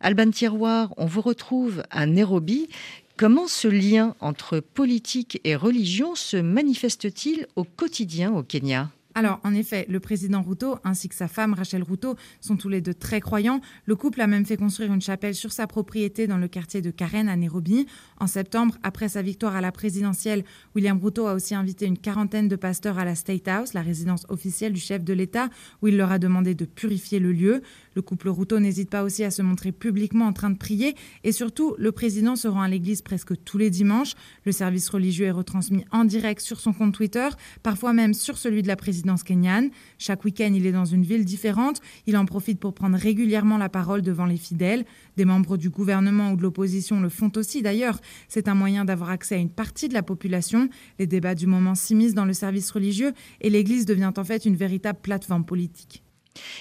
Alban 0.00 0.30
Tiroir, 0.30 0.94
on 0.96 1.06
vous 1.06 1.22
retrouve 1.22 1.82
à 1.90 2.06
Nairobi. 2.06 2.68
Comment 3.16 3.48
ce 3.48 3.66
lien 3.66 4.14
entre 4.20 4.60
politique 4.60 5.40
et 5.42 5.56
religion 5.56 6.14
se 6.14 6.36
manifeste-t-il 6.36 7.48
au 7.56 7.64
quotidien 7.64 8.32
au 8.32 8.44
Kenya? 8.44 8.90
Alors, 9.16 9.40
en 9.44 9.54
effet, 9.54 9.86
le 9.88 9.98
président 9.98 10.42
Ruto 10.42 10.76
ainsi 10.84 11.08
que 11.08 11.14
sa 11.14 11.26
femme 11.26 11.54
Rachel 11.54 11.82
Ruto 11.82 12.16
sont 12.42 12.58
tous 12.58 12.68
les 12.68 12.82
deux 12.82 12.92
très 12.92 13.22
croyants. 13.22 13.62
Le 13.86 13.96
couple 13.96 14.20
a 14.20 14.26
même 14.26 14.44
fait 14.44 14.58
construire 14.58 14.92
une 14.92 15.00
chapelle 15.00 15.34
sur 15.34 15.52
sa 15.52 15.66
propriété 15.66 16.26
dans 16.26 16.36
le 16.36 16.48
quartier 16.48 16.82
de 16.82 16.90
Karen 16.90 17.30
à 17.30 17.34
Nairobi. 17.34 17.86
En 18.20 18.26
septembre, 18.26 18.76
après 18.82 19.08
sa 19.08 19.22
victoire 19.22 19.56
à 19.56 19.62
la 19.62 19.72
présidentielle, 19.72 20.44
William 20.74 21.02
Ruto 21.02 21.28
a 21.28 21.32
aussi 21.32 21.54
invité 21.54 21.86
une 21.86 21.96
quarantaine 21.96 22.46
de 22.46 22.56
pasteurs 22.56 22.98
à 22.98 23.06
la 23.06 23.14
State 23.14 23.48
House, 23.48 23.72
la 23.72 23.80
résidence 23.80 24.26
officielle 24.28 24.74
du 24.74 24.80
chef 24.80 25.02
de 25.02 25.14
l'État, 25.14 25.48
où 25.80 25.88
il 25.88 25.96
leur 25.96 26.12
a 26.12 26.18
demandé 26.18 26.54
de 26.54 26.66
purifier 26.66 27.18
le 27.18 27.32
lieu. 27.32 27.62
Le 27.96 28.02
couple 28.02 28.28
Ruto 28.28 28.60
n'hésite 28.60 28.90
pas 28.90 29.02
aussi 29.02 29.24
à 29.24 29.30
se 29.30 29.40
montrer 29.40 29.72
publiquement 29.72 30.26
en 30.26 30.34
train 30.34 30.50
de 30.50 30.58
prier 30.58 30.94
et 31.24 31.32
surtout, 31.32 31.74
le 31.78 31.92
président 31.92 32.36
se 32.36 32.46
rend 32.46 32.60
à 32.60 32.68
l'église 32.68 33.00
presque 33.00 33.42
tous 33.44 33.56
les 33.56 33.70
dimanches. 33.70 34.12
Le 34.44 34.52
service 34.52 34.90
religieux 34.90 35.24
est 35.24 35.30
retransmis 35.30 35.86
en 35.92 36.04
direct 36.04 36.42
sur 36.42 36.60
son 36.60 36.74
compte 36.74 36.92
Twitter, 36.92 37.26
parfois 37.62 37.94
même 37.94 38.12
sur 38.12 38.36
celui 38.36 38.60
de 38.60 38.68
la 38.68 38.76
présidence 38.76 39.22
kenyane. 39.22 39.70
Chaque 39.96 40.26
week-end, 40.26 40.52
il 40.54 40.66
est 40.66 40.72
dans 40.72 40.84
une 40.84 41.04
ville 41.04 41.24
différente. 41.24 41.80
Il 42.06 42.18
en 42.18 42.26
profite 42.26 42.60
pour 42.60 42.74
prendre 42.74 42.98
régulièrement 42.98 43.56
la 43.56 43.70
parole 43.70 44.02
devant 44.02 44.26
les 44.26 44.36
fidèles. 44.36 44.84
Des 45.16 45.24
membres 45.24 45.56
du 45.56 45.70
gouvernement 45.70 46.32
ou 46.32 46.36
de 46.36 46.42
l'opposition 46.42 47.00
le 47.00 47.08
font 47.08 47.32
aussi 47.36 47.62
d'ailleurs. 47.62 47.98
C'est 48.28 48.46
un 48.46 48.54
moyen 48.54 48.84
d'avoir 48.84 49.08
accès 49.08 49.36
à 49.36 49.38
une 49.38 49.48
partie 49.48 49.88
de 49.88 49.94
la 49.94 50.02
population. 50.02 50.68
Les 50.98 51.06
débats 51.06 51.34
du 51.34 51.46
moment 51.46 51.74
s'immiscent 51.74 52.14
dans 52.14 52.26
le 52.26 52.34
service 52.34 52.70
religieux 52.72 53.14
et 53.40 53.48
l'église 53.48 53.86
devient 53.86 54.12
en 54.14 54.24
fait 54.24 54.44
une 54.44 54.56
véritable 54.56 54.98
plateforme 55.00 55.46
politique. 55.46 56.02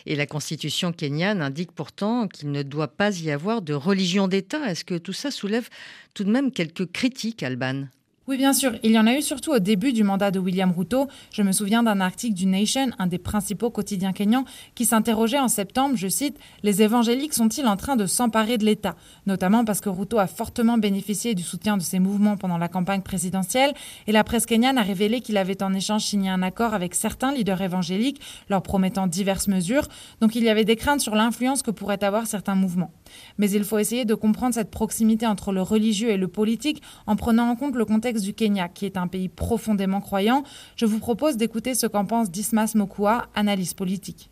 Et 0.06 0.16
la 0.16 0.26
constitution 0.26 0.92
kenyane 0.92 1.42
indique 1.42 1.72
pourtant 1.72 2.28
qu'il 2.28 2.52
ne 2.52 2.64
doit 2.64 2.88
pas 2.88 3.18
y 3.20 3.32
avoir 3.32 3.62
de 3.62 3.74
religion 3.74 4.28
d'État. 4.28 4.70
Est-ce 4.70 4.86
que 4.86 4.98
tout 4.98 5.14
ça 5.14 5.32
soulève 5.32 5.70
tout 6.14 6.24
de 6.24 6.32
même 6.32 6.52
quelques 6.52 6.92
critiques, 6.92 7.44
Alban? 7.44 7.86
Oui, 8.28 8.38
bien 8.38 8.54
sûr. 8.54 8.72
Il 8.82 8.90
y 8.90 8.98
en 8.98 9.06
a 9.06 9.14
eu 9.14 9.22
surtout 9.22 9.52
au 9.52 9.60
début 9.60 9.94
du 9.94 10.04
mandat 10.04 10.32
de 10.32 10.40
William 10.40 10.72
Ruto. 10.76 11.08
Je 11.32 11.44
me 11.44 11.52
souviens 11.52 11.84
d'un 11.84 12.02
article 12.02 12.34
du 12.34 12.48
Nation, 12.48 12.88
un 12.98 13.06
des 13.06 13.20
principaux 13.20 13.70
quotidiens 13.70 14.14
kenyans, 14.14 14.46
qui 14.74 14.86
s'interrogeait 14.86 15.38
en 15.38 15.48
septembre, 15.48 15.96
je 15.96 16.08
cite, 16.08 16.40
Les 16.64 16.82
évangéliques 16.82 17.36
sont-ils 17.36 17.68
en 17.68 17.78
train 17.78 17.96
de 17.96 18.08
s'emparer 18.08 18.58
de 18.58 18.66
l'État? 18.66 18.96
Notamment 19.28 19.64
parce 19.64 19.80
que 19.80 19.90
Ruto 19.90 20.18
a 20.18 20.26
fortement 20.26 20.80
bénéficié 20.80 21.36
du 21.36 21.44
soutien 21.44 21.78
de 21.78 21.84
ces 21.84 22.00
mouvements 22.00 22.36
pendant 22.36 22.58
la 22.58 22.68
campagne 22.68 23.04
présidentielle 23.04 23.76
et 24.08 24.12
la 24.12 24.24
presse 24.24 24.48
kenyane 24.48 24.80
a 24.80 24.82
révélé 24.82 25.22
qu'il 25.22 25.38
avait 25.38 25.62
en 25.62 25.76
échange 25.76 26.02
signé 26.02 26.30
un 26.32 26.42
accord 26.42 26.74
avec 26.74 26.96
certains 26.96 27.32
leaders 27.32 27.62
évangéliques, 27.62 28.22
leur 28.50 28.64
promettant 28.64 29.06
diverses 29.06 29.48
mesures. 29.48 29.88
Donc 30.20 30.34
il 30.34 30.44
y 30.44 30.50
avait 30.50 30.66
des 30.66 30.78
craintes 30.78 31.02
sur 31.02 31.14
l'influence 31.14 31.62
que 31.62 31.70
pourraient 31.70 32.04
avoir 32.04 32.26
certains 32.26 32.56
mouvements. 32.56 32.92
Mais 33.38 33.52
il 33.52 33.64
faut 33.64 33.78
essayer 33.78 34.04
de 34.04 34.16
comprendre 34.16 34.56
cette 34.56 34.72
proximité 34.72 35.28
entre 35.28 35.52
le 35.52 35.62
religieux 35.62 36.10
et 36.10 36.18
le 36.18 36.28
politique 36.28 36.82
en 37.06 37.16
prenant 37.16 37.50
en 37.50 37.56
compte 37.56 37.76
le 37.76 37.86
contexte 37.86 38.14
du 38.22 38.34
Kenya, 38.34 38.70
qui 38.70 38.86
est 38.86 38.97
un 38.97 39.07
pays 39.07 39.30
profondément 39.30 40.01
croyant, 40.01 40.43
je 40.76 40.86
vous 40.86 40.99
propose 40.99 41.38
d'écouter 41.38 41.76
ce 41.76 41.88
qu'en 41.88 42.05
pense 42.05 42.32
Dismas 42.32 42.76
Mokua, 42.76 43.28
analyse 43.36 43.74
politique. 43.74 44.30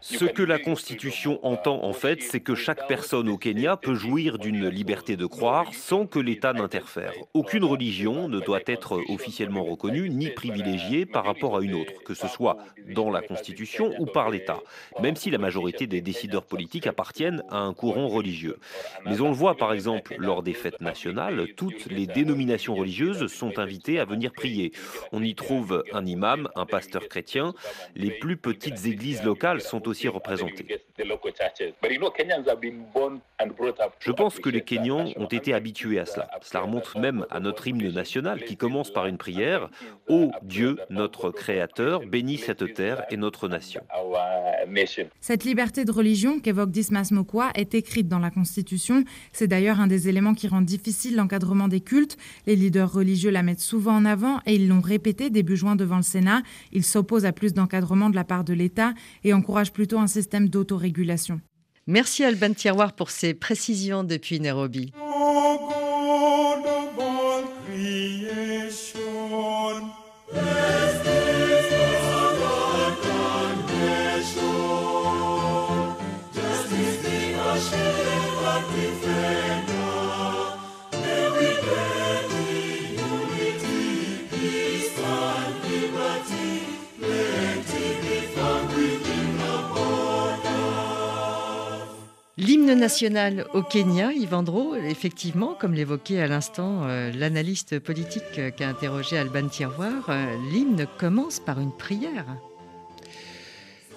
Ce 0.00 0.24
que 0.24 0.42
la 0.42 0.58
Constitution 0.58 1.44
entend 1.44 1.82
en 1.84 1.92
fait, 1.92 2.22
c'est 2.22 2.40
que 2.40 2.54
chaque 2.54 2.86
personne 2.86 3.28
au 3.28 3.36
Kenya 3.36 3.76
peut 3.76 3.94
jouir 3.94 4.38
d'une 4.38 4.68
liberté 4.68 5.16
de 5.16 5.26
croire 5.26 5.72
sans 5.74 6.06
que 6.06 6.18
l'État 6.18 6.52
n'interfère. 6.52 7.12
Aucune 7.34 7.64
religion 7.64 8.28
ne 8.28 8.40
doit 8.40 8.60
être 8.66 9.00
officiellement 9.08 9.64
reconnue 9.64 10.08
ni 10.08 10.30
privilégiée 10.30 11.06
par 11.06 11.24
rapport 11.24 11.56
à 11.56 11.62
une 11.62 11.74
autre, 11.74 11.92
que 12.04 12.14
ce 12.14 12.28
soit 12.28 12.58
dans 12.94 13.10
la 13.10 13.20
Constitution 13.20 13.92
ou 13.98 14.06
par 14.06 14.30
l'État, 14.30 14.60
même 15.00 15.16
si 15.16 15.30
la 15.30 15.38
majorité 15.38 15.86
des 15.86 16.00
décideurs 16.00 16.44
politiques 16.44 16.86
appartiennent 16.86 17.42
à 17.50 17.58
un 17.58 17.74
courant 17.74 18.08
religieux. 18.08 18.58
Mais 19.06 19.20
on 19.20 19.28
le 19.28 19.34
voit 19.34 19.56
par 19.56 19.72
exemple 19.72 20.14
lors 20.18 20.42
des 20.42 20.54
fêtes 20.54 20.80
nationales, 20.80 21.48
toutes 21.56 21.86
les 21.86 22.06
dénominations 22.06 22.74
religieuses 22.74 23.26
sont 23.26 23.58
invitées 23.58 23.98
à 23.98 24.04
venir 24.04 24.32
prier. 24.32 24.72
On 25.12 25.22
y 25.22 25.34
trouve 25.34 25.71
un 25.92 26.06
imam, 26.06 26.48
un 26.56 26.66
pasteur 26.66 27.08
chrétien. 27.08 27.54
Les 27.94 28.10
plus 28.10 28.36
petites 28.36 28.86
églises 28.86 29.22
locales 29.22 29.60
sont 29.60 29.88
aussi 29.88 30.08
représentées. 30.08 30.66
Je 34.00 34.12
pense 34.12 34.38
que 34.38 34.48
les 34.48 34.62
Kenyans 34.62 35.12
ont 35.16 35.26
été 35.26 35.54
habitués 35.54 35.98
à 35.98 36.06
cela. 36.06 36.30
Cela 36.42 36.64
remonte 36.64 36.94
même 36.96 37.26
à 37.30 37.40
notre 37.40 37.66
hymne 37.66 37.90
national 37.90 38.44
qui 38.44 38.56
commence 38.56 38.92
par 38.92 39.06
une 39.06 39.18
prière 39.18 39.68
Ô 40.08 40.30
Dieu, 40.42 40.78
notre 40.90 41.30
Créateur, 41.30 42.00
bénis 42.06 42.38
cette 42.38 42.74
terre 42.74 43.04
et 43.10 43.16
notre 43.16 43.48
nation. 43.48 43.82
Cette 45.20 45.44
liberté 45.44 45.84
de 45.84 45.92
religion 45.92 46.40
qu'évoque 46.40 46.70
Dismas 46.70 47.10
Mokwa 47.10 47.50
est 47.54 47.74
écrite 47.74 48.08
dans 48.08 48.18
la 48.18 48.30
Constitution. 48.30 49.04
C'est 49.32 49.48
d'ailleurs 49.48 49.80
un 49.80 49.86
des 49.86 50.08
éléments 50.08 50.34
qui 50.34 50.48
rend 50.48 50.60
difficile 50.60 51.16
l'encadrement 51.16 51.68
des 51.68 51.80
cultes. 51.80 52.16
Les 52.46 52.56
leaders 52.56 52.92
religieux 52.92 53.30
la 53.30 53.42
mettent 53.42 53.60
souvent 53.60 53.94
en 53.94 54.04
avant 54.04 54.40
et 54.46 54.54
ils 54.54 54.68
l'ont 54.68 54.80
répété 54.80 55.30
début 55.30 55.56
devant 55.76 55.96
le 55.96 56.02
Sénat. 56.02 56.42
Ils 56.72 56.84
s'opposent 56.84 57.24
à 57.24 57.32
plus 57.32 57.54
d'encadrement 57.54 58.10
de 58.10 58.14
la 58.14 58.24
part 58.24 58.44
de 58.44 58.52
l'État 58.52 58.94
et 59.24 59.32
encouragent 59.32 59.72
plutôt 59.72 59.98
un 59.98 60.06
système 60.06 60.48
d'autorégulation. 60.48 61.40
Merci 61.86 62.22
Alban 62.24 62.52
Tiroir 62.54 62.92
pour 62.92 63.10
ces 63.10 63.34
précisions 63.34 64.04
depuis 64.04 64.38
Nairobi. 64.38 64.92
National 92.74 93.46
au 93.54 93.62
Kenya, 93.62 94.12
Yvandro, 94.12 94.74
effectivement, 94.76 95.54
comme 95.58 95.74
l'évoquait 95.74 96.20
à 96.20 96.26
l'instant 96.26 96.82
euh, 96.84 97.10
l'analyste 97.12 97.78
politique 97.78 98.54
qu'a 98.56 98.68
interrogé 98.68 99.18
Alban 99.18 99.48
Tiroir, 99.48 100.08
euh, 100.08 100.36
l'hymne 100.52 100.86
commence 100.98 101.40
par 101.40 101.60
une 101.60 101.72
prière. 101.72 102.24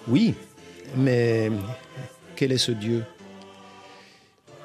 Oui, 0.08 0.34
mais 0.98 1.52
quel 2.36 2.52
est 2.52 2.58
ce 2.58 2.72
Dieu? 2.72 3.04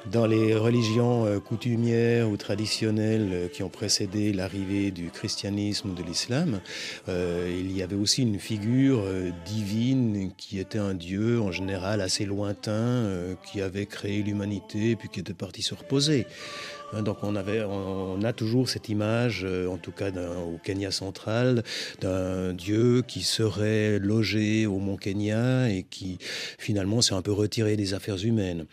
Dans 0.09 0.25
les 0.25 0.55
religions 0.55 1.25
euh, 1.25 1.39
coutumières 1.39 2.29
ou 2.29 2.37
traditionnelles 2.37 3.29
euh, 3.31 3.47
qui 3.47 3.63
ont 3.63 3.69
précédé 3.69 4.33
l'arrivée 4.33 4.91
du 4.91 5.09
christianisme 5.11 5.91
ou 5.91 5.93
de 5.93 6.03
l'islam, 6.03 6.61
euh, 7.09 7.55
il 7.59 7.75
y 7.75 7.83
avait 7.83 7.95
aussi 7.95 8.23
une 8.23 8.39
figure 8.39 9.03
divine 9.45 10.31
qui 10.37 10.59
était 10.59 10.79
un 10.79 10.93
dieu 10.93 11.41
en 11.41 11.51
général 11.51 12.01
assez 12.01 12.25
lointain, 12.25 13.07
qui 13.43 13.61
avait 13.61 13.85
créé 13.85 14.23
l'humanité 14.23 14.95
puis 14.95 15.09
qui 15.09 15.19
était 15.19 15.33
parti 15.33 15.61
se 15.61 15.73
reposer. 15.73 16.25
Hein, 16.93 17.03
donc 17.03 17.17
on, 17.23 17.35
avait, 17.35 17.63
on, 17.63 18.21
a 18.23 18.33
toujours 18.33 18.69
cette 18.69 18.89
image, 18.89 19.43
euh, 19.45 19.67
en 19.67 19.77
tout 19.77 19.91
cas 19.91 20.09
au 20.11 20.57
Kenya 20.63 20.91
central, 20.91 21.63
d'un 22.01 22.53
dieu 22.53 23.01
qui 23.07 23.21
serait 23.21 23.99
logé 23.99 24.65
au 24.65 24.79
mont 24.79 24.97
Kenya 24.97 25.69
et 25.69 25.83
qui 25.83 26.17
finalement 26.57 27.01
s'est 27.01 27.13
un 27.13 27.21
peu 27.21 27.31
retiré 27.31 27.77
des 27.77 27.93
affaires 27.93 28.23
humaines. 28.23 28.65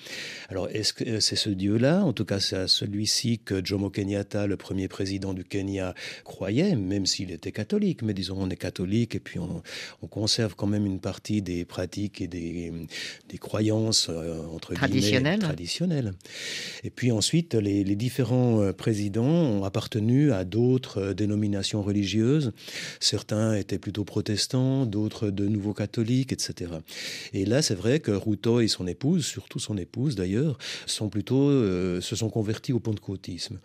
Alors 0.49 0.69
est-ce 0.71 0.93
que 0.93 1.05
euh, 1.05 1.21
c'est 1.21 1.37
ce 1.37 1.51
dieu-là? 1.51 2.03
En 2.05 2.13
tout 2.13 2.25
cas 2.25 2.41
c'est 2.41 2.57
à 2.57 2.69
celui-ci 2.69 3.39
que 3.39 3.65
Jomo 3.65 3.91
Kenyatta, 3.91 4.47
le 4.47 4.57
premier 4.57 4.89
président 4.89 5.33
du 5.33 5.45
Kenya, 5.45 5.95
croyait, 6.25 6.75
même 6.75 7.07
s'il 7.07 7.31
était 7.31 7.53
catholique. 7.53 8.03
Mais 8.03 8.15
disons 8.15 8.37
on 8.39 8.51
est 8.51 8.57
catholique 8.57 9.15
et 9.15 9.21
puis 9.21 9.39
on, 9.39 9.63
conserve 10.09 10.57
quand 10.57 10.67
même 10.67 10.87
une 10.87 11.01
partie 11.01 11.43
des 11.43 11.67
pratiques 11.67 12.23
et 12.23 12.27
des, 12.27 12.73
des 13.29 13.39
croyances 13.39 14.09
euh, 14.09 14.43
entre 14.47 14.73
traditionnelles. 14.73 15.39
traditionnelles. 15.39 16.13
Et 16.83 16.91
puis 16.91 17.13
ensuite 17.13 17.55
les, 17.55 17.85
les 17.85 17.95
différents 18.09 18.63
euh, 18.63 18.73
présidents 18.73 19.27
ont 19.27 19.65
appartenu 19.65 20.33
à 20.33 20.45
d'autres 20.45 20.99
euh, 20.99 21.15
dénominations 21.15 21.83
religieuses. 21.83 22.53
Certains 23.01 23.55
étaient 23.55 23.79
plutôt 23.79 24.05
protestants, 24.05 24.87
d'autres 24.87 25.29
de 25.29 25.47
nouveaux 25.47 25.75
catholiques, 25.75 26.33
etc. 26.33 26.73
Et 27.35 27.45
là, 27.45 27.61
c'est 27.61 27.75
vrai 27.75 28.01
que 28.01 28.11
Ruto 28.11 28.61
et 28.61 28.69
son 28.69 28.87
épouse, 28.87 29.27
surtout 29.27 29.59
son 29.59 29.77
épouse 29.77 30.15
d'ailleurs, 30.17 30.57
sont 30.87 31.11
plutôt 31.11 31.51
se 32.01 32.17
sont 32.17 32.31
convertis 32.31 32.73
au 32.73 32.81
pentecôtisme. 32.81 33.59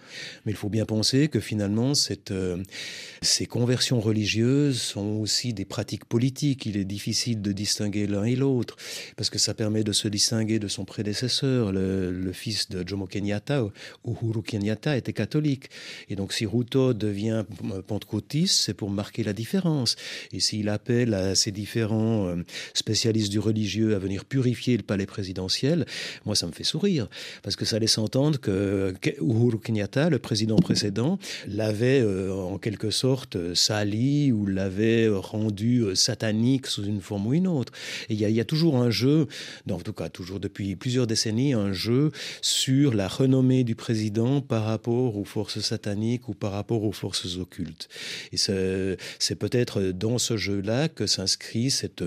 Mais 0.45 0.51
il 0.51 0.57
faut 0.57 0.69
bien 0.69 0.85
penser 0.85 1.29
que 1.29 1.39
finalement, 1.39 1.93
ces 1.95 3.45
conversions 3.45 4.01
religieuses 4.01 4.81
sont 4.81 5.19
aussi 5.21 5.53
des 5.53 5.65
pratiques 5.65 6.05
politiques. 6.05 6.65
Il 6.65 6.75
est 6.75 6.85
difficile 6.85 7.41
de 7.41 7.51
distinguer 7.53 8.07
l'un 8.07 8.25
et 8.25 8.35
l'autre 8.35 8.75
parce 9.15 9.29
que 9.29 9.39
ça 9.39 9.53
permet 9.53 9.83
de 9.83 9.93
se 9.93 10.07
distinguer 10.09 10.59
de 10.59 10.67
son 10.67 10.83
prédécesseur, 10.83 11.71
le, 11.71 12.11
le 12.11 12.33
fils 12.33 12.69
de 12.69 12.85
Jomo 12.85 13.07
Kenyatta, 13.07 13.63
Uhuru 14.05 14.32
Kenyatta, 14.41 14.97
était 14.97 15.13
catholique. 15.13 15.69
Et 16.09 16.15
donc 16.15 16.33
si 16.33 16.45
Ruto 16.45 16.93
devient 16.93 17.43
pentecôtiste, 17.87 18.61
c'est 18.65 18.73
pour 18.73 18.89
marquer 18.89 19.23
la 19.23 19.33
différence. 19.33 19.95
Et 20.31 20.39
s'il 20.39 20.69
appelle 20.69 21.13
à 21.13 21.35
ces 21.35 21.51
différents 21.51 22.27
euh, 22.27 22.43
spécialistes 22.73 23.31
du 23.31 23.39
religieux 23.39 23.95
à 23.95 23.99
venir 23.99 24.25
purifier 24.25 24.77
le 24.77 24.83
palais 24.83 25.05
présidentiel, 25.05 25.85
moi 26.25 26.35
ça 26.35 26.47
me 26.47 26.51
fait 26.51 26.63
sourire, 26.63 27.07
parce 27.41 27.55
que 27.55 27.65
ça 27.65 27.79
laisse 27.79 27.97
entendre 27.97 28.39
que 28.39 28.93
Uhuru 29.21 29.59
Kenyatta, 29.59 30.09
le 30.09 30.19
président 30.19 30.55
précédent, 30.57 31.19
l'avait 31.47 32.01
euh, 32.01 32.33
en 32.33 32.57
quelque 32.57 32.89
sorte 32.89 33.53
sali 33.53 34.31
ou 34.31 34.45
l'avait 34.45 35.07
rendu 35.09 35.81
euh, 35.81 35.95
satanique 35.95 36.67
sous 36.67 36.85
une 36.85 37.01
forme 37.01 37.27
ou 37.27 37.33
une 37.33 37.47
autre. 37.47 37.73
Et 38.09 38.13
il 38.13 38.21
y, 38.21 38.31
y, 38.31 38.39
a 38.39 38.45
toujours 38.45 38.77
un 38.77 38.89
jeu, 38.89 39.27
en 39.69 39.79
tout 39.79 39.93
cas 39.93 40.09
toujours 40.09 40.39
depuis 40.39 40.75
plusieurs 40.75 41.07
décennies, 41.07 41.53
un 41.53 41.73
jeu 41.73 42.11
sur 42.41 42.93
la 42.93 43.07
renommée 43.07 43.63
du 43.63 43.75
président 43.75 44.22
par 44.41 44.65
rapport 44.65 45.17
aux 45.17 45.25
forces 45.25 45.59
sataniques 45.59 46.29
ou 46.29 46.33
par 46.33 46.51
rapport 46.51 46.83
aux 46.83 46.91
forces 46.91 47.37
occultes. 47.37 47.89
Et 48.31 48.37
c'est 48.37 49.35
peut-être 49.35 49.81
dans 49.91 50.17
ce 50.17 50.37
jeu-là 50.37 50.89
que 50.89 51.07
s'inscrit 51.07 51.71
cette, 51.71 52.03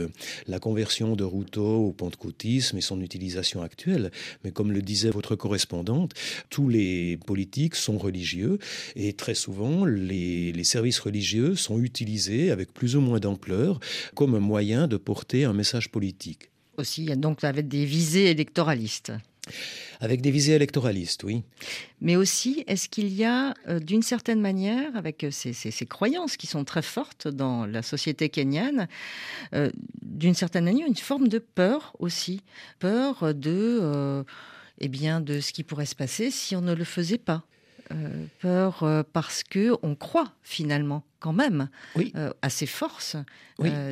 la 0.46 0.58
conversion 0.58 1.16
de 1.16 1.24
Ruto 1.24 1.86
au 1.86 1.92
pentecôtisme 1.92 2.78
et 2.78 2.80
son 2.80 3.00
utilisation 3.00 3.62
actuelle. 3.62 4.10
Mais 4.44 4.50
comme 4.50 4.72
le 4.72 4.82
disait 4.82 5.10
votre 5.10 5.36
correspondante, 5.36 6.12
tous 6.50 6.68
les 6.68 7.18
politiques 7.26 7.74
sont 7.74 7.98
religieux 7.98 8.58
et 8.94 9.12
très 9.12 9.34
souvent 9.34 9.84
les, 9.84 10.64
services 10.64 10.98
religieux 10.98 11.54
sont 11.54 11.78
utilisés 11.80 12.50
avec 12.50 12.72
plus 12.72 12.96
ou 12.96 13.00
moins 13.00 13.20
d'ampleur 13.20 13.78
comme 14.14 14.38
moyen 14.38 14.88
de 14.88 14.96
porter 14.96 15.44
un 15.44 15.52
message 15.52 15.90
politique. 15.90 16.50
Aussi, 16.76 17.06
donc 17.16 17.44
avec 17.44 17.68
des 17.68 17.84
visées 17.84 18.30
électoralistes. 18.30 19.12
Avec 20.00 20.20
des 20.20 20.30
visées 20.30 20.54
électoralistes, 20.54 21.24
oui. 21.24 21.42
Mais 22.00 22.16
aussi, 22.16 22.64
est-ce 22.66 22.88
qu'il 22.88 23.12
y 23.12 23.24
a, 23.24 23.54
euh, 23.68 23.78
d'une 23.78 24.02
certaine 24.02 24.40
manière, 24.40 24.94
avec 24.96 25.24
euh, 25.24 25.30
ces, 25.30 25.86
croyances 25.86 26.36
qui 26.36 26.46
sont 26.46 26.64
très 26.64 26.82
fortes 26.82 27.28
dans 27.28 27.66
la 27.66 27.82
société 27.82 28.28
kenyane, 28.28 28.88
euh, 29.54 29.70
d'une 30.02 30.34
certaine 30.34 30.64
manière, 30.64 30.86
une 30.86 30.96
forme 30.96 31.28
de 31.28 31.38
peur 31.38 31.94
aussi, 31.98 32.42
peur 32.78 33.34
de, 33.34 34.24
eh 34.78 34.88
bien, 34.88 35.20
de 35.20 35.40
ce 35.40 35.52
qui 35.52 35.62
pourrait 35.62 35.86
se 35.86 35.94
passer 35.94 36.30
si 36.30 36.56
on 36.56 36.60
ne 36.60 36.74
le 36.74 36.84
faisait 36.84 37.18
pas. 37.18 37.42
peur 38.40 39.04
parce 39.12 39.44
que 39.44 39.76
on 39.82 39.94
croit 39.94 40.32
finalement 40.42 41.04
quand 41.20 41.32
même 41.32 41.68
à 42.42 42.50
ces 42.50 42.66
forces 42.66 43.16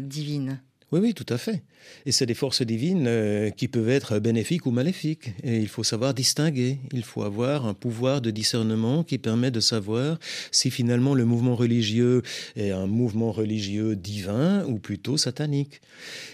divines. 0.03 0.61
Oui, 0.95 1.01
oui, 1.01 1.13
tout 1.13 1.27
à 1.29 1.39
fait. 1.39 1.65
Et 2.07 2.13
c'est 2.13 2.25
des 2.25 2.35
forces 2.35 2.63
divines 2.63 3.07
euh, 3.09 3.51
qui 3.51 3.67
peuvent 3.67 3.89
être 3.89 4.21
bénéfiques 4.21 4.65
ou 4.65 4.71
maléfiques. 4.71 5.33
Et 5.43 5.59
il 5.59 5.67
faut 5.67 5.83
savoir 5.83 6.15
distinguer. 6.15 6.79
Il 6.93 7.03
faut 7.03 7.23
avoir 7.23 7.67
un 7.67 7.75
pouvoir 7.75 8.21
de 8.21 8.31
discernement 8.31 9.03
qui 9.03 9.19
permet 9.19 9.51
de 9.51 9.59
savoir 9.59 10.19
si 10.53 10.71
finalement 10.71 11.15
le 11.15 11.25
mouvement 11.25 11.57
religieux 11.57 12.23
est 12.55 12.71
un 12.71 12.87
mouvement 12.87 13.33
religieux 13.33 13.97
divin 13.97 14.65
ou 14.67 14.79
plutôt 14.79 15.17
satanique. 15.17 15.81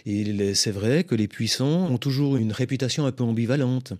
C'est 0.04 0.72
vrai 0.72 1.04
que 1.04 1.14
les 1.14 1.26
puissants 1.26 1.90
ont 1.90 1.98
toujours 1.98 2.36
une 2.36 2.52
réputation 2.52 3.06
un 3.06 3.12
peu 3.12 3.24
ambivalente. 3.24 3.94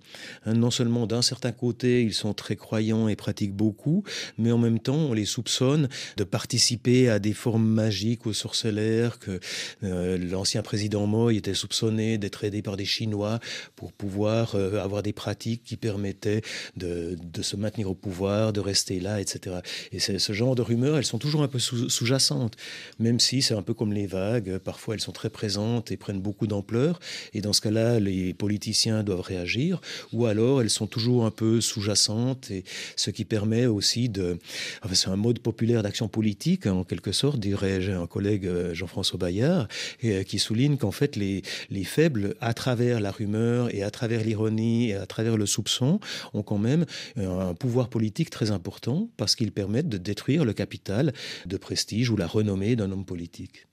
Hein, 0.44 0.52
non 0.52 0.70
seulement 0.70 1.06
d'un 1.06 1.22
certain 1.22 1.52
côté, 1.52 2.02
ils 2.02 2.12
sont 2.12 2.34
très 2.34 2.56
croyants 2.56 3.08
et 3.08 3.16
pratiquent 3.16 3.56
beaucoup, 3.56 4.04
mais 4.36 4.52
en 4.52 4.58
même 4.58 4.78
temps, 4.78 4.96
on 4.96 5.14
les 5.14 5.24
soupçonne 5.24 5.88
de 6.18 6.24
participer 6.24 7.08
à 7.08 7.18
des 7.18 7.32
formes 7.32 7.66
magiques 7.66 8.26
ou 8.26 8.34
sorcellaires 8.34 9.18
que 9.18 9.40
euh, 9.84 10.18
l'ancien 10.18 10.49
président 10.62 11.06
Moïse 11.06 11.38
était 11.38 11.54
soupçonné 11.54 12.18
d'être 12.18 12.44
aidé 12.44 12.62
par 12.62 12.76
des 12.76 12.84
Chinois 12.84 13.40
pour 13.76 13.92
pouvoir 13.92 14.54
euh, 14.54 14.82
avoir 14.82 15.02
des 15.02 15.12
pratiques 15.12 15.62
qui 15.64 15.76
permettaient 15.76 16.42
de, 16.76 17.16
se 17.42 17.56
maintenir 17.56 17.90
au 17.90 17.94
pouvoir, 17.94 18.52
de 18.52 18.60
rester 18.60 19.00
là, 19.00 19.20
etc. 19.20 19.56
Et 19.92 19.98
ce 19.98 20.32
genre 20.32 20.54
de 20.54 20.62
rumeurs, 20.62 20.98
elles 20.98 21.04
sont 21.04 21.18
toujours 21.18 21.42
un 21.42 21.48
peu 21.48 21.58
sous-jacentes, 21.58 22.56
même 22.98 23.18
si 23.18 23.40
c'est 23.42 23.54
un 23.54 23.62
peu 23.62 23.74
comme 23.74 23.92
les 23.92 24.06
vagues. 24.06 24.58
Parfois, 24.58 24.94
elles 24.94 25.00
sont 25.00 25.12
très 25.12 25.30
présentes 25.30 25.90
et 25.90 25.96
prennent 25.96 26.20
beaucoup 26.20 26.46
d'ampleur. 26.46 27.00
Et 27.32 27.40
dans 27.40 27.52
ce 27.52 27.60
cas-là, 27.60 28.00
les 28.00 28.34
politiciens 28.34 29.02
doivent 29.02 29.20
réagir, 29.20 29.80
ou 30.12 30.26
alors 30.26 30.60
elles 30.60 30.70
sont 30.70 30.86
toujours 30.86 31.24
un 31.24 31.30
peu 31.30 31.60
sous-jacentes, 31.60 32.50
et 32.50 32.64
ce 32.96 33.10
qui 33.10 33.24
permet 33.24 33.66
aussi 33.66 34.08
de. 34.08 34.38
Enfin, 34.82 34.94
c'est 34.94 35.08
un 35.08 35.16
mode 35.16 35.38
populaire 35.38 35.82
d'action 35.82 36.08
politique, 36.08 36.66
en 36.66 36.84
quelque 36.84 37.12
sorte, 37.12 37.38
dirait 37.38 37.90
un 37.90 38.06
collègue 38.06 38.46
euh, 38.46 38.74
Jean-François 38.74 39.18
Bayard, 39.18 39.68
et, 40.00 40.12
euh, 40.16 40.22
qui 40.22 40.38
souligne 40.40 40.76
qu'en 40.76 40.90
fait, 40.90 41.14
les 41.16 41.30
les, 41.70 41.84
faibles, 41.84 42.34
à 42.40 42.54
travers 42.54 43.00
la 43.00 43.10
rumeur 43.10 43.74
et 43.74 43.82
à 43.82 43.90
travers 43.90 44.22
l'ironie 44.22 44.90
et 44.90 44.94
à 44.94 45.06
travers 45.06 45.36
le 45.36 45.46
soupçon, 45.46 46.00
ont 46.34 46.42
quand 46.42 46.58
même 46.58 46.84
un 47.16 47.54
pouvoir 47.54 47.88
politique 47.88 48.30
très 48.30 48.50
important 48.50 49.08
parce 49.16 49.34
qu'ils 49.34 49.52
permettent 49.52 49.88
de 49.88 49.98
détruire 49.98 50.44
le 50.44 50.52
capital 50.52 51.12
de 51.46 51.56
prestige 51.56 52.10
ou 52.10 52.16
la 52.16 52.26
renommée 52.26 52.76
d'un 52.76 52.90
homme 52.90 53.04
politique. 53.04 53.66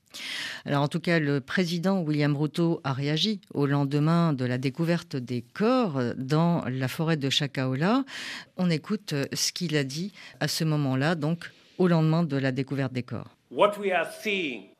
Alors 0.65 0.84
en 0.84 0.88
tout 0.88 0.99
cas, 0.99 1.20
le 1.20 1.41
président 1.41 2.01
William 2.01 2.36
Ruto 2.36 2.82
a 2.84 2.93
réagi 2.93 3.41
au 3.53 3.65
lendemain 3.65 4.34
de 4.34 4.45
la 4.45 4.57
découverte 4.57 5.15
des 5.15 5.41
corps 5.41 6.01
dans 6.18 6.63
la 6.65 6.88
forêt 6.88 7.18
de 7.18 7.30
Chakaola. 7.30 8.03
On 8.55 8.70
écoute 8.70 9.13
ce 9.34 9.51
qu'il 9.51 9.76
a 9.76 9.84
dit 9.84 10.13
à 10.39 10.47
ce 10.47 10.63
moment-là, 10.63 11.15
donc 11.15 11.51
au 11.78 11.88
lendemain 11.88 12.24
de 12.24 12.38
la 12.38 12.51
découverte 12.51 12.93
des 12.93 13.03
corps. 13.03 13.36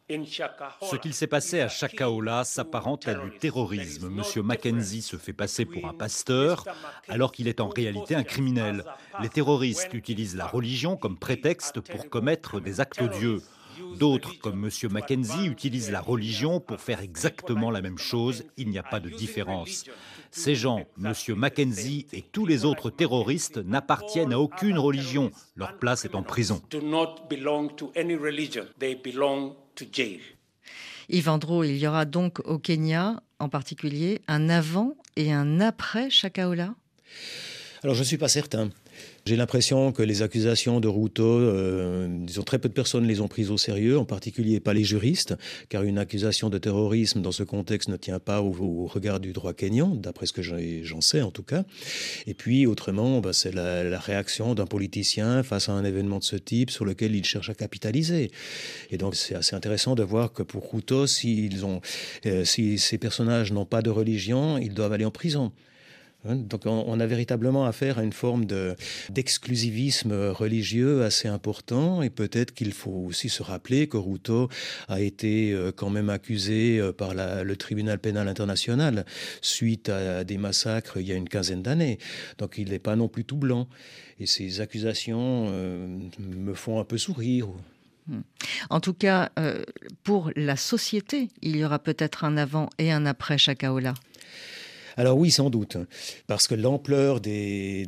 Ce 0.10 0.96
qu'il 0.96 1.14
s'est 1.14 1.28
passé 1.28 1.60
à 1.60 1.68
Chakaola 1.68 2.46
s'apparente 2.46 3.08
à 3.10 3.16
du 3.16 3.38
terrorisme. 3.38 4.10
Monsieur 4.10 4.42
Mackenzie 4.42 5.02
se 5.02 5.18
fait 5.18 5.34
passer 5.34 5.66
pour 5.66 5.86
un 5.86 5.94
pasteur 5.94 6.64
alors 7.10 7.34
qu'il 7.34 7.50
est 7.50 7.60
en 7.60 7.68
réalité 7.68 8.16
un 8.16 8.24
criminel. 8.24 8.86
Les 9.22 9.28
terroristes 9.28 9.94
utilisent 9.94 10.38
la 10.38 10.48
religion 10.48 10.96
comme 10.96 11.18
prétexte 11.18 11.82
pour 11.82 12.10
commettre 12.10 12.62
des 12.62 12.80
actes 12.80 13.02
odieux. 13.02 13.42
D'autres, 14.00 14.40
comme 14.40 14.64
M. 14.66 14.92
Mackenzie, 14.92 15.46
utilisent 15.46 15.92
la 15.92 16.02
religion 16.02 16.60
pour 16.60 16.80
faire 16.80 17.02
exactement 17.02 17.70
la 17.70 17.82
même 17.82 17.98
chose. 17.98 18.46
Il 18.56 18.70
n'y 18.70 18.80
a 18.80 18.84
pas 18.84 19.00
de 19.00 19.10
différence. 19.10 19.86
Ces 20.32 20.56
gens, 20.56 20.86
M. 21.04 21.14
Mackenzie 21.36 22.08
et 22.14 22.22
tous 22.22 22.46
les 22.46 22.66
autres 22.66 22.90
terroristes, 22.90 23.58
n'appartiennent 23.58 24.34
à 24.34 24.40
aucune 24.40 24.80
religion. 24.80 25.32
Leur 25.56 25.78
place 25.78 26.06
est 26.06 26.16
en 26.16 26.24
prison. 26.24 26.62
Yves 31.10 31.30
Andro, 31.30 31.64
il 31.64 31.78
y 31.78 31.88
aura 31.88 32.06
donc 32.06 32.40
au 32.46 32.60
Kenya, 32.60 33.22
en 33.40 33.50
particulier, 33.50 34.22
un 34.28 34.50
avant 34.50 34.96
et 35.16 35.32
un 35.32 35.60
après 35.62 36.10
Chakaola 36.10 36.76
Alors, 37.84 37.96
je 37.96 38.02
ne 38.02 38.06
suis 38.06 38.18
pas 38.18 38.28
certain. 38.28 38.70
J'ai 39.28 39.36
l'impression 39.36 39.92
que 39.92 40.04
les 40.04 40.22
accusations 40.22 40.80
de 40.80 40.88
Ruto, 40.88 41.26
euh, 41.26 42.08
disons, 42.10 42.44
très 42.44 42.60
peu 42.60 42.70
de 42.70 42.74
personnes 42.74 43.06
les 43.06 43.20
ont 43.20 43.28
prises 43.28 43.52
au 43.52 43.58
sérieux, 43.58 44.00
en 44.00 44.06
particulier 44.06 44.62
pas 44.62 44.74
les 44.74 44.86
juristes, 44.86 45.36
car 45.68 45.84
une 45.84 45.98
accusation 45.98 46.50
de 46.50 46.58
terrorisme 46.58 47.22
dans 47.22 47.34
ce 47.34 47.44
contexte 47.44 47.90
ne 47.90 47.98
tient 47.98 48.20
pas 48.20 48.42
au, 48.42 48.86
regard 48.86 49.20
du 49.20 49.34
droit 49.34 49.54
kényan, 49.54 49.96
d'après 49.96 50.28
ce 50.28 50.32
que 50.32 50.42
j'en 50.42 51.02
sais 51.02 51.22
en 51.22 51.32
tout 51.32 51.44
cas. 51.44 51.66
Et 52.26 52.34
puis, 52.34 52.68
autrement, 52.68 53.20
bah, 53.20 53.34
c'est 53.34 53.54
la, 53.54 54.00
réaction 54.00 54.56
d'un 54.56 54.66
politicien 54.66 55.44
face 55.44 55.68
à 55.68 55.74
un 55.74 55.84
événement 55.84 56.20
de 56.20 56.24
ce 56.24 56.38
type 56.38 56.72
sur 56.72 56.86
lequel 56.86 57.14
il 57.14 57.26
cherche 57.26 57.50
à 57.50 57.54
capitaliser. 57.54 58.32
Et 58.92 58.98
donc, 58.98 59.14
c'est 59.16 59.36
assez 59.36 59.58
intéressant 59.58 59.96
de 59.96 60.04
voir 60.04 60.32
que 60.32 60.42
pour 60.42 60.72
Ruto, 60.72 61.04
ont, 61.04 61.82
euh, 62.26 62.46
si 62.46 62.80
ces 62.80 62.98
personnages 62.98 63.52
n'ont 63.52 63.66
pas 63.66 63.82
de 63.82 63.90
religion, 63.90 64.58
ils 64.58 64.74
doivent 64.74 64.94
aller 64.94 65.04
en 65.04 65.12
prison. 65.12 65.52
Hein, 66.26 66.36
donc 66.36 66.66
on, 66.66 67.00
a 67.00 67.06
véritablement 67.06 67.66
affaire 67.66 68.00
à 68.00 68.04
une 68.04 68.14
forme 68.14 68.46
d'exclusivisme 69.10 70.14
religieux 70.30 71.04
assez 71.04 71.28
important 71.28 72.02
et 72.02 72.10
peut-être 72.10 72.54
qu'il 72.54 72.74
faut 72.74 73.06
aussi 73.08 73.30
se 73.30 73.44
rappeler 73.44 73.88
que 73.88 73.98
Ruto 73.98 74.50
a 74.88 75.00
été 75.00 75.52
euh, 75.52 75.72
quand 75.72 75.92
même 75.92 76.10
accusé 76.10 76.80
euh, 76.80 76.92
par 76.92 77.14
le 77.14 77.56
tribunal 77.56 78.00
pénal 78.00 78.28
international 78.28 79.06
suite 79.42 79.90
à 79.90 80.24
des 80.24 80.38
massacres 80.38 80.98
il 80.98 81.08
y 81.08 81.12
a 81.12 81.16
une 81.16 81.30
quinzaine 81.30 81.62
d'années. 81.62 82.00
Donc 82.40 82.58
il 82.58 82.70
n'est 82.70 82.80
pas 82.80 82.96
non 82.96 83.08
plus 83.08 83.24
tout 83.24 83.38
blanc. 83.38 83.68
Et 84.20 84.26
ces 84.26 84.62
accusations 84.62 85.48
euh, 85.50 86.00
me 86.20 86.54
font 86.56 86.80
un 86.80 86.84
peu 86.84 86.98
sourire. 86.98 87.48
Hmm. 88.08 88.22
En 88.72 88.80
tout 88.80 88.94
cas, 88.94 89.30
pour 90.04 90.32
la 90.36 90.56
société, 90.56 91.28
il 91.42 91.58
y 91.58 91.66
aura 91.66 91.78
peut-être 91.78 92.24
un 92.24 92.38
avant 92.38 92.70
et 92.80 92.92
un 92.92 93.06
après 93.06 93.38
Chakaola. 93.38 93.94
Alors 95.00 95.16
oui, 95.16 95.30
sans 95.30 95.52
doute, 95.52 95.78
parce 96.26 96.48
que 96.48 96.56
l'ampleur 96.56 97.22
du 97.22 97.86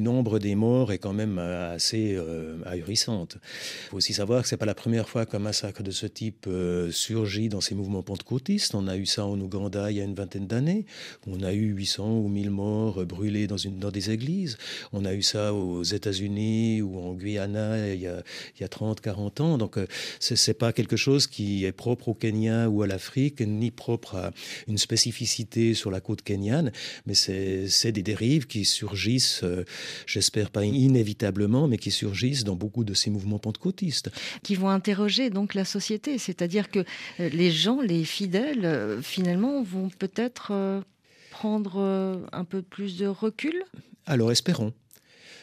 nombre 0.00 0.38
des 0.38 0.54
morts 0.54 0.90
est 0.90 0.96
quand 0.96 1.12
même 1.12 1.38
assez 1.38 2.14
euh, 2.16 2.56
ahurissante. 2.64 3.36
Il 3.36 3.90
faut 3.90 3.96
aussi 3.98 4.14
savoir 4.14 4.40
que 4.40 4.48
c'est 4.48 4.56
pas 4.56 4.64
la 4.64 4.74
première 4.74 5.10
fois 5.10 5.26
qu'un 5.26 5.40
massacre 5.40 5.82
de 5.82 5.90
ce 5.90 6.06
type 6.06 6.46
euh, 6.48 6.90
surgit 6.90 7.50
dans 7.50 7.60
ces 7.60 7.74
mouvements 7.74 8.02
pentecôtistes. 8.02 8.74
On 8.74 8.88
a 8.88 8.96
eu 8.96 9.04
ça 9.04 9.26
en 9.26 9.38
Ouganda 9.38 9.90
il 9.90 9.98
y 9.98 10.00
a 10.00 10.04
une 10.04 10.14
vingtaine 10.14 10.46
d'années. 10.46 10.86
On 11.26 11.42
a 11.42 11.52
eu 11.52 11.66
800 11.66 12.20
ou 12.20 12.28
1000 12.28 12.50
morts 12.50 13.04
brûlés 13.04 13.46
dans, 13.46 13.90
des 13.90 14.10
églises. 14.10 14.56
On 14.94 15.04
a 15.04 15.12
eu 15.12 15.20
ça 15.20 15.52
aux 15.52 15.82
États-Unis 15.82 16.80
ou 16.80 16.98
en 16.98 17.12
Guyana 17.12 17.92
il 17.92 18.00
y 18.00 18.06
a, 18.06 18.22
il 18.56 18.62
y 18.62 18.64
a 18.64 18.68
30, 18.68 19.02
40 19.02 19.40
ans. 19.42 19.58
Donc 19.58 19.76
euh, 19.76 19.86
ce 20.18 20.34
n'est 20.50 20.54
pas 20.54 20.72
quelque 20.72 20.96
chose 20.96 21.26
qui 21.26 21.66
est 21.66 21.72
propre 21.72 22.08
au 22.08 22.14
Kenya 22.14 22.70
ou 22.70 22.80
à 22.80 22.86
l'Afrique, 22.86 23.42
ni 23.42 23.70
propre 23.70 24.14
à 24.14 24.30
une 24.66 24.78
spécificité 24.78 25.74
sur 25.74 25.90
la 25.90 26.00
côte 26.00 26.21
kenyane, 26.22 26.72
mais 27.06 27.14
c'est 27.14 27.92
des 27.92 28.02
dérives 28.02 28.46
qui 28.46 28.64
surgissent, 28.64 29.42
euh, 29.44 29.64
j'espère 30.06 30.50
pas 30.50 30.64
inévitablement, 30.64 31.68
mais 31.68 31.78
qui 31.78 31.90
surgissent 31.90 32.44
dans 32.44 32.56
beaucoup 32.56 32.84
de 32.84 32.94
ces 32.94 33.10
mouvements 33.10 33.38
pentecôtistes. 33.38 34.10
Qui 34.42 34.54
vont 34.54 34.68
interroger 34.68 35.30
donc 35.30 35.54
la 35.54 35.64
société, 35.64 36.18
c'est-à-dire 36.18 36.70
que 36.70 36.80
euh, 37.20 37.28
les 37.28 37.50
gens, 37.50 37.80
les 37.80 38.04
fidèles, 38.04 38.98
finalement, 39.02 39.62
vont 39.62 39.88
peut-être 39.98 40.82
prendre 41.30 42.28
un 42.32 42.44
peu 42.44 42.62
plus 42.62 42.96
de 42.96 43.06
recul? 43.06 43.64
Alors 44.06 44.30
espérons. 44.32 44.72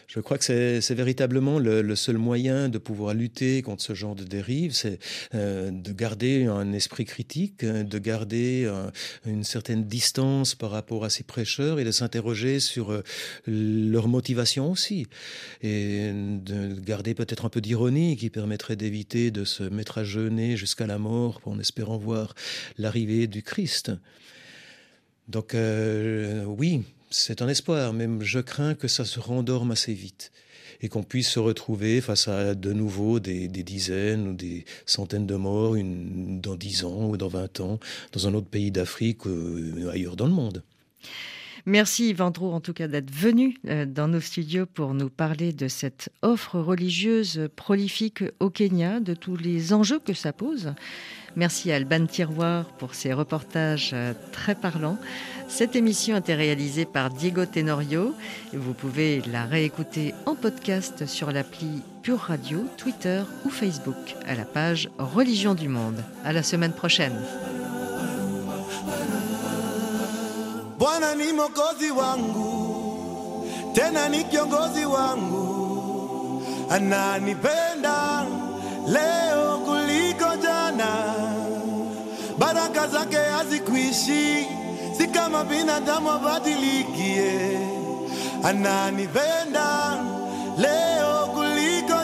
Je 0.10 0.20
crois 0.22 0.40
que 0.40 0.44
c'est 0.44 0.96
véritablement 0.96 1.60
le, 1.60 1.96
seul 1.96 2.18
moyen 2.18 2.68
de 2.68 2.80
pouvoir 2.80 3.14
lutter 3.14 3.62
contre 3.62 3.84
ce 3.84 3.94
genre 3.94 4.16
de 4.16 4.24
dérive, 4.24 4.72
c'est 4.74 4.98
euh, 5.36 5.70
de 5.70 5.92
garder 5.92 6.46
un 6.46 6.74
esprit 6.74 7.06
critique, 7.06 7.64
de 7.64 8.00
garder 8.00 8.64
euh, 8.66 8.90
une 9.28 9.44
certaine 9.44 9.84
distance 9.84 10.56
par 10.56 10.72
rapport 10.72 11.06
à 11.06 11.12
ces 11.12 11.22
prêcheurs 11.22 11.80
et 11.80 11.84
de 11.84 11.92
s'interroger 11.92 12.60
sur 12.60 12.92
euh, 12.92 13.04
leur 13.46 14.08
motivation 14.08 14.72
aussi. 14.72 15.06
Et 15.62 16.12
de 16.12 16.74
garder 16.82 17.14
peut-être 17.14 17.46
un 17.46 17.50
peu 17.50 17.62
d'ironie 17.62 18.18
qui 18.18 18.32
permettrait 18.32 18.76
d'éviter 18.76 19.30
de 19.30 19.46
se 19.46 19.62
mettre 19.62 20.00
à 20.00 20.04
jeûner 20.04 20.58
jusqu'à 20.58 20.88
la 20.88 20.98
mort 20.98 21.40
en 21.46 21.60
espérant 21.60 22.00
voir 22.00 22.34
l'arrivée 22.80 23.28
du 23.28 23.44
Christ. 23.44 23.92
Donc 25.28 25.56
oui, 26.48 26.82
c'est 27.10 27.42
un 27.42 27.48
espoir, 27.48 27.94
mais 27.94 28.08
je 28.22 28.40
crains 28.40 28.76
que 28.76 28.88
ça 28.88 29.06
se 29.06 29.20
rendorme 29.20 29.72
assez 29.72 29.94
vite 29.94 30.32
et 30.82 30.90
qu'on 30.90 31.04
puisse 31.04 31.30
se 31.30 31.40
retrouver 31.40 32.02
face 32.02 32.28
à 32.28 32.56
de 32.56 32.74
nouveau 32.74 33.20
des, 33.20 33.48
dizaines 33.48 34.30
ou 34.30 34.34
des 34.34 34.66
centaines 34.86 35.28
de 35.28 35.36
morts 35.36 35.76
une, 35.76 36.40
dans 36.42 36.56
dix 36.56 36.86
ans 36.86 37.10
ou 37.10 37.18
dans 37.18 37.28
vingt 37.28 37.60
ans 37.60 37.80
dans 38.14 38.28
un 38.28 38.34
autre 38.34 38.48
pays 38.48 38.72
d'Afrique 38.72 39.26
ou 39.26 39.30
euh, 39.30 39.90
ailleurs 39.92 40.16
dans 40.16 40.28
le 40.28 40.34
monde. 40.34 40.64
Merci 41.66 42.14
Vendreau 42.14 42.54
en 42.54 42.62
tout 42.62 42.74
cas 42.74 42.88
d'être 42.88 43.12
venu 43.12 43.58
euh, 43.68 43.86
dans 43.86 44.08
nos 44.08 44.22
studios 44.22 44.66
pour 44.66 44.94
nous 44.94 45.10
parler 45.10 45.52
de 45.52 45.68
cette 45.68 46.10
offre 46.22 46.60
religieuse 46.60 47.50
prolifique 47.56 48.24
au 48.40 48.50
Kenya, 48.50 49.00
de 49.00 49.14
tous 49.14 49.36
les 49.36 49.74
enjeux 49.74 50.00
que 50.00 50.14
ça 50.14 50.32
pose. 50.32 50.74
Merci 51.36 51.72
à 51.72 51.76
Alban 51.76 52.06
Tiroir 52.06 52.66
pour 52.78 52.96
ses 52.96 53.14
reportages 53.14 53.92
euh, 53.94 54.14
très 54.32 54.56
parlants. 54.56 54.98
Cette 55.50 55.76
émission 55.76 56.16
a 56.16 56.20
été 56.20 56.36
réalisée 56.36 56.86
par 56.86 57.10
Diego 57.10 57.46
Tenorio 57.46 58.14
vous 58.54 58.74
pouvez 58.74 59.22
la 59.32 59.46
réécouter 59.46 60.14
en 60.26 60.36
podcast 60.36 61.08
sur 61.08 61.32
l'appli 61.32 61.82
Pure 62.04 62.20
Radio, 62.20 62.66
Twitter 62.78 63.24
ou 63.46 63.50
Facebook 63.50 64.16
à 64.28 64.36
la 64.36 64.46
page 64.46 64.90
Religion 65.00 65.56
du 65.56 65.68
Monde. 65.68 66.04
À 66.24 66.34
la 66.34 66.44
semaine 66.44 66.72
prochaine. 66.72 67.18
baraka 82.40 82.88
zake 82.88 83.18
si 85.00 85.08
kama 85.08 85.44
binadamu 85.44 86.12
abadilikie. 86.12 87.60
Ananipenda 88.44 89.96
leo 90.58 91.28
kuliko 91.34 91.99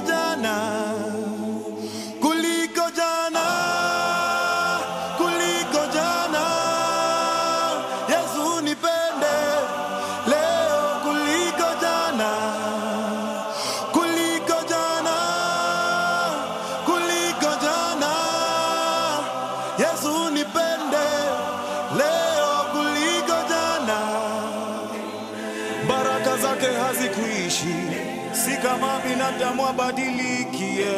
binadamu 29.35 29.67
abadilikie, 29.67 30.95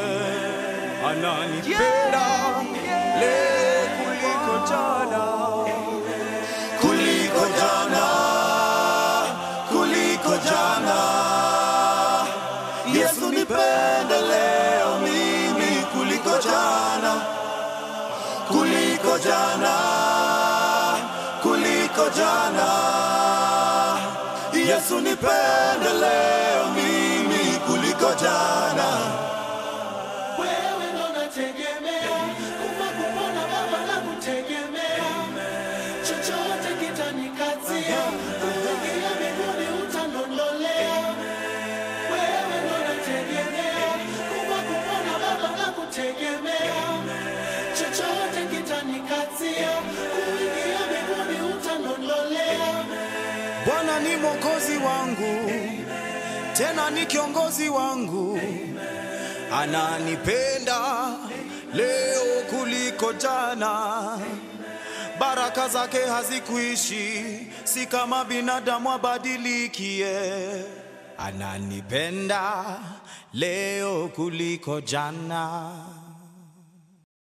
ananipenda 1.09 2.25
leo 3.19 3.87
kuliko 3.97 4.67
jana, 4.69 5.23
kuliko 6.81 7.45
jana, 7.57 8.05
kuliko 9.69 10.37
jana. 10.45 10.99
Yesu 12.93 13.29
nipende 13.29 14.21
leo 14.29 14.99
mimi 15.03 15.81
kuliko 15.93 16.37
jana, 16.43 17.13
kuliko 18.47 19.17
jana, 19.19 19.75
kuliko 21.41 22.09
jana. 22.17 22.67
Yesu 24.53 24.99
nipende 24.99 25.93
leo 25.99 26.65
mimi 26.75 27.16
kuliko 28.07 28.23
jana. 28.23 28.89
Wewe 30.39 30.85
ndo 30.93 31.07
nategemea, 31.19 32.17
kufa 32.59 32.87
kupona 32.97 33.41
Baba 33.51 33.79
na 33.87 33.97
kutegemea, 34.01 35.07
chochote 36.07 36.69
kitanikatia, 36.79 38.01
kuingia 38.39 39.09
mbinguni 39.15 39.67
utandondolea. 39.83 40.97
Wewe 42.11 42.57
ndo 42.65 42.77
nategemea, 42.87 43.87
kufa 44.29 44.59
kupona 44.67 45.13
Baba 45.23 45.57
na 45.57 45.71
kutegemea, 45.71 46.83
chochote 47.77 48.41
kitanikatia, 48.55 49.71
kuingia 50.13 50.79
mbinguni 50.87 51.53
utandondolea. 51.53 52.85
Bwana 53.65 53.99
ni 53.99 54.15
mwokozi 54.15 54.77
wangu 54.77 55.51
tena 56.57 56.89
ni 56.89 57.05
kiongozi 57.05 57.69
wangu, 57.69 58.39
ananipenda 59.53 60.79
leo 61.73 62.43
kuliko 62.49 63.13
jana. 63.13 64.19
Baraka 65.19 65.67
zake 65.67 65.97
hazikuishi, 66.05 67.23
si 67.63 67.85
kama 67.85 68.25
binadamu 68.25 68.91
abadilikie. 68.91 70.65
Ananipenda 71.17 72.63
leo 73.33 74.07
kuliko 74.07 74.81
jana. 74.81 75.71